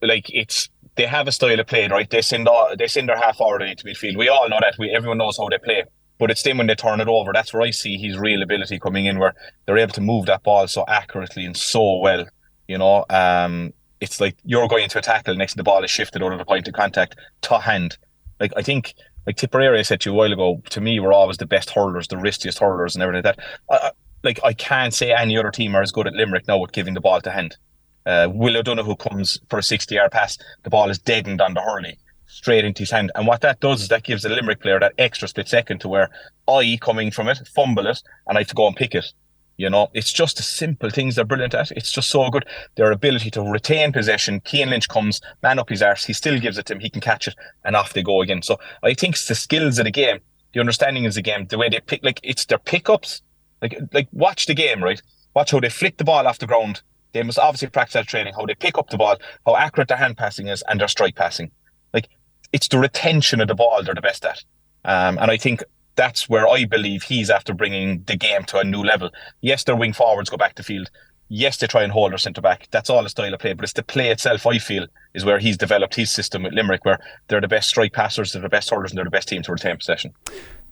like, 0.03 0.27
it's, 0.29 0.69
they 0.97 1.07
have 1.07 1.29
a 1.29 1.33
style 1.33 1.61
of 1.61 1.67
play, 1.69 1.87
right? 1.87 2.11
They 2.11 2.21
send 2.21 2.49
all, 2.49 2.75
they 2.77 2.89
send 2.89 3.09
their 3.09 3.17
half 3.17 3.37
forward 3.37 3.63
into 3.63 3.85
midfield. 3.85 4.19
We 4.19 4.29
all 4.29 4.49
know 4.49 4.59
that. 4.61 4.75
We 4.79 4.91
everyone 4.91 5.19
knows 5.19 5.39
how 5.39 5.49
they 5.49 5.59
play. 5.59 5.85
But 6.19 6.31
it's 6.31 6.43
then 6.43 6.59
when 6.59 6.67
they 6.67 6.75
turn 6.75 7.01
it 7.01 7.09
over, 7.09 7.33
that's 7.33 7.53
where 7.53 7.63
I 7.63 7.71
see 7.71 7.97
his 7.97 8.19
real 8.19 8.43
ability 8.43 8.79
coming 8.79 9.07
in, 9.07 9.19
where 9.19 9.35
they're 9.65 9.79
able 9.79 9.93
to 9.95 10.01
move 10.01 10.27
that 10.27 10.43
ball 10.43 10.67
so 10.67 10.85
accurately 10.89 11.45
and 11.45 11.57
so 11.57 11.99
well. 11.99 12.27
You 12.67 12.79
know, 12.79 13.05
um, 13.09 13.73
it's 14.01 14.21
like 14.21 14.37
you're 14.45 14.69
going 14.69 14.85
into 14.85 14.99
a 14.99 15.03
tackle, 15.03 15.35
next 15.37 15.55
the 15.55 15.63
ball 15.63 15.83
is 15.85 15.91
shifted 15.91 16.23
out 16.23 16.33
of 16.33 16.39
the 16.39 16.45
point 16.45 16.69
of 16.69 16.75
contact 16.75 17.17
to 17.43 17.59
hand. 17.59 17.97
Like 18.41 18.53
I 18.57 18.63
think, 18.63 18.95
like 19.27 19.37
Tipperary 19.37 19.83
said 19.85 20.01
to 20.01 20.11
you 20.11 20.15
a 20.15 20.19
while 20.19 20.33
ago, 20.33 20.63
to 20.71 20.81
me, 20.81 21.01
we're 21.01 21.13
always 21.13 21.37
the 21.37 21.47
best 21.47 21.71
hurlers, 21.71 22.09
the 22.09 22.19
riskiest 22.19 22.59
hurlers, 22.59 22.95
and 22.95 23.03
everything 23.03 23.25
like 23.25 23.37
that. 23.37 23.45
I, 23.71 23.89
I, 23.89 23.91
like 24.25 24.41
I 24.45 24.53
can't 24.53 24.93
say 24.93 25.13
any 25.13 25.39
other 25.39 25.51
team 25.51 25.75
are 25.77 25.83
as 25.83 25.93
good 25.93 26.07
at 26.07 26.15
Limerick 26.15 26.49
now 26.49 26.59
with 26.59 26.73
giving 26.73 26.95
the 26.95 27.01
ball 27.01 27.21
to 27.21 27.31
hand. 27.31 27.57
Uh, 28.05 28.29
Will 28.33 28.57
O'Donoghue 28.57 28.97
comes 28.97 29.39
for 29.49 29.59
a 29.59 29.63
60 29.63 29.95
yard 29.95 30.11
pass, 30.11 30.39
the 30.65 30.71
ball 30.71 30.91
is 30.91 30.99
deadened 30.99 31.41
on 31.41 31.55
the 31.55 31.61
hurley 31.61 31.99
straight 32.39 32.65
into 32.65 32.83
his 32.83 32.91
hand. 32.93 33.11
And 33.17 33.27
what 33.27 33.41
that 33.41 33.59
does 33.59 33.83
is 33.83 33.89
that 33.89 34.05
gives 34.05 34.23
the 34.23 34.29
Limerick 34.29 34.61
player 34.61 34.79
that 34.79 34.95
extra 34.97 35.27
split 35.27 35.49
second 35.49 35.81
to 35.81 35.89
where 35.89 36.09
I 36.47 36.79
coming 36.81 37.11
from 37.11 37.29
it, 37.29 37.41
fumble 37.53 37.87
it, 37.89 38.01
and 38.27 38.39
I 38.39 38.43
have 38.43 38.49
to 38.49 38.55
go 38.55 38.69
and 38.69 38.77
pick 38.77 38.95
it. 38.95 39.13
You 39.57 39.69
know, 39.69 39.89
it's 39.93 40.13
just 40.13 40.37
the 40.37 40.45
simple 40.45 40.89
things 40.89 41.17
they're 41.17 41.25
brilliant 41.25 41.53
at. 41.55 41.73
It's 41.73 41.91
just 41.91 42.11
so 42.11 42.31
good. 42.31 42.47
Their 42.77 42.93
ability 42.93 43.33
to 43.33 43.43
retain 43.43 43.93
possession. 43.93 44.41
Cian 44.47 44.71
Lynch 44.71 44.89
comes, 44.89 45.21
man 45.43 45.59
up 45.59 45.69
his 45.69 45.83
arse, 45.83 46.05
he 46.05 46.13
still 46.13 46.39
gives 46.39 46.59
it 46.59 46.67
to 46.67 46.75
him, 46.75 46.81
he 46.81 46.91
can 46.91 47.01
catch 47.01 47.27
it, 47.27 47.35
and 47.65 47.75
off 47.75 47.93
they 47.93 48.05
go 48.05 48.23
again. 48.23 48.41
So 48.43 48.57
I 48.85 48.95
think 48.95 49.17
it's 49.17 49.27
the 49.27 49.35
skills 49.35 49.81
of 49.81 49.85
the 49.87 49.91
game, 49.91 50.21
the 50.55 50.61
understanding 50.61 51.07
of 51.07 51.15
the 51.15 51.23
game, 51.23 51.47
the 51.49 51.59
way 51.59 51.69
they 51.69 51.81
pick, 51.81 52.05
like 52.05 52.21
it's 52.23 52.45
their 52.45 52.59
pickups. 52.59 53.21
Like, 53.61 53.77
like 53.93 54.07
watch 54.13 54.47
the 54.47 54.55
game, 54.55 54.81
right? 54.81 55.03
Watch 55.35 55.51
how 55.51 55.59
they 55.59 55.71
flick 55.71 55.97
the 55.97 56.05
ball 56.05 56.29
off 56.29 56.39
the 56.39 56.47
ground. 56.47 56.83
They 57.13 57.25
must 57.25 57.41
obviously 57.41 57.69
practice 57.69 57.95
that 57.95 58.07
training, 58.07 58.35
how 58.35 58.47
they 58.47 58.55
pick 58.55 58.79
up 58.79 58.91
the 58.91 58.99
ball, 58.99 59.17
how 59.45 59.57
accurate 59.57 59.89
their 59.89 59.97
hand 59.97 60.17
passing 60.17 60.47
is, 60.47 60.63
and 60.69 60.81
their 60.81 60.87
strike 60.87 61.17
passing. 61.17 61.51
Like 61.93 62.09
it's 62.53 62.69
the 62.69 62.79
retention 62.79 63.41
of 63.41 63.49
the 63.49 63.55
ball 63.55 63.83
they're 63.83 63.95
the 63.95 64.01
best 64.01 64.25
at. 64.25 64.43
Um, 64.85 65.19
and 65.19 65.31
I 65.31 65.37
think 65.37 65.63
that's 65.97 66.29
where 66.29 66.47
I 66.49 66.65
believe 66.65 67.03
he's 67.03 67.31
after 67.31 67.53
bringing 67.53 68.05
the 68.05 68.17
game 68.17 68.45
to 68.45 68.59
a 68.59 68.65
new 68.65 68.83
level. 68.83 69.11
Yes, 69.41 69.65
their 69.65 69.77
wing 69.77 69.93
forwards 69.93 70.31
go 70.31 70.37
back 70.37 70.55
to 70.55 70.63
field. 70.63 70.91
Yes, 71.29 71.59
they 71.59 71.67
try 71.67 71.83
and 71.83 71.93
hold 71.93 72.13
their 72.13 72.19
centre 72.19 72.41
back. 72.41 72.69
That's 72.71 72.89
all 72.89 73.05
a 73.05 73.09
style 73.09 73.35
of 73.35 73.41
play, 73.41 73.53
but 73.53 73.65
it's 73.65 73.75
the 73.75 73.83
play 73.83 74.11
itself. 74.11 74.47
I 74.47 74.59
feel 74.59 74.87
is 75.13 75.25
where 75.25 75.39
he's 75.39 75.59
developed 75.59 75.95
his 75.95 76.11
system 76.11 76.45
with 76.45 76.55
Limerick, 76.55 76.85
where 76.85 76.99
they're 77.27 77.41
the 77.41 77.49
best 77.49 77.69
strike 77.69 77.93
passers, 77.93 78.33
they're 78.33 78.41
the 78.41 78.49
best 78.49 78.71
hurlers, 78.71 78.93
and 78.93 78.97
they're 78.97 79.05
the 79.05 79.11
best 79.11 79.29
team 79.29 79.43
to 79.43 79.53
retain 79.53 79.77
possession. 79.77 80.15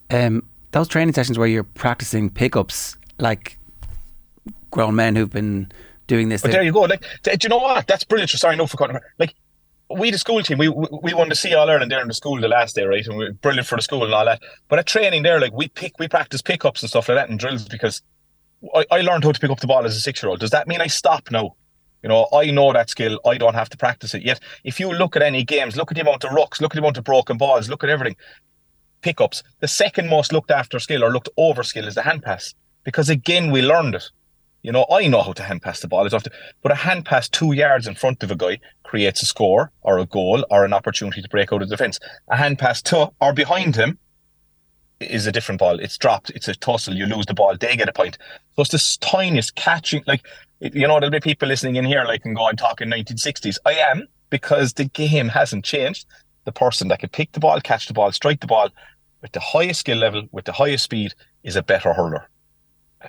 Um, 0.08 0.48
those 0.70 0.88
training 0.88 1.12
sessions 1.12 1.38
where 1.38 1.48
you're 1.48 1.64
practicing 1.64 2.30
pickups, 2.30 2.96
like 3.18 3.58
grown 4.70 4.94
men 4.94 5.16
who've 5.16 5.30
been 5.30 5.70
doing 6.06 6.28
this. 6.28 6.40
But 6.40 6.52
there 6.52 6.62
you 6.62 6.72
go. 6.72 6.82
Like, 6.82 7.04
do 7.22 7.36
you 7.42 7.48
know 7.48 7.58
what? 7.58 7.86
That's 7.86 8.04
brilliant. 8.04 8.30
Sorry, 8.30 8.56
no 8.56 8.66
for 8.66 8.76
cutting. 8.76 8.98
Like, 9.18 9.34
we 9.88 10.10
the 10.10 10.18
school 10.18 10.42
team, 10.42 10.58
we 10.58 10.68
we 10.68 11.14
won 11.14 11.28
the 11.28 11.36
C 11.36 11.54
All 11.54 11.70
Ireland 11.70 11.90
there 11.90 12.00
in 12.00 12.08
the 12.08 12.14
school 12.14 12.40
the 12.40 12.48
last 12.48 12.74
day, 12.74 12.84
right? 12.84 13.06
And 13.06 13.16
we 13.16 13.26
are 13.26 13.32
brilliant 13.32 13.68
for 13.68 13.76
the 13.76 13.82
school 13.82 14.04
and 14.04 14.12
all 14.12 14.24
that. 14.24 14.42
But 14.68 14.78
at 14.78 14.86
training 14.86 15.22
there, 15.22 15.40
like 15.40 15.52
we 15.52 15.68
pick, 15.68 15.98
we 15.98 16.08
practice 16.08 16.42
pickups 16.42 16.82
and 16.82 16.90
stuff 16.90 17.08
like 17.08 17.18
that 17.18 17.28
and 17.28 17.38
drills 17.38 17.68
because 17.68 18.02
I, 18.74 18.84
I 18.90 19.00
learned 19.02 19.24
how 19.24 19.32
to 19.32 19.40
pick 19.40 19.50
up 19.50 19.60
the 19.60 19.66
ball 19.66 19.84
as 19.84 19.96
a 19.96 20.00
six 20.00 20.22
year 20.22 20.30
old. 20.30 20.40
Does 20.40 20.50
that 20.50 20.66
mean 20.66 20.80
I 20.80 20.88
stop 20.88 21.30
now? 21.30 21.54
You 22.02 22.08
know, 22.08 22.28
I 22.32 22.50
know 22.50 22.72
that 22.72 22.90
skill. 22.90 23.20
I 23.24 23.38
don't 23.38 23.54
have 23.54 23.68
to 23.70 23.76
practice 23.76 24.14
it 24.14 24.22
yet. 24.22 24.40
If 24.64 24.78
you 24.78 24.92
look 24.92 25.16
at 25.16 25.22
any 25.22 25.44
games, 25.44 25.76
look 25.76 25.90
at 25.90 25.94
the 25.94 26.02
amount 26.02 26.24
of 26.24 26.30
rucks, 26.30 26.60
look 26.60 26.72
at 26.72 26.76
the 26.76 26.80
amount 26.80 26.98
of 26.98 27.04
broken 27.04 27.36
balls, 27.36 27.68
look 27.68 27.82
at 27.82 27.90
everything. 27.90 28.16
Pickups. 29.02 29.42
The 29.60 29.68
second 29.68 30.08
most 30.08 30.32
looked 30.32 30.50
after 30.50 30.78
skill 30.78 31.04
or 31.04 31.10
looked 31.10 31.28
over 31.36 31.62
skill 31.62 31.86
is 31.86 31.94
the 31.94 32.02
hand 32.02 32.22
pass 32.22 32.54
because 32.84 33.08
again 33.08 33.50
we 33.50 33.62
learned 33.62 33.94
it. 33.94 34.04
You 34.66 34.72
know, 34.72 34.84
I 34.90 35.06
know 35.06 35.22
how 35.22 35.32
to 35.32 35.44
hand 35.44 35.62
pass 35.62 35.78
the 35.78 35.86
ball. 35.86 36.10
To, 36.10 36.30
but 36.60 36.72
a 36.72 36.74
hand 36.74 37.04
pass 37.04 37.28
two 37.28 37.52
yards 37.52 37.86
in 37.86 37.94
front 37.94 38.24
of 38.24 38.32
a 38.32 38.34
guy 38.34 38.58
creates 38.82 39.22
a 39.22 39.24
score 39.24 39.70
or 39.82 40.00
a 40.00 40.06
goal 40.06 40.44
or 40.50 40.64
an 40.64 40.72
opportunity 40.72 41.22
to 41.22 41.28
break 41.28 41.52
out 41.52 41.62
of 41.62 41.68
defence. 41.68 42.00
A 42.30 42.36
hand 42.36 42.58
pass 42.58 42.82
to 42.82 43.12
or 43.20 43.32
behind 43.32 43.76
him 43.76 43.96
is 44.98 45.24
a 45.24 45.30
different 45.30 45.60
ball. 45.60 45.78
It's 45.78 45.96
dropped. 45.96 46.30
It's 46.30 46.48
a 46.48 46.54
tussle. 46.56 46.96
You 46.96 47.06
lose 47.06 47.26
the 47.26 47.34
ball. 47.34 47.56
They 47.56 47.76
get 47.76 47.88
a 47.88 47.92
point. 47.92 48.18
So 48.56 48.62
it's 48.62 48.72
this 48.72 48.96
tiniest 48.96 49.54
catching. 49.54 50.02
Like, 50.04 50.26
you 50.58 50.88
know, 50.88 50.98
there'll 50.98 51.10
be 51.10 51.20
people 51.20 51.46
listening 51.46 51.76
in 51.76 51.84
here 51.84 52.02
like, 52.02 52.22
and 52.24 52.34
go, 52.34 52.48
I'm 52.48 52.56
talking 52.56 52.88
1960s. 52.88 53.58
I 53.64 53.74
am 53.74 54.08
because 54.30 54.72
the 54.72 54.86
game 54.86 55.28
hasn't 55.28 55.64
changed. 55.64 56.06
The 56.42 56.50
person 56.50 56.88
that 56.88 56.98
can 56.98 57.10
pick 57.10 57.30
the 57.30 57.40
ball, 57.40 57.60
catch 57.60 57.86
the 57.86 57.94
ball, 57.94 58.10
strike 58.10 58.40
the 58.40 58.48
ball 58.48 58.70
with 59.22 59.30
the 59.30 59.38
highest 59.38 59.78
skill 59.78 59.98
level, 59.98 60.24
with 60.32 60.44
the 60.44 60.52
highest 60.52 60.82
speed, 60.82 61.14
is 61.44 61.54
a 61.54 61.62
better 61.62 61.92
hurler. 61.92 62.28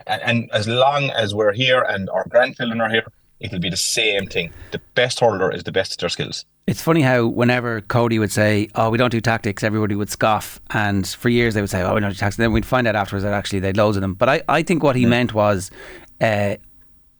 And, 0.06 0.21
and 0.21 0.52
as 0.52 0.67
long 0.67 1.10
as 1.12 1.34
we're 1.34 1.54
here 1.54 1.82
and 1.82 2.10
our 2.10 2.26
grandchildren 2.30 2.82
are 2.82 2.89
here, 2.89 3.06
it'll 3.39 3.60
be 3.60 3.69
the 3.69 3.78
same 3.78 4.28
thing. 4.28 4.52
The 4.71 4.82
best 4.95 5.19
hurler 5.19 5.52
is 5.52 5.63
the 5.63 5.71
best 5.71 5.93
at 5.93 6.00
their 6.00 6.10
skills. 6.10 6.45
It's 6.65 6.82
funny 6.82 7.02
how 7.02 7.26
whenever 7.28 7.80
Cody 7.82 8.19
would 8.19 8.32
say, 8.32 8.67
"Oh, 8.76 8.89
we 8.89 8.97
don't 8.97 9.12
do 9.12 9.21
tactics," 9.21 9.63
everybody 9.63 9.95
would 9.95 10.10
scoff, 10.10 10.60
and 10.71 11.08
for 11.08 11.30
years 11.30 11.54
they 11.54 11.62
would 11.62 11.69
say, 11.69 11.82
"Oh, 11.82 11.93
we 11.93 12.02
don't 12.02 12.10
do 12.10 12.15
tactics." 12.15 12.38
And 12.38 12.43
then 12.43 12.52
we'd 12.52 12.65
find 12.65 12.88
out 12.88 12.95
afterwards 12.95 13.23
that 13.23 13.34
actually 13.34 13.60
they'd 13.60 13.78
loads 13.78 13.95
of 13.95 14.02
them. 14.02 14.15
But 14.15 14.28
I, 14.28 14.41
I 14.50 14.63
think 14.63 14.84
what 14.84 14.95
he 14.97 15.06
Mm. 15.06 15.10
meant 15.10 15.34
was, 15.34 15.71
uh, 16.19 16.56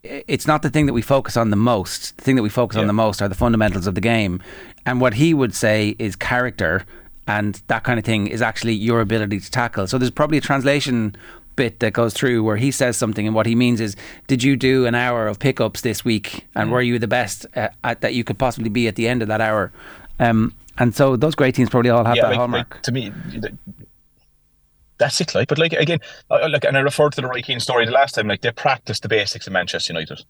it's 0.02 0.46
not 0.46 0.60
the 0.62 0.68
thing 0.70 0.84
that 0.86 0.92
we 0.92 1.00
focus 1.02 1.36
on 1.36 1.48
the 1.50 1.56
most. 1.56 2.16
The 2.18 2.24
thing 2.24 2.36
that 2.36 2.42
we 2.42 2.50
focus 2.50 2.76
on 2.76 2.86
the 2.86 2.92
most 2.92 3.22
are 3.22 3.28
the 3.28 3.34
fundamentals 3.34 3.86
of 3.86 3.94
the 3.94 4.00
game, 4.02 4.42
and 4.84 5.00
what 5.00 5.14
he 5.14 5.32
would 5.32 5.54
say 5.54 5.96
is 5.98 6.14
character 6.14 6.84
and 7.26 7.60
that 7.66 7.84
kind 7.84 7.98
of 7.98 8.04
thing 8.06 8.26
is 8.26 8.40
actually 8.40 8.72
your 8.72 9.00
ability 9.02 9.38
to 9.38 9.50
tackle. 9.50 9.86
So 9.86 9.98
there's 9.98 10.10
probably 10.10 10.38
a 10.38 10.40
translation 10.42 11.14
bit 11.58 11.80
that 11.80 11.92
goes 11.92 12.14
through 12.14 12.42
where 12.42 12.56
he 12.56 12.70
says 12.70 12.96
something 12.96 13.26
and 13.26 13.34
what 13.34 13.44
he 13.44 13.54
means 13.54 13.80
is 13.80 13.96
did 14.28 14.42
you 14.42 14.56
do 14.56 14.86
an 14.86 14.94
hour 14.94 15.28
of 15.28 15.38
pickups 15.38 15.82
this 15.82 16.04
week 16.04 16.46
and 16.54 16.72
were 16.72 16.80
you 16.80 16.98
the 16.98 17.08
best 17.08 17.44
uh, 17.56 17.68
at, 17.84 18.00
that 18.00 18.14
you 18.14 18.24
could 18.24 18.38
possibly 18.38 18.70
be 18.70 18.88
at 18.88 18.94
the 18.94 19.06
end 19.06 19.20
of 19.20 19.28
that 19.28 19.40
hour 19.40 19.70
um, 20.20 20.54
and 20.78 20.94
so 20.94 21.16
those 21.16 21.34
great 21.34 21.54
teams 21.54 21.68
probably 21.68 21.90
all 21.90 22.04
have 22.04 22.16
that 22.16 22.28
like, 22.28 22.36
hallmark 22.36 22.74
like, 22.74 22.82
to 22.82 22.92
me, 22.92 23.12
that's 24.98 25.20
it. 25.20 25.34
Like, 25.34 25.48
but 25.48 25.58
like 25.58 25.72
again, 25.72 26.00
like, 26.28 26.64
and 26.64 26.76
I 26.76 26.80
referred 26.80 27.12
to 27.12 27.20
the 27.20 27.28
Roy 27.28 27.40
Keane 27.40 27.60
story 27.60 27.86
the 27.86 27.92
last 27.92 28.14
time. 28.16 28.28
Like, 28.28 28.42
they 28.42 28.50
practiced 28.50 29.02
the 29.02 29.08
basics 29.08 29.46
in 29.46 29.52
Manchester 29.52 29.92
United. 29.92 30.20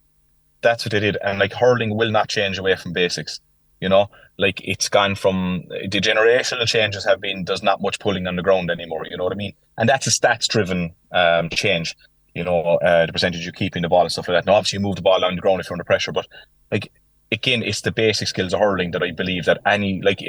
That's 0.61 0.85
what 0.85 0.93
they 0.93 1.01
did, 1.01 1.17
and 1.25 1.39
like 1.39 1.53
hurling 1.53 1.97
will 1.97 2.11
not 2.11 2.29
change 2.29 2.59
away 2.59 2.77
from 2.77 2.93
basics. 2.93 3.41
You 3.81 3.89
know, 3.89 4.11
like 4.39 4.61
it's 4.65 4.89
gone 4.89 5.15
from 5.15 5.65
the 5.69 6.01
generational 6.01 6.67
changes 6.67 7.05
have 7.05 7.21
been. 7.21 7.45
There's 7.45 7.63
not 7.63 7.81
much 7.81 7.99
pulling 7.99 8.27
on 8.27 8.37
the 8.37 8.43
ground 8.43 8.71
anymore. 8.71 9.07
You 9.09 9.17
know 9.17 9.25
what 9.25 9.33
I 9.33 9.37
mean? 9.37 9.53
And 9.77 9.89
that's 9.89 10.07
a 10.07 10.11
stats-driven 10.11 10.93
um, 11.13 11.49
change. 11.51 11.97
You 12.35 12.45
know, 12.45 12.61
uh, 12.61 13.07
the 13.07 13.13
percentage 13.13 13.47
you 13.47 13.53
keep 13.53 13.77
in 13.77 13.83
the 13.83 13.89
ball 13.89 14.03
and 14.03 14.13
stuff 14.13 14.29
like 14.29 14.37
that. 14.37 14.47
Now, 14.47 14.57
obviously, 14.57 14.79
you 14.79 14.83
move 14.85 14.97
the 14.97 15.03
ball 15.03 15.25
on 15.25 15.35
the 15.35 15.41
ground 15.41 15.61
if 15.61 15.69
you're 15.69 15.75
under 15.75 15.85
pressure, 15.85 16.13
but 16.13 16.27
like 16.71 16.91
again, 17.33 17.63
it's 17.63 17.83
the 17.83 17.93
basic 17.93 18.29
skills 18.29 18.55
of 18.55 18.61
hurling 18.61 18.91
that 18.93 19.03
I 19.03 19.11
believe 19.11 19.45
that 19.45 19.61
any 19.67 20.01
like 20.03 20.21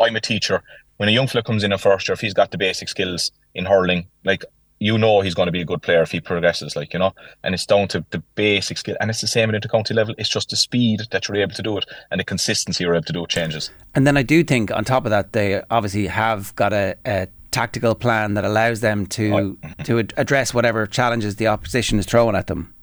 I'm 0.00 0.16
a 0.16 0.20
teacher. 0.20 0.62
When 0.96 1.08
a 1.08 1.12
young 1.12 1.28
fella 1.28 1.44
comes 1.44 1.62
in 1.62 1.72
a 1.72 1.78
first 1.78 2.08
year, 2.08 2.14
if 2.14 2.20
he's 2.20 2.34
got 2.34 2.50
the 2.50 2.58
basic 2.58 2.88
skills 2.88 3.30
in 3.54 3.66
hurling, 3.66 4.08
like 4.24 4.44
you 4.80 4.96
know 4.96 5.20
he's 5.20 5.34
going 5.34 5.46
to 5.46 5.52
be 5.52 5.60
a 5.60 5.64
good 5.64 5.82
player 5.82 6.02
if 6.02 6.10
he 6.10 6.20
progresses, 6.20 6.76
like 6.76 6.92
you 6.92 6.98
know. 6.98 7.12
And 7.42 7.54
it's 7.54 7.66
down 7.66 7.88
to 7.88 8.04
the 8.10 8.18
basic 8.34 8.78
skill, 8.78 8.96
and 9.00 9.10
it's 9.10 9.20
the 9.20 9.26
same 9.26 9.52
at 9.54 9.60
intercounty 9.60 9.94
level. 9.94 10.14
It's 10.18 10.28
just 10.28 10.50
the 10.50 10.56
speed 10.56 11.00
that 11.10 11.28
you're 11.28 11.36
able 11.36 11.54
to 11.54 11.62
do 11.62 11.76
it 11.78 11.86
and 12.10 12.20
the 12.20 12.24
consistency 12.24 12.84
you're 12.84 12.94
able 12.94 13.04
to 13.04 13.12
do 13.12 13.24
it 13.24 13.30
changes. 13.30 13.70
and 13.94 14.06
then 14.06 14.16
I 14.16 14.22
do 14.22 14.44
think 14.44 14.70
on 14.70 14.84
top 14.84 15.04
of 15.04 15.10
that 15.10 15.32
they 15.32 15.62
obviously 15.70 16.06
have 16.06 16.54
got 16.54 16.72
a, 16.72 16.96
a 17.04 17.28
tactical 17.50 17.94
plan 17.94 18.34
that 18.34 18.44
allows 18.44 18.80
them 18.80 19.06
to 19.06 19.58
to 19.84 19.98
ad- 19.98 20.14
address 20.16 20.52
whatever 20.52 20.86
challenges 20.86 21.36
the 21.36 21.46
opposition 21.46 21.98
is 21.98 22.06
throwing 22.06 22.36
at 22.36 22.46
them 22.46 22.74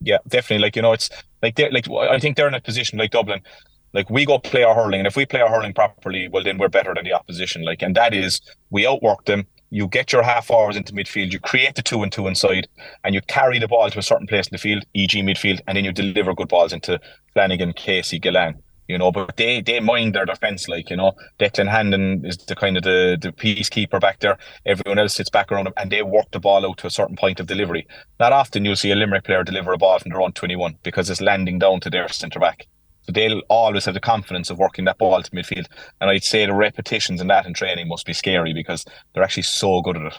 Yeah, 0.00 0.18
definitely. 0.28 0.62
Like 0.62 0.76
you 0.76 0.82
know, 0.82 0.92
it's 0.92 1.10
like 1.42 1.56
they're 1.56 1.70
like 1.72 1.88
I 1.90 2.18
think 2.18 2.36
they're 2.36 2.48
in 2.48 2.54
a 2.54 2.60
position 2.60 2.98
like 2.98 3.10
Dublin. 3.10 3.40
Like 3.94 4.10
we 4.10 4.24
go 4.26 4.38
play 4.38 4.62
our 4.62 4.74
hurling, 4.74 5.00
and 5.00 5.06
if 5.06 5.16
we 5.16 5.24
play 5.26 5.40
our 5.40 5.48
hurling 5.48 5.72
properly, 5.72 6.28
well 6.28 6.44
then 6.44 6.58
we're 6.58 6.68
better 6.68 6.94
than 6.94 7.04
the 7.04 7.14
opposition. 7.14 7.64
Like, 7.64 7.82
and 7.82 7.96
that 7.96 8.14
is 8.14 8.40
we 8.70 8.86
outwork 8.86 9.24
them. 9.24 9.46
You 9.70 9.86
get 9.88 10.12
your 10.12 10.22
half 10.22 10.50
hours 10.50 10.76
into 10.76 10.92
midfield, 10.92 11.32
you 11.32 11.40
create 11.40 11.74
the 11.74 11.82
two 11.82 12.02
and 12.02 12.10
two 12.10 12.26
inside, 12.26 12.68
and 13.04 13.14
you 13.14 13.20
carry 13.22 13.58
the 13.58 13.68
ball 13.68 13.90
to 13.90 13.98
a 13.98 14.02
certain 14.02 14.26
place 14.26 14.46
in 14.46 14.54
the 14.54 14.58
field, 14.58 14.84
e.g. 14.94 15.20
midfield, 15.22 15.60
and 15.66 15.76
then 15.76 15.84
you 15.84 15.92
deliver 15.92 16.34
good 16.34 16.48
balls 16.48 16.72
into 16.72 16.98
Flanagan, 17.34 17.72
Casey, 17.74 18.18
Gillane. 18.18 18.62
you 18.88 18.96
know, 18.96 19.12
but 19.12 19.36
they 19.36 19.60
they 19.60 19.80
mind 19.80 20.14
their 20.14 20.24
defence, 20.24 20.66
like, 20.68 20.88
you 20.90 20.96
know, 20.96 21.12
Declan 21.38 21.68
Hannon 21.68 22.24
is 22.24 22.38
the 22.38 22.56
kind 22.56 22.76
of 22.76 22.82
the, 22.82 23.18
the 23.20 23.32
peacekeeper 23.32 24.00
back 24.00 24.20
there. 24.20 24.38
Everyone 24.64 24.98
else 24.98 25.14
sits 25.14 25.30
back 25.30 25.52
around 25.52 25.66
him 25.66 25.74
and 25.76 25.92
they 25.92 26.02
work 26.02 26.26
the 26.32 26.40
ball 26.40 26.66
out 26.66 26.78
to 26.78 26.86
a 26.86 26.90
certain 26.90 27.16
point 27.16 27.38
of 27.38 27.46
delivery. 27.46 27.86
Not 28.18 28.32
often 28.32 28.64
you'll 28.64 28.76
see 28.76 28.90
a 28.90 28.96
Limerick 28.96 29.24
player 29.24 29.44
deliver 29.44 29.72
a 29.74 29.78
ball 29.78 29.98
from 29.98 30.10
their 30.10 30.22
own 30.22 30.32
21 30.32 30.76
because 30.82 31.10
it's 31.10 31.20
landing 31.20 31.58
down 31.58 31.80
to 31.80 31.90
their 31.90 32.08
centre 32.08 32.40
back. 32.40 32.66
So 33.08 33.12
they'll 33.12 33.40
always 33.48 33.86
have 33.86 33.94
the 33.94 34.00
confidence 34.00 34.50
of 34.50 34.58
working 34.58 34.84
that 34.84 34.98
ball 34.98 35.22
to 35.22 35.30
midfield. 35.30 35.64
And 35.98 36.10
I'd 36.10 36.24
say 36.24 36.44
the 36.44 36.52
repetitions 36.52 37.22
in 37.22 37.28
that 37.28 37.46
in 37.46 37.54
training 37.54 37.88
must 37.88 38.04
be 38.04 38.12
scary 38.12 38.52
because 38.52 38.84
they're 39.14 39.22
actually 39.22 39.44
so 39.44 39.80
good 39.80 39.96
at 39.96 40.12
it. 40.12 40.18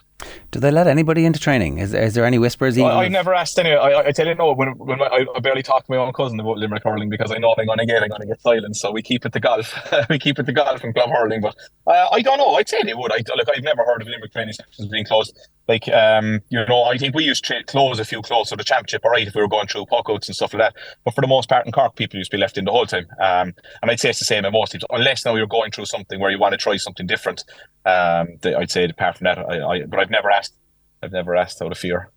Do 0.50 0.60
they 0.60 0.72
let 0.72 0.88
anybody 0.88 1.24
into 1.24 1.40
training? 1.40 1.78
Is, 1.78 1.94
is 1.94 2.16
there 2.16 2.26
any 2.26 2.40
whispers? 2.40 2.80
Even 2.80 2.90
I, 2.90 3.04
I 3.04 3.08
never 3.08 3.36
asked 3.36 3.60
any. 3.60 3.74
I, 3.74 4.08
I 4.08 4.12
tell 4.12 4.26
you 4.26 4.34
no. 4.34 4.54
When, 4.54 4.70
when 4.80 4.98
my, 4.98 5.06
I 5.36 5.40
barely 5.40 5.62
talk 5.62 5.86
to 5.86 5.92
my 5.92 5.98
own 5.98 6.12
cousin 6.14 6.40
about 6.40 6.58
Limerick 6.58 6.84
hurling 6.84 7.10
because 7.10 7.32
I 7.32 7.38
know 7.38 7.54
I'm 7.60 7.68
going 7.68 7.78
to 7.78 7.86
get 7.86 8.02
I'm 8.02 8.10
going 8.10 8.22
to 8.22 8.28
get 8.28 8.42
silence. 8.42 8.82
So 8.82 8.92
we 8.92 9.04
keep 9.04 9.24
it 9.24 9.34
to 9.34 9.40
golf. 9.40 9.78
we 10.10 10.18
keep 10.18 10.40
it 10.40 10.48
to 10.48 10.52
golf 10.52 10.84
and 10.84 10.96
club 10.96 11.12
hurling. 11.12 11.42
But 11.42 11.56
uh, 11.86 12.10
I 12.12 12.24
don't 12.24 12.40
know. 12.40 12.56
I'd 12.56 12.68
say 12.68 12.82
they 12.82 12.96
would. 12.96 13.12
I 13.12 13.24
look. 13.36 13.48
I've 13.56 13.64
never 13.64 13.86
heard 13.86 14.02
of 14.02 14.08
Limerick 14.08 14.34
training 14.34 14.54
sessions 14.54 14.90
being 14.90 15.06
closed 15.06 15.38
like 15.70 15.88
um, 15.90 16.42
you 16.50 16.66
know, 16.66 16.84
I 16.84 16.98
think 16.98 17.14
we 17.14 17.24
used 17.24 17.46
to 17.46 17.64
close 17.64 18.00
a 18.00 18.04
few 18.04 18.24
close 18.24 18.50
to 18.50 18.56
the 18.56 18.64
championship, 18.64 19.06
all 19.06 19.12
right, 19.12 19.28
if 19.28 19.36
we 19.36 19.42
were 19.42 19.48
going 19.48 19.68
through 19.68 19.86
puckouts 19.86 20.28
and 20.28 20.36
stuff 20.36 20.52
like 20.54 20.62
that. 20.62 20.82
But 21.06 21.14
for 21.14 21.22
the 21.22 21.28
most 21.28 21.48
part 21.48 21.68
in 21.68 21.72
Cork, 21.72 21.96
people 21.96 22.18
used 22.18 22.32
to 22.32 22.38
be 22.38 22.42
left 22.42 22.58
in 22.58 22.66
the 22.66 22.72
whole 22.72 22.88
time. 22.88 23.06
Um, 23.22 23.54
and 23.82 23.92
I'd 23.92 24.00
say 24.00 24.10
it's 24.10 24.18
the 24.18 24.26
same 24.26 24.46
in 24.46 24.52
most 24.52 24.72
teams, 24.72 24.84
unless 24.90 25.24
now 25.24 25.36
you're 25.36 25.46
going 25.46 25.70
through 25.70 25.86
something 25.86 26.20
where 26.20 26.32
you 26.32 26.40
want 26.40 26.54
to 26.54 26.58
try 26.58 26.76
something 26.78 27.06
different. 27.06 27.44
Um, 27.86 28.40
I'd 28.44 28.72
say 28.72 28.86
apart 28.86 29.20
from 29.20 29.26
that, 29.26 29.38
I, 29.38 29.64
I 29.64 29.84
but 29.86 30.00
I've 30.00 30.10
never 30.10 30.32
asked, 30.32 30.56
I've 31.04 31.12
never 31.12 31.36
asked 31.36 31.62
out 31.62 31.72
of 31.72 31.78
fear. 31.78 32.10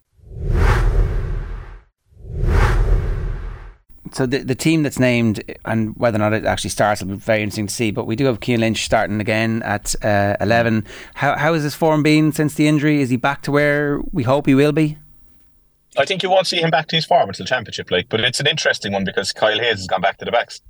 So 4.15 4.27
the 4.27 4.39
the 4.39 4.55
team 4.55 4.83
that's 4.83 4.99
named 4.99 5.43
and 5.65 5.97
whether 5.97 6.17
or 6.17 6.19
not 6.19 6.33
it 6.33 6.45
actually 6.45 6.71
starts 6.71 7.03
will 7.03 7.11
be 7.11 7.17
very 7.17 7.43
interesting 7.43 7.67
to 7.67 7.75
see. 7.75 7.91
But 7.91 8.07
we 8.07 8.17
do 8.17 8.27
have 8.27 8.39
Cian 8.41 8.61
Lynch 8.61 8.85
starting 8.85 9.21
again 9.21 9.63
at 9.63 9.95
uh, 10.05 10.37
eleven. 10.41 10.85
How 11.15 11.37
how 11.37 11.55
has 11.55 11.63
his 11.63 11.75
form 11.75 12.03
been 12.03 12.33
since 12.33 12.55
the 12.55 12.69
injury? 12.69 13.01
Is 13.01 13.11
he 13.11 13.17
back 13.17 13.43
to 13.43 13.53
where 13.53 14.01
we 14.13 14.23
hope 14.23 14.47
he 14.47 14.55
will 14.55 14.73
be? 14.73 14.99
I 15.99 16.05
think 16.07 16.23
you 16.23 16.31
won't 16.31 16.47
see 16.47 16.61
him 16.61 16.71
back 16.71 16.89
to 16.89 16.97
his 16.97 17.05
form 17.05 17.29
until 17.29 17.47
championship, 17.47 17.91
like. 17.91 18.09
But 18.09 18.21
it's 18.21 18.41
an 18.41 18.47
interesting 18.47 18.93
one 18.93 19.05
because 19.05 19.33
Kyle 19.33 19.59
Hayes 19.59 19.79
has 19.79 19.87
gone 19.87 20.01
back 20.01 20.19
to 20.19 20.25
the 20.25 20.33
backs. 20.33 20.61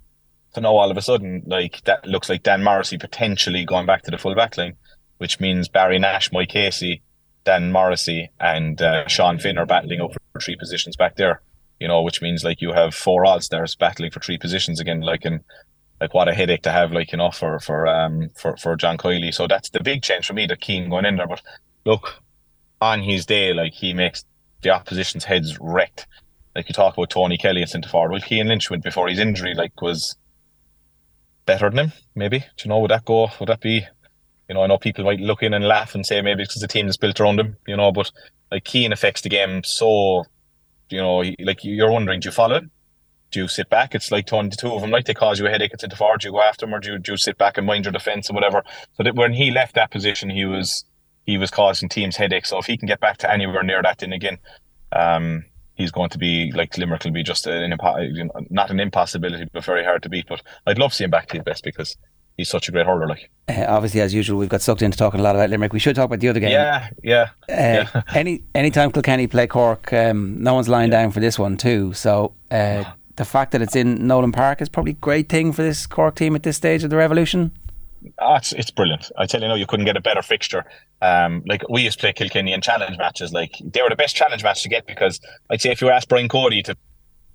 So 0.55 0.61
now 0.61 0.76
all 0.76 0.90
of 0.90 0.96
a 0.96 1.02
sudden, 1.02 1.42
like 1.46 1.83
that 1.85 2.07
looks 2.07 2.28
like 2.28 2.42
Dan 2.42 2.62
Morrissey 2.62 2.98
potentially 2.98 3.64
going 3.64 3.87
back 3.87 4.02
to 4.02 4.11
the 4.11 4.18
full 4.18 4.35
back 4.35 4.57
line, 4.57 4.76
which 5.18 5.40
means 5.40 5.68
Barry 5.68 5.98
Nash, 5.98 6.31
Mike 6.33 6.50
Casey, 6.50 7.02
Dan 7.44 7.72
Morrissey, 7.72 8.31
and 8.38 8.83
uh, 8.83 9.07
Sean 9.09 9.38
Finn 9.38 9.59
are 9.59 9.66
battling 9.66 10.00
over 10.00 10.18
three 10.40 10.57
positions 10.57 10.96
back 10.96 11.16
there 11.16 11.40
you 11.83 11.88
know, 11.88 12.01
which 12.01 12.23
means 12.23 12.45
like 12.45 12.61
you 12.61 12.73
have 12.73 12.95
four 12.95 13.27
odds 13.27 13.47
stars 13.47 13.75
battling 13.75 14.12
for 14.12 14.21
three 14.21 14.38
positions 14.38 14.79
again, 14.79 15.01
like 15.01 15.25
and 15.25 15.40
like 16.01 16.14
what 16.14 16.29
a 16.29 16.33
headache 16.33 16.62
to 16.62 16.71
have, 16.71 16.92
like 16.92 17.11
you 17.11 17.18
know, 17.18 17.33
for 17.33 17.59
for 17.59 17.88
um 17.88 18.31
for 18.37 18.57
for 18.57 18.77
John 18.77 18.97
Kiely. 18.97 19.35
So 19.35 19.49
that's 19.49 19.71
the 19.71 19.83
big 19.83 20.01
change 20.03 20.25
for 20.25 20.33
me. 20.33 20.47
The 20.47 20.57
Cian 20.62 20.90
going 20.90 21.07
in 21.07 21.16
there, 21.16 21.27
but 21.27 21.42
look, 21.85 22.23
on 22.81 23.03
his 23.03 23.27
day, 23.27 23.53
like 23.53 23.73
he 23.73 23.95
makes 23.95 24.25
the 24.62 24.71
opposition's 24.71 25.25
heads 25.25 25.59
wrecked. 25.61 26.07
Like 26.55 26.68
you 26.68 26.73
talk 26.73 26.97
about 26.97 27.11
Tony 27.11 27.37
Kelly 27.37 27.62
at 27.62 27.71
centre 27.71 27.88
forward. 27.88 28.12
Well, 28.12 28.21
Cian 28.21 28.47
Lynch 28.47 28.71
went 28.71 28.85
before 28.85 29.09
his 29.09 29.18
injury, 29.18 29.55
like 29.55 29.83
was 29.83 30.14
better 31.47 31.68
than 31.68 31.87
him. 31.87 31.92
Maybe 32.14 32.38
do 32.38 32.47
you 32.64 32.68
know 32.68 32.79
would 32.79 32.92
that 32.92 33.05
go? 33.05 33.29
Would 33.40 33.49
that 33.49 33.61
be? 33.61 33.85
You 34.49 34.55
know, 34.55 34.62
I 34.62 34.68
know 34.68 34.79
people 34.79 35.05
might 35.05 35.18
look 35.18 35.42
in 35.42 35.53
and 35.53 35.64
laugh 35.64 35.97
and 35.97 36.07
say 36.07 36.23
maybe 36.23 36.45
because 36.45 36.62
the 36.62 36.68
team 36.68 36.87
is 36.87 36.97
built 36.97 37.18
around 37.18 37.40
him. 37.40 37.57
You 37.66 37.77
know, 37.77 37.90
but 37.90 38.12
like 38.53 38.68
Cian 38.68 38.92
affects 38.92 39.23
the 39.23 39.31
game 39.31 39.64
so 39.64 40.27
you 40.88 40.99
know, 40.99 41.25
like 41.40 41.64
you're 41.64 41.90
wondering, 41.90 42.21
do 42.21 42.29
you 42.29 42.33
follow 42.33 42.57
it? 42.57 42.64
Do 43.31 43.40
you 43.40 43.49
sit 43.49 43.71
back? 43.71 43.95
It's 43.95 44.11
like 44.11 44.27
the 44.27 44.57
two 44.59 44.73
of 44.73 44.83
them, 44.83 44.90
like 44.90 45.07
they 45.07 45.14
cause 45.14 45.40
you 45.40 45.47
a 45.47 45.51
headache. 45.51 45.71
It's 45.73 45.83
into 45.83 45.97
forward. 45.97 46.21
Do 46.21 46.29
you 46.29 46.33
go 46.33 46.42
after 46.42 46.66
them, 46.66 46.75
or 46.75 46.81
do 46.81 46.92
you, 46.92 46.99
do 46.99 47.12
you 47.12 47.16
sit 47.16 47.38
back 47.38 47.57
and 47.57 47.66
mind 47.66 47.87
your 47.87 47.92
defense 47.92 48.29
and 48.29 48.35
whatever? 48.35 48.62
So 48.97 49.03
that 49.03 49.14
when 49.14 49.33
he 49.33 49.51
left 49.51 49.75
that 49.75 49.90
position, 49.90 50.29
he 50.29 50.45
was 50.45 50.85
he 51.25 51.38
was 51.38 51.51
causing 51.51 51.88
teams 51.88 52.16
headaches. 52.16 52.51
So 52.51 52.59
if 52.59 52.66
he 52.66 52.77
can 52.77 52.88
get 52.88 53.01
back 53.01 53.18
to 53.18 53.31
anywhere 53.31 53.62
near 53.62 53.83
that, 53.83 53.99
then 53.99 54.12
again, 54.12 54.38
um, 54.95 55.45
he's 55.75 55.90
going 55.90 56.11
to 56.11 56.18
be 56.18 56.53
like 56.53 56.77
Limerick 56.77 57.05
will 57.05 57.12
be 57.12 57.23
just 57.23 57.47
an 57.47 57.71
know, 57.71 58.31
not 58.51 58.71
an 58.71 58.81
impossibility, 58.81 59.47
but 59.53 59.64
very 59.64 59.85
hard 59.85 60.03
to 60.03 60.09
beat. 60.09 60.27
But 60.29 60.42
I'd 60.66 60.79
love 60.79 60.90
to 60.90 60.97
see 60.97 61.05
him 61.05 61.11
back 61.11 61.29
to 61.29 61.37
his 61.37 61.45
best 61.45 61.64
because 61.64 61.97
he's 62.42 62.50
such 62.50 62.68
a 62.68 62.72
great 62.72 62.87
hurler. 62.87 63.07
Like 63.07 63.31
uh, 63.48 63.64
obviously, 63.68 64.00
as 64.00 64.12
usual, 64.12 64.38
we've 64.38 64.48
got 64.48 64.62
sucked 64.62 64.83
into 64.83 64.98
talking 64.98 65.20
a 65.20 65.22
lot 65.22 65.37
about 65.37 65.50
Limerick. 65.50 65.72
We 65.72 65.78
should 65.78 65.96
talk 65.96 66.07
about 66.07 66.20
the 66.20 66.28
other 66.28 66.40
game. 66.40 66.50
Yeah, 66.50 66.88
yeah. 67.02 67.28
Uh, 67.48 67.87
yeah. 67.94 68.02
any 68.14 68.42
anytime 68.55 68.90
Kilkenny 68.90 69.26
play 69.26 69.46
Cork, 69.46 69.92
um, 69.92 70.42
no 70.42 70.55
one's 70.55 70.68
lying 70.68 70.90
yeah. 70.90 71.02
down 71.02 71.12
for 71.12 71.20
this 71.20 71.38
one 71.38 71.57
too. 71.57 71.92
So 71.92 72.35
uh, 72.50 72.85
the 73.16 73.24
fact 73.24 73.52
that 73.52 73.62
it's 73.62 73.76
in 73.76 74.07
Nowlan 74.07 74.33
Park 74.33 74.61
is 74.61 74.68
probably 74.68 74.92
a 74.92 74.96
great 74.96 75.28
thing 75.28 75.52
for 75.52 75.62
this 75.62 75.87
Cork 75.87 76.16
team 76.16 76.35
at 76.35 76.42
this 76.42 76.57
stage 76.57 76.85
of 76.85 76.90
the 76.90 76.96
revolution. 76.96 77.52
Oh, 78.18 78.35
it's, 78.35 78.52
it's 78.52 78.70
brilliant. 78.72 79.12
I 79.16 79.26
tell 79.26 79.40
you, 79.40 79.46
no, 79.46 79.55
you 79.55 79.66
couldn't 79.66 79.87
get 79.87 79.96
a 79.96 80.00
better 80.00 80.22
fixture. 80.22 80.64
Um, 81.00 81.44
like 81.46 81.62
we 81.68 81.83
used 81.83 81.98
to 81.98 82.02
play 82.02 82.12
Kilkenny 82.12 82.52
in 82.52 82.61
challenge 82.61 82.98
matches. 82.98 83.33
Like 83.33 83.55
they 83.62 83.81
were 83.81 83.90
the 83.90 83.96
best 83.96 84.16
challenge 84.16 84.42
match 84.42 84.62
to 84.64 84.68
get 84.68 84.87
because, 84.87 85.20
I'd 85.50 85.61
say 85.61 85.70
if 85.70 85.81
you 85.81 85.88
ask 85.88 86.09
Brian 86.09 86.28
Cody 86.28 86.62
to 86.64 86.76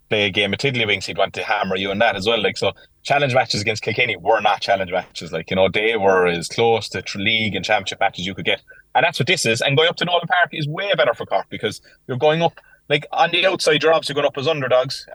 play 0.10 0.26
a 0.26 0.30
game 0.30 0.54
of 0.54 0.60
Tiddlywinks, 0.60 1.06
he'd 1.06 1.18
want 1.18 1.34
to 1.34 1.44
hammer 1.44 1.76
you 1.76 1.92
in 1.92 2.00
that 2.00 2.16
as 2.16 2.28
well. 2.28 2.42
Like 2.42 2.58
so, 2.58 2.72
challenge 3.04 3.34
matches 3.34 3.62
against 3.62 3.84
Kilkenny 3.84 4.16
were 4.18 4.42
not 4.42 4.62
challenge 4.62 4.92
matches. 4.92 5.32
Like 5.32 5.50
you 5.50 5.56
know, 5.56 5.70
they 5.70 5.98
were 5.98 6.28
as 6.28 6.48
close 6.48 6.90
to 6.90 7.04
league 7.16 7.56
and 7.56 7.64
championship 7.64 8.00
matches 8.00 8.26
you 8.26 8.36
could 8.36 8.46
get, 8.46 8.62
and 8.96 9.04
that's 9.04 9.20
what 9.20 9.28
this 9.28 9.46
is. 9.46 9.62
And 9.62 9.78
going 9.78 9.90
up 9.90 9.96
to 9.98 10.06
Nowlan 10.06 10.28
Park 10.28 10.50
is 10.54 10.68
way 10.68 10.94
better 10.96 11.14
for 11.14 11.26
Cork 11.26 11.48
because 11.50 11.82
you're 12.08 12.18
going 12.18 12.42
up 12.42 12.60
like 12.90 13.06
on 13.12 13.32
the 13.32 13.46
outside. 13.46 13.84
You're 13.84 13.94
obviously 13.94 14.16
going 14.16 14.28
up 14.28 14.38
as 14.38 14.48
underdogs. 14.48 15.06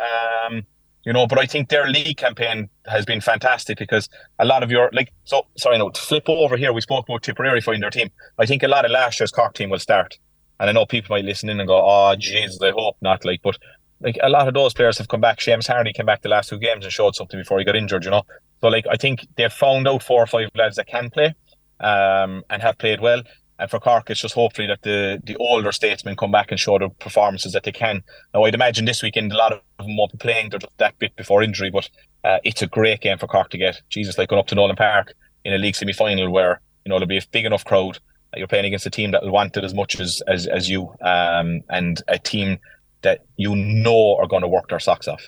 Um, 0.48 0.66
you 1.04 1.12
know, 1.12 1.26
but 1.26 1.38
I 1.38 1.46
think 1.46 1.68
their 1.68 1.88
league 1.88 2.16
campaign 2.16 2.68
has 2.86 3.04
been 3.04 3.20
fantastic 3.20 3.78
because 3.78 4.08
a 4.38 4.44
lot 4.44 4.62
of 4.62 4.70
your 4.70 4.88
like 4.92 5.12
so 5.24 5.46
sorry 5.56 5.78
no 5.78 5.90
flip 5.90 6.28
over 6.28 6.56
here 6.56 6.72
we 6.72 6.80
spoke 6.80 7.08
about 7.08 7.22
Tipperary 7.22 7.60
finding 7.60 7.80
their 7.80 7.90
team. 7.90 8.10
I 8.38 8.46
think 8.46 8.62
a 8.62 8.68
lot 8.68 8.84
of 8.84 8.90
last 8.90 9.18
year's 9.18 9.32
Cork 9.32 9.54
team 9.54 9.70
will 9.70 9.80
start. 9.80 10.18
And 10.60 10.70
I 10.70 10.72
know 10.72 10.86
people 10.86 11.16
might 11.16 11.24
listen 11.24 11.48
in 11.48 11.58
and 11.58 11.66
go, 11.66 11.80
Oh 11.82 12.14
Jesus, 12.16 12.60
I 12.62 12.70
hope 12.70 12.96
not 13.00 13.24
like 13.24 13.40
but 13.42 13.58
like 14.02 14.18
a 14.22 14.28
lot 14.28 14.48
of 14.48 14.54
those 14.54 14.74
players 14.74 14.98
have 14.98 15.08
come 15.08 15.20
back. 15.20 15.38
Seamus 15.38 15.68
Harnedy 15.68 15.94
came 15.94 16.06
back 16.06 16.22
the 16.22 16.28
last 16.28 16.48
two 16.48 16.58
games 16.58 16.84
and 16.84 16.92
showed 16.92 17.14
something 17.14 17.38
before 17.38 17.58
he 17.58 17.64
got 17.64 17.76
injured, 17.76 18.04
you 18.04 18.10
know. 18.10 18.22
So 18.60 18.68
like 18.68 18.86
I 18.90 18.96
think 18.96 19.26
they've 19.36 19.52
found 19.52 19.88
out 19.88 20.02
four 20.02 20.22
or 20.22 20.26
five 20.26 20.48
lads 20.54 20.76
that 20.76 20.86
can 20.86 21.10
play 21.10 21.34
um, 21.80 22.42
and 22.50 22.62
have 22.62 22.78
played 22.78 23.00
well. 23.00 23.22
And 23.58 23.70
for 23.70 23.78
Cork, 23.78 24.10
it's 24.10 24.20
just 24.20 24.34
hopefully 24.34 24.66
that 24.66 24.82
the 24.82 25.20
the 25.22 25.36
older 25.36 25.70
statesmen 25.72 26.16
come 26.16 26.32
back 26.32 26.50
and 26.50 26.58
show 26.58 26.78
the 26.78 26.88
performances 26.88 27.52
that 27.52 27.62
they 27.62 27.72
can. 27.72 28.02
Now, 28.34 28.44
I'd 28.44 28.54
imagine 28.54 28.86
this 28.86 29.02
weekend 29.02 29.32
a 29.32 29.36
lot 29.36 29.52
of 29.52 29.60
them 29.78 29.96
won't 29.96 30.12
be 30.12 30.18
playing. 30.18 30.50
They're 30.50 30.58
just 30.58 30.76
that 30.78 30.98
bit 30.98 31.14
before 31.16 31.42
injury, 31.42 31.70
but 31.70 31.88
uh, 32.24 32.38
it's 32.44 32.62
a 32.62 32.66
great 32.66 33.02
game 33.02 33.18
for 33.18 33.26
Cork 33.28 33.50
to 33.50 33.58
get. 33.58 33.80
Jesus, 33.88 34.18
like 34.18 34.30
going 34.30 34.40
up 34.40 34.48
to 34.48 34.54
Nowlan 34.54 34.76
Park 34.76 35.14
in 35.44 35.52
a 35.52 35.58
league 35.58 35.76
semi 35.76 35.92
final 35.92 36.30
where 36.30 36.60
you 36.84 36.90
know 36.90 36.96
there'll 36.96 37.06
be 37.06 37.18
a 37.18 37.22
big 37.30 37.44
enough 37.44 37.64
crowd. 37.64 37.98
You're 38.34 38.48
playing 38.48 38.64
against 38.64 38.86
a 38.86 38.90
team 38.90 39.10
that 39.10 39.22
will 39.22 39.30
want 39.30 39.56
it 39.56 39.64
as 39.64 39.74
much 39.74 40.00
as 40.00 40.22
as, 40.26 40.46
as 40.46 40.68
you, 40.68 40.92
um, 41.02 41.62
and 41.68 42.02
a 42.08 42.18
team 42.18 42.58
that 43.02 43.24
you 43.36 43.54
know 43.54 44.16
are 44.16 44.26
going 44.26 44.42
to 44.42 44.48
work 44.48 44.68
their 44.68 44.80
socks 44.80 45.08
off. 45.08 45.22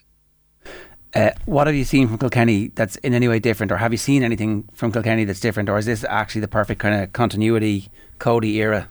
Uh, 1.15 1.31
what 1.47 1.69
have 1.69 1.77
you 1.77 1.85
seen 1.85 2.09
from 2.09 2.19
Kilkenny 2.19 2.69
that's 2.75 2.97
in 2.97 3.15
any 3.15 3.29
way 3.29 3.39
different, 3.39 3.71
or 3.71 3.77
have 3.77 3.93
you 3.93 3.99
seen 3.99 4.25
anything 4.25 4.69
from 4.75 4.91
Kilkenny 4.91 5.25
that's 5.25 5.41
different, 5.41 5.69
or 5.69 5.79
is 5.79 5.87
this 5.87 6.05
actually 6.09 6.41
the 6.41 6.49
perfect 6.49 6.81
kind 6.81 7.03
of 7.03 7.13
continuity 7.13 7.89
Cody 8.19 8.57
era? 8.57 8.89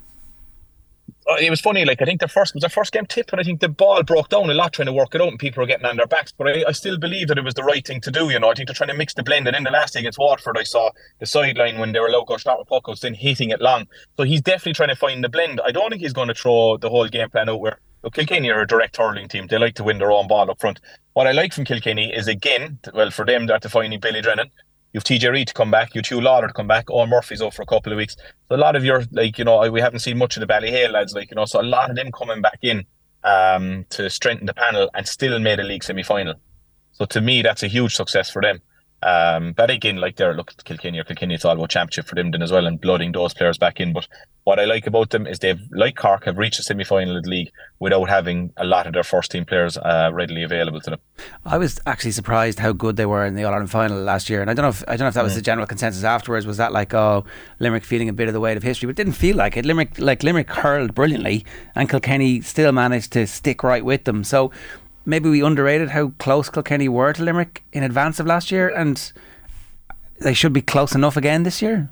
Uh, 1.30 1.36
it 1.36 1.50
was 1.50 1.62
funny, 1.62 1.86
like 1.86 2.02
I 2.02 2.06
think 2.06 2.19
the 2.22 2.28
first 2.28 2.54
was 2.54 2.62
the 2.62 2.69
first 2.69 2.93
game 2.93 3.06
tip, 3.06 3.32
and 3.32 3.39
I 3.41 3.43
think 3.43 3.60
the 3.60 3.69
ball 3.69 4.04
broke 4.04 4.30
down 4.30 4.50
a 4.50 4.54
lot 4.54 4.74
trying 4.74 4.86
to 4.88 4.93
work 4.93 5.15
it 5.15 5.22
out, 5.22 5.30
and 5.30 5.39
people 5.39 5.62
were 5.62 5.67
getting 5.67 5.86
on 5.86 5.98
their 5.98 6.08
backs. 6.08 6.32
But 6.32 6.48
I, 6.48 6.65
I 6.67 6.72
still 6.72 6.98
believe 6.98 7.28
that 7.28 7.38
it 7.38 7.43
was 7.43 7.54
the 7.54 7.63
right 7.63 7.86
thing 7.86 8.02
to 8.02 8.12
do. 8.12 8.30
You 8.30 8.39
know, 8.39 8.50
I 8.50 8.54
think 8.54 8.67
they're 8.67 8.76
trying 8.76 8.89
to 8.89 8.96
mix 8.96 9.13
the 9.13 9.24
blend. 9.24 9.48
And 9.48 9.56
in 9.56 9.63
the 9.63 9.72
last 9.72 9.93
day 9.93 10.02
against 10.02 10.19
Waterford, 10.19 10.58
I 10.58 10.63
saw 10.63 10.91
the 11.19 11.26
sideline 11.26 11.78
when 11.78 11.91
they 11.91 12.00
were 12.00 12.10
low 12.10 12.24
go 12.24 12.38
start 12.38 12.60
with 12.60 12.67
puckouts, 12.67 13.02
then 13.02 13.13
hitting 13.13 13.50
it 13.50 13.62
long. 13.62 13.88
So 14.17 14.24
he's 14.24 14.41
definitely 14.41 14.74
trying 14.74 14.89
to 14.89 14.96
find 14.96 15.24
the 15.24 15.30
blend. 15.30 15.62
I 15.63 15.72
don't 15.72 15.89
think 15.89 16.02
he's 16.02 16.13
going 16.13 16.28
to 16.28 16.34
throw 16.34 16.78
the 16.78 16.89
whole 16.89 17.08
game 17.08 17.30
plan 17.30 17.50
out 17.50 17.60
where 17.60 17.80
Kilkenny 18.09 18.49
are 18.49 18.61
a 18.61 18.67
direct 18.67 18.97
hurling 18.97 19.27
team. 19.27 19.47
They 19.47 19.57
like 19.57 19.75
to 19.75 19.83
win 19.83 19.97
their 19.97 20.11
own 20.11 20.27
ball 20.27 20.49
up 20.49 20.59
front. 20.59 20.79
What 21.13 21.27
I 21.27 21.31
like 21.31 21.53
from 21.53 21.65
Kilkenny 21.65 22.13
is 22.13 22.27
again, 22.27 22.79
well, 22.93 23.11
for 23.11 23.25
them 23.25 23.45
they're 23.45 23.59
defining 23.59 23.99
Billy 23.99 24.21
Drennan. 24.21 24.49
You've 24.91 25.03
TJ 25.03 25.31
Reid 25.31 25.47
to 25.47 25.53
come 25.53 25.71
back, 25.71 25.95
you've 25.95 26.05
Huw 26.05 26.21
Lawlor 26.21 26.47
to 26.47 26.53
come 26.53 26.67
back, 26.67 26.85
Eoin 26.87 27.09
Murphy's 27.09 27.41
off 27.41 27.55
for 27.55 27.63
a 27.63 27.65
couple 27.65 27.91
of 27.91 27.97
weeks. 27.97 28.15
So 28.47 28.55
a 28.55 28.57
lot 28.57 28.75
of 28.75 28.85
your 28.85 29.03
like, 29.11 29.39
you 29.39 29.45
know, 29.45 29.71
we 29.71 29.81
haven't 29.81 29.99
seen 29.99 30.17
much 30.17 30.37
of 30.37 30.41
the 30.41 30.47
Ballyhale 30.47 30.91
lads, 30.91 31.13
like, 31.13 31.31
you 31.31 31.35
know, 31.35 31.45
so 31.45 31.59
a 31.59 31.63
lot 31.63 31.89
of 31.89 31.95
them 31.95 32.11
coming 32.11 32.41
back 32.41 32.59
in 32.61 32.85
um, 33.23 33.85
to 33.89 34.09
strengthen 34.09 34.45
the 34.45 34.53
panel 34.53 34.89
and 34.93 35.07
still 35.07 35.39
made 35.39 35.59
a 35.59 35.63
league 35.63 35.83
semi 35.83 36.03
final. 36.03 36.35
So 36.91 37.05
to 37.05 37.21
me, 37.21 37.41
that's 37.41 37.63
a 37.63 37.67
huge 37.67 37.95
success 37.95 38.29
for 38.29 38.41
them. 38.41 38.59
Um, 39.03 39.51
but 39.53 39.69
again, 39.69 39.97
like 39.97 40.15
they're 40.15 40.33
look 40.33 40.53
Kilkenny 40.63 40.99
or 40.99 41.03
Kilkenny, 41.03 41.35
it's 41.35 41.45
all 41.45 41.55
about 41.55 41.69
championship 41.69 42.07
for 42.07 42.15
them 42.15 42.31
then 42.31 42.41
as 42.41 42.51
well 42.51 42.67
and 42.67 42.79
blooding 42.79 43.11
those 43.11 43.33
players 43.33 43.57
back 43.57 43.79
in. 43.79 43.91
But 43.91 44.07
what 44.45 44.59
I 44.59 44.65
like 44.65 44.87
about 44.87 45.09
them 45.09 45.27
is 45.27 45.39
they've, 45.39 45.61
like 45.71 45.95
Cork, 45.95 46.25
have 46.25 46.37
reached 46.37 46.59
a 46.59 46.63
semi 46.63 46.83
final 46.83 47.17
of 47.17 47.23
the 47.23 47.29
league 47.29 47.51
without 47.79 48.09
having 48.09 48.53
a 48.57 48.65
lot 48.65 48.87
of 48.87 48.93
their 48.93 49.03
first 49.03 49.31
team 49.31 49.45
players 49.45 49.77
uh, 49.77 50.09
readily 50.13 50.43
available 50.43 50.79
to 50.81 50.91
them. 50.91 50.99
I 51.45 51.57
was 51.57 51.79
actually 51.85 52.11
surprised 52.11 52.59
how 52.59 52.71
good 52.71 52.95
they 52.95 53.05
were 53.05 53.25
in 53.25 53.35
the 53.35 53.43
All 53.43 53.51
Ireland 53.51 53.71
final 53.71 54.01
last 54.01 54.29
year, 54.29 54.41
and 54.41 54.49
I 54.49 54.53
don't 54.53 54.63
know 54.63 54.69
if 54.69 54.83
I 54.87 54.91
don't 54.91 55.01
know 55.01 55.07
if 55.07 55.13
that 55.15 55.23
was 55.23 55.33
mm. 55.33 55.37
the 55.37 55.41
general 55.41 55.67
consensus 55.67 56.03
afterwards. 56.03 56.45
Was 56.45 56.57
that 56.57 56.71
like 56.71 56.93
oh 56.93 57.25
Limerick 57.59 57.83
feeling 57.83 58.09
a 58.09 58.13
bit 58.13 58.27
of 58.27 58.33
the 58.33 58.39
weight 58.39 58.57
of 58.57 58.63
history? 58.63 58.87
But 58.87 58.91
it 58.91 58.97
didn't 58.97 59.13
feel 59.13 59.35
like 59.35 59.57
it. 59.57 59.65
Limerick 59.65 59.97
like 59.97 60.23
Limerick 60.23 60.49
hurled 60.49 60.95
brilliantly, 60.95 61.45
and 61.75 61.89
Kilkenny 61.89 62.41
still 62.41 62.71
managed 62.71 63.11
to 63.13 63.27
stick 63.27 63.63
right 63.63 63.83
with 63.83 64.05
them. 64.05 64.23
So 64.23 64.51
maybe 65.05 65.29
we 65.29 65.43
underrated 65.43 65.89
how 65.89 66.13
close 66.19 66.49
Kilkenny 66.49 66.89
were 66.89 67.13
to 67.13 67.23
Limerick 67.23 67.63
in 67.71 67.83
advance 67.83 68.19
of 68.19 68.25
last 68.25 68.51
year, 68.51 68.69
and 68.69 69.11
they 70.19 70.33
should 70.33 70.53
be 70.53 70.61
close 70.61 70.95
enough 70.95 71.17
again 71.17 71.43
this 71.43 71.61
year? 71.61 71.89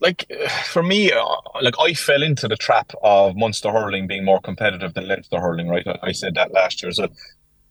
Like 0.00 0.30
for 0.64 0.82
me, 0.82 1.12
uh, 1.12 1.24
like 1.62 1.74
I 1.80 1.94
fell 1.94 2.22
into 2.22 2.48
the 2.48 2.56
trap 2.56 2.92
of 3.02 3.36
Munster 3.36 3.70
hurling 3.70 4.06
being 4.06 4.24
more 4.24 4.40
competitive 4.40 4.94
than 4.94 5.08
Leinster 5.08 5.40
hurling. 5.40 5.68
Right, 5.68 5.86
I 6.02 6.12
said 6.12 6.34
that 6.34 6.52
last 6.52 6.82
year. 6.82 6.92
So 6.92 7.08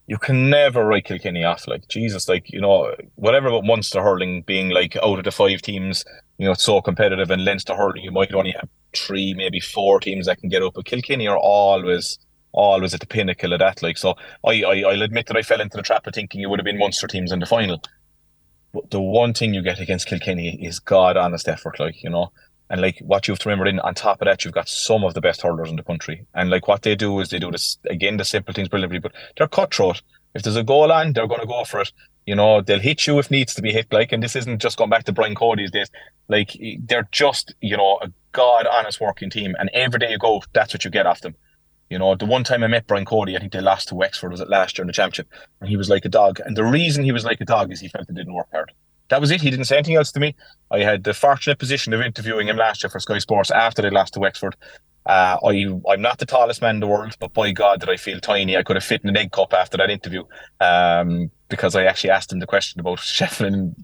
you 0.07 0.17
can 0.17 0.49
never 0.49 0.85
write 0.85 1.05
Kilkenny 1.05 1.43
off. 1.43 1.67
Like 1.67 1.87
Jesus, 1.87 2.27
like 2.29 2.51
you 2.51 2.61
know 2.61 2.93
whatever 3.15 3.47
about 3.47 3.65
Munster 3.65 4.01
hurling 4.01 4.43
being 4.43 4.69
like 4.69 4.95
out 4.97 5.19
of 5.19 5.25
the 5.25 5.31
five 5.31 5.61
teams, 5.61 6.05
you 6.37 6.45
know 6.45 6.51
it's 6.51 6.63
so 6.63 6.81
competitive. 6.81 7.29
And 7.31 7.45
Leinster 7.45 7.75
hurling, 7.75 8.03
you 8.03 8.11
might 8.11 8.33
only 8.33 8.51
have 8.51 8.69
three, 8.95 9.33
maybe 9.33 9.59
four 9.59 9.99
teams 9.99 10.25
that 10.25 10.39
can 10.39 10.49
get 10.49 10.63
up. 10.63 10.73
But 10.75 10.85
Kilkenny 10.85 11.27
are 11.27 11.37
always 11.37 12.17
always 12.55 12.93
at 12.93 13.01
the 13.01 13.05
pinnacle 13.05 13.53
of 13.53 13.59
that. 13.59 13.83
Like 13.83 13.97
so, 13.97 14.15
I, 14.43 14.63
I 14.63 14.83
I'll 14.87 15.01
admit 15.01 15.27
that 15.27 15.37
I 15.37 15.41
fell 15.43 15.61
into 15.61 15.77
the 15.77 15.83
trap 15.83 16.07
of 16.07 16.13
thinking 16.13 16.41
it 16.41 16.49
would 16.49 16.59
have 16.59 16.65
been 16.65 16.79
Munster 16.79 17.07
teams 17.07 17.31
in 17.31 17.39
the 17.39 17.45
final. 17.45 17.81
But 18.73 18.91
the 18.91 18.99
one 18.99 19.33
thing 19.33 19.53
you 19.53 19.61
get 19.61 19.79
against 19.79 20.07
Kilkenny 20.07 20.65
is 20.65 20.79
God 20.79 21.17
honest 21.17 21.47
effort, 21.47 21.79
like, 21.79 22.03
you 22.03 22.09
know. 22.09 22.31
And 22.69 22.81
like 22.81 22.97
what 22.99 23.27
you 23.27 23.31
have 23.31 23.39
to 23.39 23.49
remember 23.49 23.67
in 23.67 23.79
on 23.79 23.93
top 23.93 24.21
of 24.21 24.25
that, 24.25 24.43
you've 24.43 24.53
got 24.53 24.67
some 24.67 25.03
of 25.03 25.13
the 25.13 25.21
best 25.21 25.43
hurlers 25.43 25.69
in 25.69 25.75
the 25.75 25.83
country. 25.83 26.25
And 26.33 26.49
like 26.49 26.67
what 26.67 26.81
they 26.81 26.95
do 26.95 27.19
is 27.19 27.29
they 27.29 27.39
do 27.39 27.51
this 27.51 27.77
again, 27.89 28.17
the 28.17 28.25
simple 28.25 28.53
things 28.53 28.69
brilliantly, 28.69 28.99
but 28.99 29.11
they're 29.37 29.47
cutthroat. 29.47 30.01
If 30.33 30.41
there's 30.41 30.55
a 30.55 30.63
goal 30.63 30.91
on, 30.91 31.13
they're 31.13 31.27
gonna 31.27 31.45
go 31.45 31.63
for 31.63 31.81
it. 31.81 31.91
You 32.25 32.35
know, 32.35 32.61
they'll 32.61 32.79
hit 32.79 33.05
you 33.05 33.19
if 33.19 33.29
needs 33.29 33.53
to 33.53 33.61
be 33.61 33.71
hit, 33.71 33.93
like, 33.93 34.11
and 34.11 34.23
this 34.23 34.35
isn't 34.35 34.59
just 34.59 34.77
going 34.77 34.89
back 34.89 35.03
to 35.03 35.13
Brian 35.13 35.35
Cody's 35.35 35.69
days. 35.69 35.91
Like 36.27 36.57
they're 36.79 37.07
just, 37.11 37.53
you 37.61 37.77
know, 37.77 37.99
a 38.01 38.11
god 38.31 38.65
honest 38.65 38.99
working 38.99 39.29
team. 39.29 39.55
And 39.59 39.69
every 39.73 39.99
day 39.99 40.09
you 40.09 40.17
go, 40.17 40.41
that's 40.53 40.73
what 40.73 40.83
you 40.83 40.89
get 40.89 41.05
off 41.05 41.21
them. 41.21 41.35
You 41.89 41.99
know, 41.99 42.15
the 42.15 42.25
one 42.25 42.43
time 42.43 42.63
I 42.63 42.67
met 42.67 42.87
Brian 42.87 43.05
Cody, 43.05 43.35
I 43.35 43.39
think 43.39 43.51
they 43.51 43.61
lost 43.61 43.89
to 43.89 43.95
Wexford, 43.95 44.31
was 44.31 44.41
it 44.41 44.49
last 44.49 44.77
year 44.77 44.83
in 44.83 44.87
the 44.87 44.93
championship? 44.93 45.27
And 45.61 45.69
he 45.69 45.77
was 45.77 45.89
like 45.89 46.03
a 46.05 46.09
dog. 46.09 46.39
And 46.43 46.57
the 46.57 46.63
reason 46.63 47.03
he 47.03 47.11
was 47.11 47.25
like 47.25 47.39
a 47.41 47.45
dog 47.45 47.71
is 47.71 47.79
he 47.79 47.87
felt 47.87 48.09
it 48.09 48.15
didn't 48.15 48.33
work 48.33 48.47
hard. 48.51 48.71
That 49.09 49.21
was 49.21 49.29
it. 49.29 49.41
He 49.41 49.51
didn't 49.51 49.65
say 49.65 49.77
anything 49.77 49.95
else 49.95 50.11
to 50.13 50.19
me. 50.19 50.35
I 50.71 50.79
had 50.79 51.03
the 51.03 51.13
fortunate 51.13 51.59
position 51.59 51.93
of 51.93 52.01
interviewing 52.01 52.47
him 52.47 52.57
last 52.57 52.83
year 52.83 52.89
for 52.89 52.99
Sky 52.99 53.19
Sports 53.19 53.51
after 53.51 53.83
they 53.83 53.91
lost 53.91 54.15
to 54.15 54.19
Wexford. 54.19 54.55
Uh, 55.05 55.37
I, 55.45 55.67
I'm 55.87 56.01
not 56.01 56.17
the 56.17 56.25
tallest 56.25 56.63
man 56.63 56.75
in 56.75 56.79
the 56.79 56.87
world, 56.87 57.15
but 57.19 57.31
by 57.33 57.51
God, 57.51 57.79
did 57.79 57.89
I 57.89 57.97
feel 57.97 58.19
tiny. 58.19 58.57
I 58.57 58.63
could 58.63 58.75
have 58.75 58.83
fit 58.83 59.03
in 59.03 59.09
an 59.09 59.17
egg 59.17 59.31
cup 59.31 59.53
after 59.53 59.77
that 59.77 59.91
interview 59.91 60.23
um, 60.59 61.29
because 61.47 61.75
I 61.75 61.83
actually 61.83 62.09
asked 62.09 62.33
him 62.33 62.39
the 62.39 62.47
question 62.47 62.79
about 62.79 62.97
Shefflin 62.99 63.75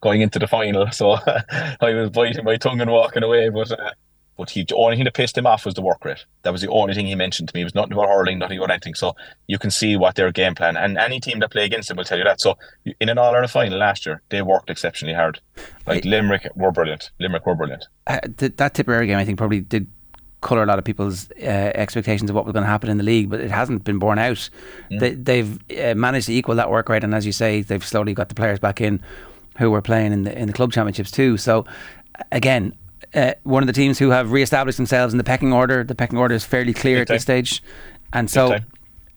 going 0.00 0.20
into 0.20 0.38
the 0.38 0.46
final. 0.46 0.88
So 0.92 1.16
I 1.80 1.94
was 1.94 2.10
biting 2.10 2.44
my 2.44 2.56
tongue 2.56 2.80
and 2.80 2.90
walking 2.90 3.24
away. 3.24 3.48
But 3.48 3.72
uh, 3.72 3.90
but 4.40 4.48
he, 4.48 4.64
the 4.64 4.74
only 4.74 4.96
thing 4.96 5.04
that 5.04 5.12
pissed 5.12 5.36
him 5.36 5.46
off 5.46 5.66
was 5.66 5.74
the 5.74 5.82
work 5.82 6.02
rate. 6.02 6.24
That 6.44 6.50
was 6.50 6.62
the 6.62 6.70
only 6.70 6.94
thing 6.94 7.06
he 7.06 7.14
mentioned 7.14 7.50
to 7.50 7.54
me. 7.54 7.60
It 7.60 7.64
was 7.64 7.74
nothing 7.74 7.92
about 7.92 8.08
hurling, 8.08 8.38
nothing 8.38 8.56
about 8.56 8.70
anything. 8.70 8.94
So 8.94 9.14
you 9.48 9.58
can 9.58 9.70
see 9.70 9.98
what 9.98 10.14
their 10.14 10.32
game 10.32 10.54
plan 10.54 10.78
and 10.78 10.96
any 10.96 11.20
team 11.20 11.40
that 11.40 11.50
play 11.50 11.66
against 11.66 11.88
them 11.88 11.98
will 11.98 12.04
tell 12.04 12.16
you 12.16 12.24
that. 12.24 12.40
So 12.40 12.56
in 13.00 13.10
an 13.10 13.18
All 13.18 13.34
Ireland 13.34 13.50
final 13.50 13.78
last 13.78 14.06
year, 14.06 14.22
they 14.30 14.40
worked 14.40 14.70
exceptionally 14.70 15.14
hard. 15.14 15.40
Like 15.86 16.06
Limerick 16.06 16.48
were 16.56 16.72
brilliant. 16.72 17.10
Limerick 17.20 17.44
were 17.44 17.54
brilliant. 17.54 17.86
Uh, 18.06 18.20
that 18.38 18.72
Tipperary 18.72 19.06
game, 19.06 19.18
I 19.18 19.26
think, 19.26 19.36
probably 19.36 19.60
did 19.60 19.86
colour 20.40 20.62
a 20.62 20.66
lot 20.66 20.78
of 20.78 20.86
people's 20.86 21.30
uh, 21.32 21.72
expectations 21.74 22.30
of 22.30 22.34
what 22.34 22.46
was 22.46 22.54
going 22.54 22.64
to 22.64 22.70
happen 22.70 22.88
in 22.88 22.96
the 22.96 23.04
league, 23.04 23.28
but 23.28 23.40
it 23.40 23.50
hasn't 23.50 23.84
been 23.84 23.98
borne 23.98 24.18
out. 24.18 24.48
Mm. 24.90 25.24
They, 25.26 25.36
have 25.36 25.58
uh, 25.78 25.94
managed 25.94 26.28
to 26.28 26.32
equal 26.32 26.54
that 26.54 26.70
work 26.70 26.88
rate, 26.88 27.04
and 27.04 27.14
as 27.14 27.26
you 27.26 27.32
say, 27.32 27.60
they've 27.60 27.84
slowly 27.84 28.14
got 28.14 28.30
the 28.30 28.34
players 28.34 28.58
back 28.58 28.80
in 28.80 29.02
who 29.58 29.70
were 29.70 29.82
playing 29.82 30.14
in 30.14 30.22
the 30.22 30.38
in 30.38 30.46
the 30.46 30.54
club 30.54 30.72
championships 30.72 31.10
too. 31.10 31.36
So 31.36 31.66
again, 32.32 32.72
uh, 33.14 33.34
one 33.42 33.62
of 33.62 33.66
the 33.66 33.72
teams 33.72 33.98
who 33.98 34.10
have 34.10 34.32
re-established 34.32 34.76
themselves 34.76 35.12
in 35.14 35.18
the 35.18 35.24
pecking 35.24 35.52
order. 35.52 35.84
The 35.84 35.94
pecking 35.94 36.18
order 36.18 36.34
is 36.34 36.44
fairly 36.44 36.72
clear 36.72 36.96
Big 36.96 37.02
at 37.02 37.08
time. 37.08 37.14
this 37.16 37.22
stage, 37.22 37.62
and 38.12 38.30
so 38.30 38.58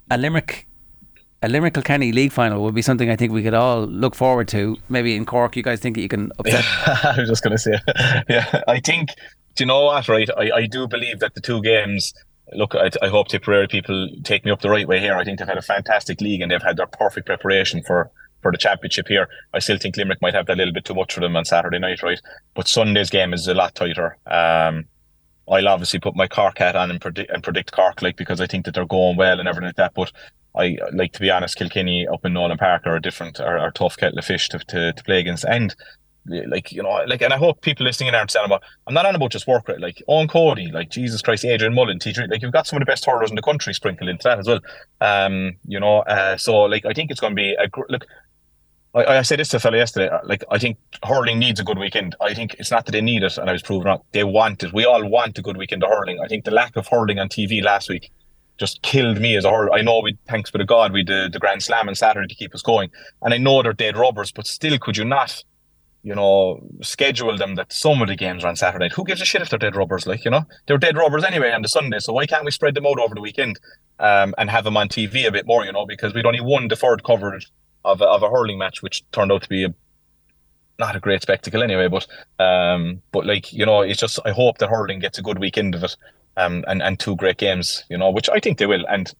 a 0.09 0.17
Limerick. 0.17 0.67
A 1.41 1.49
Limerick 1.49 1.73
Kilkenny 1.73 2.13
league 2.13 2.31
final 2.31 2.63
would 2.63 2.73
be 2.73 2.81
something 2.81 3.09
I 3.09 3.17
think 3.17 3.33
we 3.33 3.43
could 3.43 3.53
all 3.53 3.81
look 3.85 4.15
forward 4.15 4.47
to. 4.47 4.77
Maybe 4.87 5.13
in 5.13 5.25
Cork, 5.25 5.57
you 5.57 5.61
guys 5.61 5.81
think 5.81 5.97
that 5.97 6.01
you 6.01 6.07
can 6.07 6.31
upset. 6.39 6.63
I 7.03 7.15
was 7.17 7.27
just 7.27 7.43
going 7.43 7.51
to 7.51 7.57
say, 7.57 7.77
yeah, 8.29 8.61
I 8.65 8.79
think. 8.79 9.09
Do 9.55 9.65
you 9.65 9.67
know 9.67 9.83
what? 9.83 10.07
Right, 10.07 10.29
I, 10.37 10.51
I 10.51 10.65
do 10.67 10.87
believe 10.87 11.19
that 11.19 11.35
the 11.35 11.41
two 11.41 11.61
games 11.61 12.13
look, 12.53 12.75
I, 12.75 12.89
I, 13.01 13.07
hope 13.07 13.27
Tipperary 13.27 13.67
people 13.67 14.09
take 14.23 14.45
me 14.45 14.51
up 14.51 14.61
the 14.61 14.69
right 14.69 14.87
way 14.87 14.99
here. 14.99 15.15
I 15.15 15.23
think 15.23 15.39
they've 15.39 15.47
had 15.47 15.57
a 15.57 15.61
fantastic 15.61 16.21
league 16.21 16.41
and 16.41 16.51
they've 16.51 16.61
had 16.61 16.77
their 16.77 16.87
perfect 16.87 17.25
preparation 17.25 17.83
for 17.83 18.11
for 18.43 18.51
the 18.51 18.57
championship 18.59 19.07
here. 19.07 19.27
I 19.53 19.59
still 19.59 19.77
think 19.77 19.97
Limerick 19.97 20.21
might 20.21 20.35
have 20.35 20.45
that 20.45 20.57
little 20.57 20.73
bit 20.73 20.85
too 20.85 20.93
much 20.93 21.13
for 21.13 21.21
them 21.21 21.35
on 21.35 21.45
Saturday 21.45 21.79
night, 21.79 22.03
right? 22.03 22.21
But 22.53 22.67
Sunday's 22.67 23.09
game 23.09 23.33
is 23.33 23.47
a 23.47 23.55
lot 23.55 23.73
tighter. 23.73 24.17
Um, 24.27 24.85
I'll 25.49 25.67
obviously 25.67 25.99
put 25.99 26.15
my 26.15 26.27
Cork 26.27 26.59
hat 26.59 26.75
on 26.75 26.91
and 26.91 27.01
predict 27.01 27.31
and 27.31 27.43
predict 27.43 27.71
Cork, 27.71 28.01
like 28.01 28.15
because 28.15 28.39
I 28.39 28.45
think 28.45 28.65
that 28.65 28.75
they're 28.75 28.85
going 28.85 29.17
well 29.17 29.39
and 29.39 29.49
everything 29.49 29.67
like 29.67 29.75
that. 29.77 29.93
But 29.95 30.11
I 30.55 30.77
like 30.93 31.13
to 31.13 31.19
be 31.19 31.31
honest, 31.31 31.57
Kilkenny 31.57 32.07
up 32.07 32.23
in 32.23 32.33
Nowlan 32.33 32.57
Park 32.57 32.83
are 32.85 32.95
a 32.95 33.01
different, 33.01 33.39
are, 33.39 33.57
are 33.57 33.71
tough 33.71 33.97
kettle 33.97 34.19
of 34.19 34.25
fish 34.25 34.49
to, 34.49 34.59
to, 34.59 34.93
to 34.93 35.03
play 35.03 35.19
against. 35.19 35.45
And 35.45 35.75
like 36.25 36.71
you 36.71 36.81
know, 36.81 37.03
like, 37.07 37.21
and 37.21 37.33
I 37.33 37.37
hope 37.37 37.61
people 37.61 37.85
listening 37.85 38.09
in 38.09 38.15
aren't 38.15 38.31
saying 38.31 38.45
about. 38.45 38.63
I'm 38.87 38.93
not 38.93 39.05
on 39.05 39.15
about 39.15 39.31
just 39.31 39.47
work 39.47 39.67
rate. 39.67 39.81
Like 39.81 40.01
Eoin 40.07 40.29
Cody, 40.29 40.71
like 40.71 40.89
Jesus 40.89 41.21
Christ, 41.21 41.43
Adrian 41.43 41.73
Mullen, 41.73 41.99
teacher. 41.99 42.25
Like 42.27 42.41
you've 42.41 42.53
got 42.53 42.67
some 42.67 42.77
of 42.77 42.81
the 42.81 42.85
best 42.85 43.05
hurlers 43.05 43.29
in 43.29 43.35
the 43.35 43.41
country 43.41 43.73
sprinkled 43.73 44.09
into 44.09 44.23
that 44.23 44.39
as 44.39 44.47
well. 44.47 44.59
Um, 45.01 45.57
you 45.67 45.79
know, 45.79 45.99
uh, 45.99 46.37
so 46.37 46.61
like 46.61 46.85
I 46.85 46.93
think 46.93 47.11
it's 47.11 47.19
going 47.19 47.33
to 47.33 47.35
be 47.35 47.53
a 47.53 47.67
gr- 47.67 47.81
look. 47.89 48.05
I, 48.93 49.05
I 49.17 49.21
said 49.21 49.39
this 49.39 49.49
to 49.49 49.57
a 49.57 49.59
fellow 49.59 49.77
yesterday. 49.77 50.09
Uh, 50.09 50.19
like, 50.23 50.43
I 50.51 50.57
think 50.57 50.77
hurling 51.03 51.39
needs 51.39 51.59
a 51.59 51.63
good 51.63 51.77
weekend. 51.77 52.15
I 52.21 52.33
think 52.33 52.55
it's 52.59 52.71
not 52.71 52.85
that 52.85 52.91
they 52.91 53.01
need 53.01 53.23
it, 53.23 53.37
and 53.37 53.49
I 53.49 53.53
was 53.53 53.63
proven 53.63 53.87
wrong. 53.87 54.01
They 54.11 54.23
want 54.23 54.63
it. 54.63 54.73
We 54.73 54.85
all 54.85 55.07
want 55.07 55.37
a 55.37 55.41
good 55.41 55.57
weekend 55.57 55.83
of 55.83 55.89
hurling. 55.89 56.19
I 56.23 56.27
think 56.27 56.45
the 56.45 56.51
lack 56.51 56.75
of 56.75 56.87
hurling 56.87 57.19
on 57.19 57.29
TV 57.29 57.63
last 57.63 57.89
week 57.89 58.11
just 58.57 58.81
killed 58.83 59.19
me 59.19 59.35
as 59.35 59.45
a 59.45 59.51
hurler. 59.51 59.73
I 59.73 59.81
know 59.81 59.99
we, 59.99 60.17
thanks 60.27 60.51
be 60.51 60.59
to 60.59 60.65
God, 60.65 60.93
we 60.93 61.03
did 61.03 61.33
the 61.33 61.39
Grand 61.39 61.63
Slam 61.63 61.89
on 61.89 61.95
Saturday 61.95 62.27
to 62.27 62.35
keep 62.35 62.53
us 62.53 62.61
going, 62.61 62.89
and 63.21 63.33
I 63.33 63.37
know 63.37 63.61
they're 63.63 63.73
dead 63.73 63.97
rubbers, 63.97 64.31
but 64.31 64.47
still, 64.47 64.77
could 64.77 64.97
you 64.97 65.05
not? 65.05 65.43
You 66.05 66.13
know, 66.13 66.59
schedule 66.81 67.37
them 67.37 67.55
that 67.55 67.71
some 67.71 68.01
of 68.01 68.09
the 68.09 68.17
games 68.17 68.43
are 68.43 68.49
on 68.49 68.57
Saturday. 68.57 68.89
Who 68.93 69.05
gives 69.05 69.21
a 69.21 69.25
shit 69.25 69.41
if 69.41 69.49
they're 69.49 69.57
dead 69.57 69.77
rubbers? 69.77 70.05
Like, 70.05 70.25
you 70.25 70.31
know, 70.31 70.43
they're 70.67 70.77
dead 70.77 70.97
rubbers 70.97 71.23
anyway 71.23 71.53
on 71.53 71.61
the 71.61 71.69
Sunday. 71.69 71.99
So 71.99 72.11
why 72.11 72.25
can't 72.25 72.43
we 72.43 72.51
spread 72.51 72.75
them 72.75 72.85
out 72.85 72.99
over 72.99 73.15
the 73.15 73.21
weekend 73.21 73.57
um, 73.99 74.35
and 74.37 74.49
have 74.49 74.65
them 74.65 74.75
on 74.75 74.89
TV 74.89 75.25
a 75.25 75.31
bit 75.31 75.47
more? 75.47 75.63
You 75.63 75.71
know, 75.71 75.85
because 75.85 76.13
we'd 76.13 76.25
only 76.25 76.41
one 76.41 76.67
deferred 76.67 77.05
coverage 77.05 77.49
of 77.85 78.01
a, 78.01 78.05
of 78.05 78.23
a 78.23 78.29
hurling 78.29 78.57
match, 78.57 78.81
which 78.81 79.03
turned 79.11 79.31
out 79.31 79.43
to 79.43 79.49
be 79.49 79.63
a 79.63 79.73
not 80.79 80.95
a 80.95 80.99
great 80.99 81.21
spectacle 81.21 81.63
anyway. 81.63 81.87
But 81.87 82.07
um, 82.43 83.01
but 83.11 83.25
like 83.25 83.53
you 83.53 83.65
know, 83.65 83.81
it's 83.81 83.99
just 83.99 84.19
I 84.25 84.31
hope 84.31 84.57
that 84.57 84.69
hurling 84.69 84.99
gets 84.99 85.17
a 85.17 85.21
good 85.21 85.39
weekend 85.39 85.75
of 85.75 85.83
it, 85.83 85.95
um, 86.37 86.63
and 86.67 86.81
and 86.81 86.99
two 86.99 87.15
great 87.15 87.37
games, 87.37 87.83
you 87.89 87.97
know, 87.97 88.09
which 88.09 88.29
I 88.29 88.39
think 88.39 88.57
they 88.57 88.65
will, 88.65 88.85
and 88.87 89.13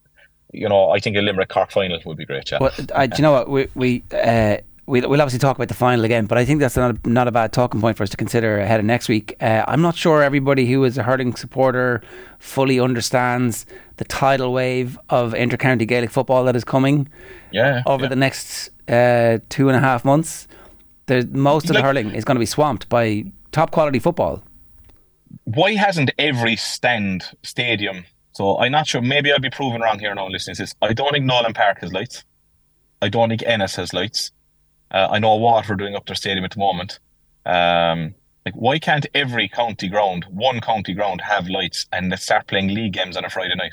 you 0.52 0.68
know, 0.68 0.90
I 0.90 1.00
think 1.00 1.16
a 1.16 1.20
Limerick 1.20 1.48
Cork 1.48 1.70
final 1.70 1.98
would 2.04 2.16
be 2.16 2.26
great. 2.26 2.50
Yeah. 2.50 2.58
Well, 2.60 2.72
I, 2.94 3.06
do 3.06 3.16
you 3.16 3.22
know 3.22 3.32
what 3.32 3.48
we 3.48 3.68
we. 3.74 4.04
Uh, 4.12 4.58
We'll, 4.86 5.08
we'll 5.08 5.22
obviously 5.22 5.38
talk 5.38 5.56
about 5.56 5.68
the 5.68 5.74
final 5.74 6.04
again, 6.04 6.26
but 6.26 6.36
I 6.36 6.44
think 6.44 6.60
that's 6.60 6.76
not 6.76 7.06
a, 7.06 7.08
not 7.08 7.26
a 7.26 7.32
bad 7.32 7.52
talking 7.52 7.80
point 7.80 7.96
for 7.96 8.02
us 8.02 8.10
to 8.10 8.18
consider 8.18 8.58
ahead 8.58 8.80
of 8.80 8.86
next 8.86 9.08
week. 9.08 9.34
Uh, 9.40 9.64
I'm 9.66 9.80
not 9.80 9.96
sure 9.96 10.22
everybody 10.22 10.70
who 10.70 10.84
is 10.84 10.98
a 10.98 11.02
hurling 11.02 11.34
supporter 11.36 12.02
fully 12.38 12.78
understands 12.78 13.64
the 13.96 14.04
tidal 14.04 14.52
wave 14.52 14.98
of 15.08 15.32
intercounty 15.32 15.88
Gaelic 15.88 16.10
football 16.10 16.44
that 16.44 16.54
is 16.54 16.64
coming 16.64 17.08
yeah, 17.50 17.82
over 17.86 18.04
yeah. 18.04 18.08
the 18.10 18.16
next 18.16 18.68
uh, 18.88 19.38
two 19.48 19.68
and 19.68 19.76
a 19.76 19.80
half 19.80 20.04
months. 20.04 20.46
There's, 21.06 21.26
most 21.28 21.64
of 21.64 21.70
like, 21.70 21.82
the 21.82 21.86
hurling 21.86 22.10
is 22.10 22.24
going 22.24 22.36
to 22.36 22.40
be 22.40 22.46
swamped 22.46 22.88
by 22.90 23.32
top 23.52 23.70
quality 23.70 23.98
football. 23.98 24.42
Why 25.44 25.74
hasn't 25.74 26.10
every 26.18 26.56
stand 26.56 27.24
stadium? 27.42 28.04
So 28.32 28.58
I'm 28.58 28.72
not 28.72 28.86
sure. 28.86 29.00
Maybe 29.00 29.32
I'll 29.32 29.38
be 29.38 29.48
proven 29.50 29.80
wrong 29.80 29.98
here 29.98 30.14
now, 30.14 30.28
listeners. 30.28 30.58
This 30.58 30.74
I 30.82 30.92
don't 30.92 31.12
think 31.12 31.24
Nowlan 31.24 31.54
Park 31.54 31.80
has 31.80 31.92
lights. 31.92 32.24
I 33.00 33.08
don't 33.08 33.28
think 33.28 33.42
Ennis 33.44 33.76
has 33.76 33.92
lights. 33.92 34.32
Uh, 34.94 35.08
I 35.10 35.18
know 35.18 35.34
Water 35.34 35.74
doing 35.74 35.94
up 35.94 36.06
their 36.06 36.14
stadium 36.14 36.44
at 36.44 36.52
the 36.52 36.60
moment. 36.60 37.00
Um, 37.44 38.14
like, 38.46 38.54
why 38.54 38.78
can't 38.78 39.06
every 39.12 39.48
county 39.48 39.88
ground, 39.88 40.24
one 40.30 40.60
county 40.60 40.94
ground, 40.94 41.20
have 41.20 41.48
lights 41.48 41.86
and 41.92 42.16
start 42.18 42.46
playing 42.46 42.68
league 42.68 42.92
games 42.92 43.16
on 43.16 43.24
a 43.24 43.30
Friday 43.30 43.56
night? 43.56 43.72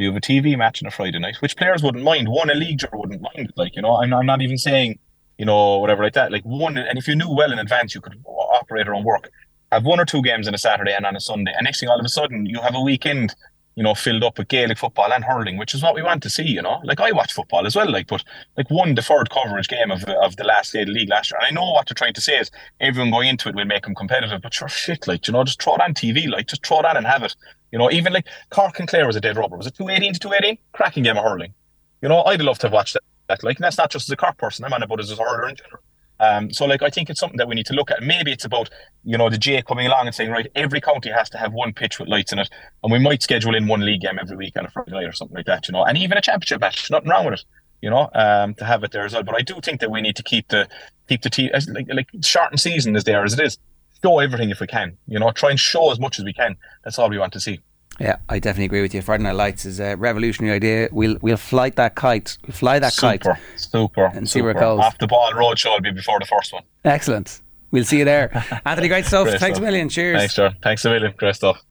you 0.00 0.08
have 0.08 0.16
a 0.16 0.20
TV 0.20 0.56
match 0.56 0.82
on 0.82 0.88
a 0.88 0.90
Friday 0.90 1.18
night, 1.18 1.36
which 1.40 1.56
players 1.56 1.82
wouldn't 1.82 2.04
mind. 2.04 2.28
One 2.28 2.50
a 2.50 2.54
league 2.54 2.80
wouldn't 2.92 3.22
mind. 3.22 3.52
Like 3.56 3.76
you 3.76 3.82
know, 3.82 3.96
I'm, 3.96 4.12
I'm 4.12 4.26
not 4.26 4.42
even 4.42 4.58
saying 4.58 4.98
you 5.38 5.44
know 5.44 5.78
whatever 5.78 6.02
like 6.02 6.14
that. 6.14 6.32
Like 6.32 6.44
one, 6.44 6.76
and 6.76 6.98
if 6.98 7.06
you 7.06 7.16
knew 7.16 7.30
well 7.30 7.52
in 7.52 7.58
advance, 7.58 7.94
you 7.94 8.00
could 8.00 8.14
operate 8.24 8.88
own 8.88 9.04
work. 9.04 9.30
Have 9.72 9.84
one 9.84 10.00
or 10.00 10.04
two 10.04 10.22
games 10.22 10.48
on 10.48 10.54
a 10.54 10.58
Saturday 10.58 10.92
and 10.92 11.06
on 11.06 11.16
a 11.16 11.20
Sunday, 11.20 11.52
and 11.56 11.64
next 11.64 11.80
thing 11.80 11.88
all 11.88 11.98
of 11.98 12.04
a 12.04 12.08
sudden 12.08 12.46
you 12.46 12.60
have 12.60 12.74
a 12.74 12.80
weekend. 12.80 13.34
You 13.80 13.84
know, 13.84 13.94
filled 13.94 14.22
up 14.22 14.36
with 14.36 14.48
Gaelic 14.48 14.76
football 14.76 15.10
and 15.10 15.24
hurling, 15.24 15.56
which 15.56 15.74
is 15.74 15.82
what 15.82 15.94
we 15.94 16.02
want 16.02 16.22
to 16.24 16.28
see, 16.28 16.46
you 16.46 16.60
know. 16.60 16.82
Like 16.84 17.00
I 17.00 17.12
watch 17.12 17.32
football 17.32 17.66
as 17.66 17.74
well, 17.74 17.90
like, 17.90 18.08
but 18.08 18.22
like 18.58 18.70
one 18.70 18.94
deferred 18.94 19.30
coverage 19.30 19.68
game 19.68 19.90
of 19.90 20.04
of 20.04 20.36
the 20.36 20.44
last 20.44 20.74
day 20.74 20.82
of 20.82 20.88
the 20.88 20.92
league 20.92 21.08
last 21.08 21.30
year. 21.30 21.38
And 21.40 21.46
I 21.46 21.58
know 21.58 21.70
what 21.70 21.88
they're 21.88 21.94
trying 21.94 22.12
to 22.12 22.20
say 22.20 22.36
is 22.38 22.50
everyone 22.80 23.10
going 23.10 23.30
into 23.30 23.48
it 23.48 23.54
will 23.54 23.64
make 23.64 23.84
them 23.84 23.94
competitive, 23.94 24.42
but 24.42 24.52
sure 24.52 24.68
shit, 24.68 25.08
like, 25.08 25.26
you 25.26 25.32
know, 25.32 25.44
just 25.44 25.62
throw 25.62 25.76
it 25.76 25.80
on 25.80 25.94
TV, 25.94 26.28
like 26.28 26.46
just 26.46 26.66
throw 26.66 26.80
it 26.80 26.84
on 26.84 26.98
and 26.98 27.06
have 27.06 27.22
it. 27.22 27.34
You 27.72 27.78
know, 27.78 27.90
even 27.90 28.12
like 28.12 28.26
Cork 28.50 28.78
and 28.80 28.86
Clare 28.86 29.06
was 29.06 29.16
a 29.16 29.20
dead 29.22 29.38
rubber. 29.38 29.56
Was 29.56 29.66
it 29.66 29.76
218 29.76 30.12
to 30.12 30.20
218? 30.20 30.58
Cracking 30.72 31.04
game 31.04 31.16
of 31.16 31.24
hurling. 31.24 31.54
You 32.02 32.10
know, 32.10 32.22
I'd 32.24 32.42
love 32.42 32.58
to 32.58 32.66
have 32.66 32.74
watched 32.74 32.98
that. 33.28 33.42
Like, 33.42 33.56
and 33.56 33.64
that's 33.64 33.78
not 33.78 33.90
just 33.90 34.10
as 34.10 34.12
a 34.12 34.16
Cork 34.18 34.36
person, 34.36 34.66
I'm 34.66 34.74
on 34.74 34.82
about 34.82 35.00
as 35.00 35.10
a 35.10 35.16
hurler 35.16 35.48
in 35.48 35.56
general. 35.56 35.82
Um, 36.20 36.52
so, 36.52 36.66
like, 36.66 36.82
I 36.82 36.90
think 36.90 37.08
it's 37.08 37.18
something 37.18 37.38
that 37.38 37.48
we 37.48 37.54
need 37.54 37.66
to 37.66 37.72
look 37.72 37.90
at. 37.90 38.02
Maybe 38.02 38.30
it's 38.30 38.44
about, 38.44 38.68
you 39.04 39.16
know, 39.16 39.30
the 39.30 39.38
J 39.38 39.62
coming 39.62 39.86
along 39.86 40.06
and 40.06 40.14
saying, 40.14 40.30
right, 40.30 40.46
every 40.54 40.80
county 40.80 41.10
has 41.10 41.30
to 41.30 41.38
have 41.38 41.52
one 41.54 41.72
pitch 41.72 41.98
with 41.98 42.08
lights 42.08 42.32
in 42.32 42.38
it, 42.38 42.50
and 42.82 42.92
we 42.92 42.98
might 42.98 43.22
schedule 43.22 43.54
in 43.54 43.66
one 43.66 43.80
league 43.80 44.02
game 44.02 44.18
every 44.20 44.36
week 44.36 44.56
on 44.56 44.66
a 44.66 44.70
Friday 44.70 44.90
night 44.92 45.06
or 45.06 45.12
something 45.12 45.36
like 45.36 45.46
that, 45.46 45.66
you 45.66 45.72
know, 45.72 45.82
and 45.82 45.96
even 45.96 46.18
a 46.18 46.20
championship 46.20 46.60
match, 46.60 46.90
nothing 46.90 47.08
wrong 47.08 47.24
with 47.24 47.34
it, 47.34 47.44
you 47.80 47.88
know, 47.88 48.10
um, 48.14 48.54
to 48.54 48.64
have 48.64 48.84
it 48.84 48.92
there 48.92 49.06
as 49.06 49.14
well. 49.14 49.22
But 49.22 49.34
I 49.34 49.40
do 49.40 49.58
think 49.62 49.80
that 49.80 49.90
we 49.90 50.02
need 50.02 50.16
to 50.16 50.22
keep 50.22 50.48
the 50.48 50.68
keep 51.08 51.22
the 51.22 51.30
team 51.30 51.50
like 51.68 51.86
like 51.88 52.08
shortened 52.22 52.60
season 52.60 52.94
is 52.94 53.04
there 53.04 53.24
as 53.24 53.32
it 53.32 53.40
is. 53.40 53.58
Show 54.02 54.18
everything 54.18 54.50
if 54.50 54.60
we 54.60 54.66
can, 54.66 54.96
you 55.06 55.18
know, 55.18 55.30
try 55.30 55.50
and 55.50 55.60
show 55.60 55.90
as 55.90 55.98
much 55.98 56.18
as 56.18 56.24
we 56.24 56.32
can. 56.32 56.56
That's 56.84 56.98
all 56.98 57.10
we 57.10 57.18
want 57.18 57.32
to 57.34 57.40
see. 57.40 57.60
Yeah, 57.98 58.16
I 58.28 58.38
definitely 58.38 58.66
agree 58.66 58.80
with 58.80 58.94
you. 58.94 59.02
Friday 59.02 59.24
Night 59.24 59.34
Lights 59.34 59.66
is 59.66 59.78
a 59.78 59.94
revolutionary 59.94 60.56
idea. 60.56 60.88
We'll 60.90 61.18
we'll 61.20 61.36
flight 61.36 61.76
that 61.76 61.96
kite. 61.96 62.38
We'll 62.46 62.54
fly 62.54 62.78
that 62.78 62.94
super, 62.94 63.34
kite. 63.34 63.40
Super. 63.56 64.06
And 64.06 64.28
see 64.28 64.38
super. 64.38 64.44
where 64.44 64.56
it 64.56 64.60
goes. 64.60 64.80
Off 64.80 64.96
the 64.98 65.06
ball 65.06 65.32
roadshow 65.32 65.74
will 65.74 65.80
be 65.80 65.90
before 65.90 66.18
the 66.18 66.26
first 66.26 66.52
one. 66.52 66.62
Excellent. 66.84 67.42
We'll 67.72 67.84
see 67.84 67.98
you 67.98 68.04
there. 68.04 68.30
Anthony, 68.64 68.88
great 68.88 69.04
stuff. 69.04 69.28
Great 69.28 69.40
Thanks 69.40 69.58
stuff. 69.58 69.68
a 69.68 69.70
million. 69.70 69.88
Cheers. 69.88 70.18
Thanks, 70.18 70.34
sir. 70.34 70.54
Thanks 70.62 70.84
a 70.84 70.90
million. 70.90 71.14
Stuff. 71.34 71.62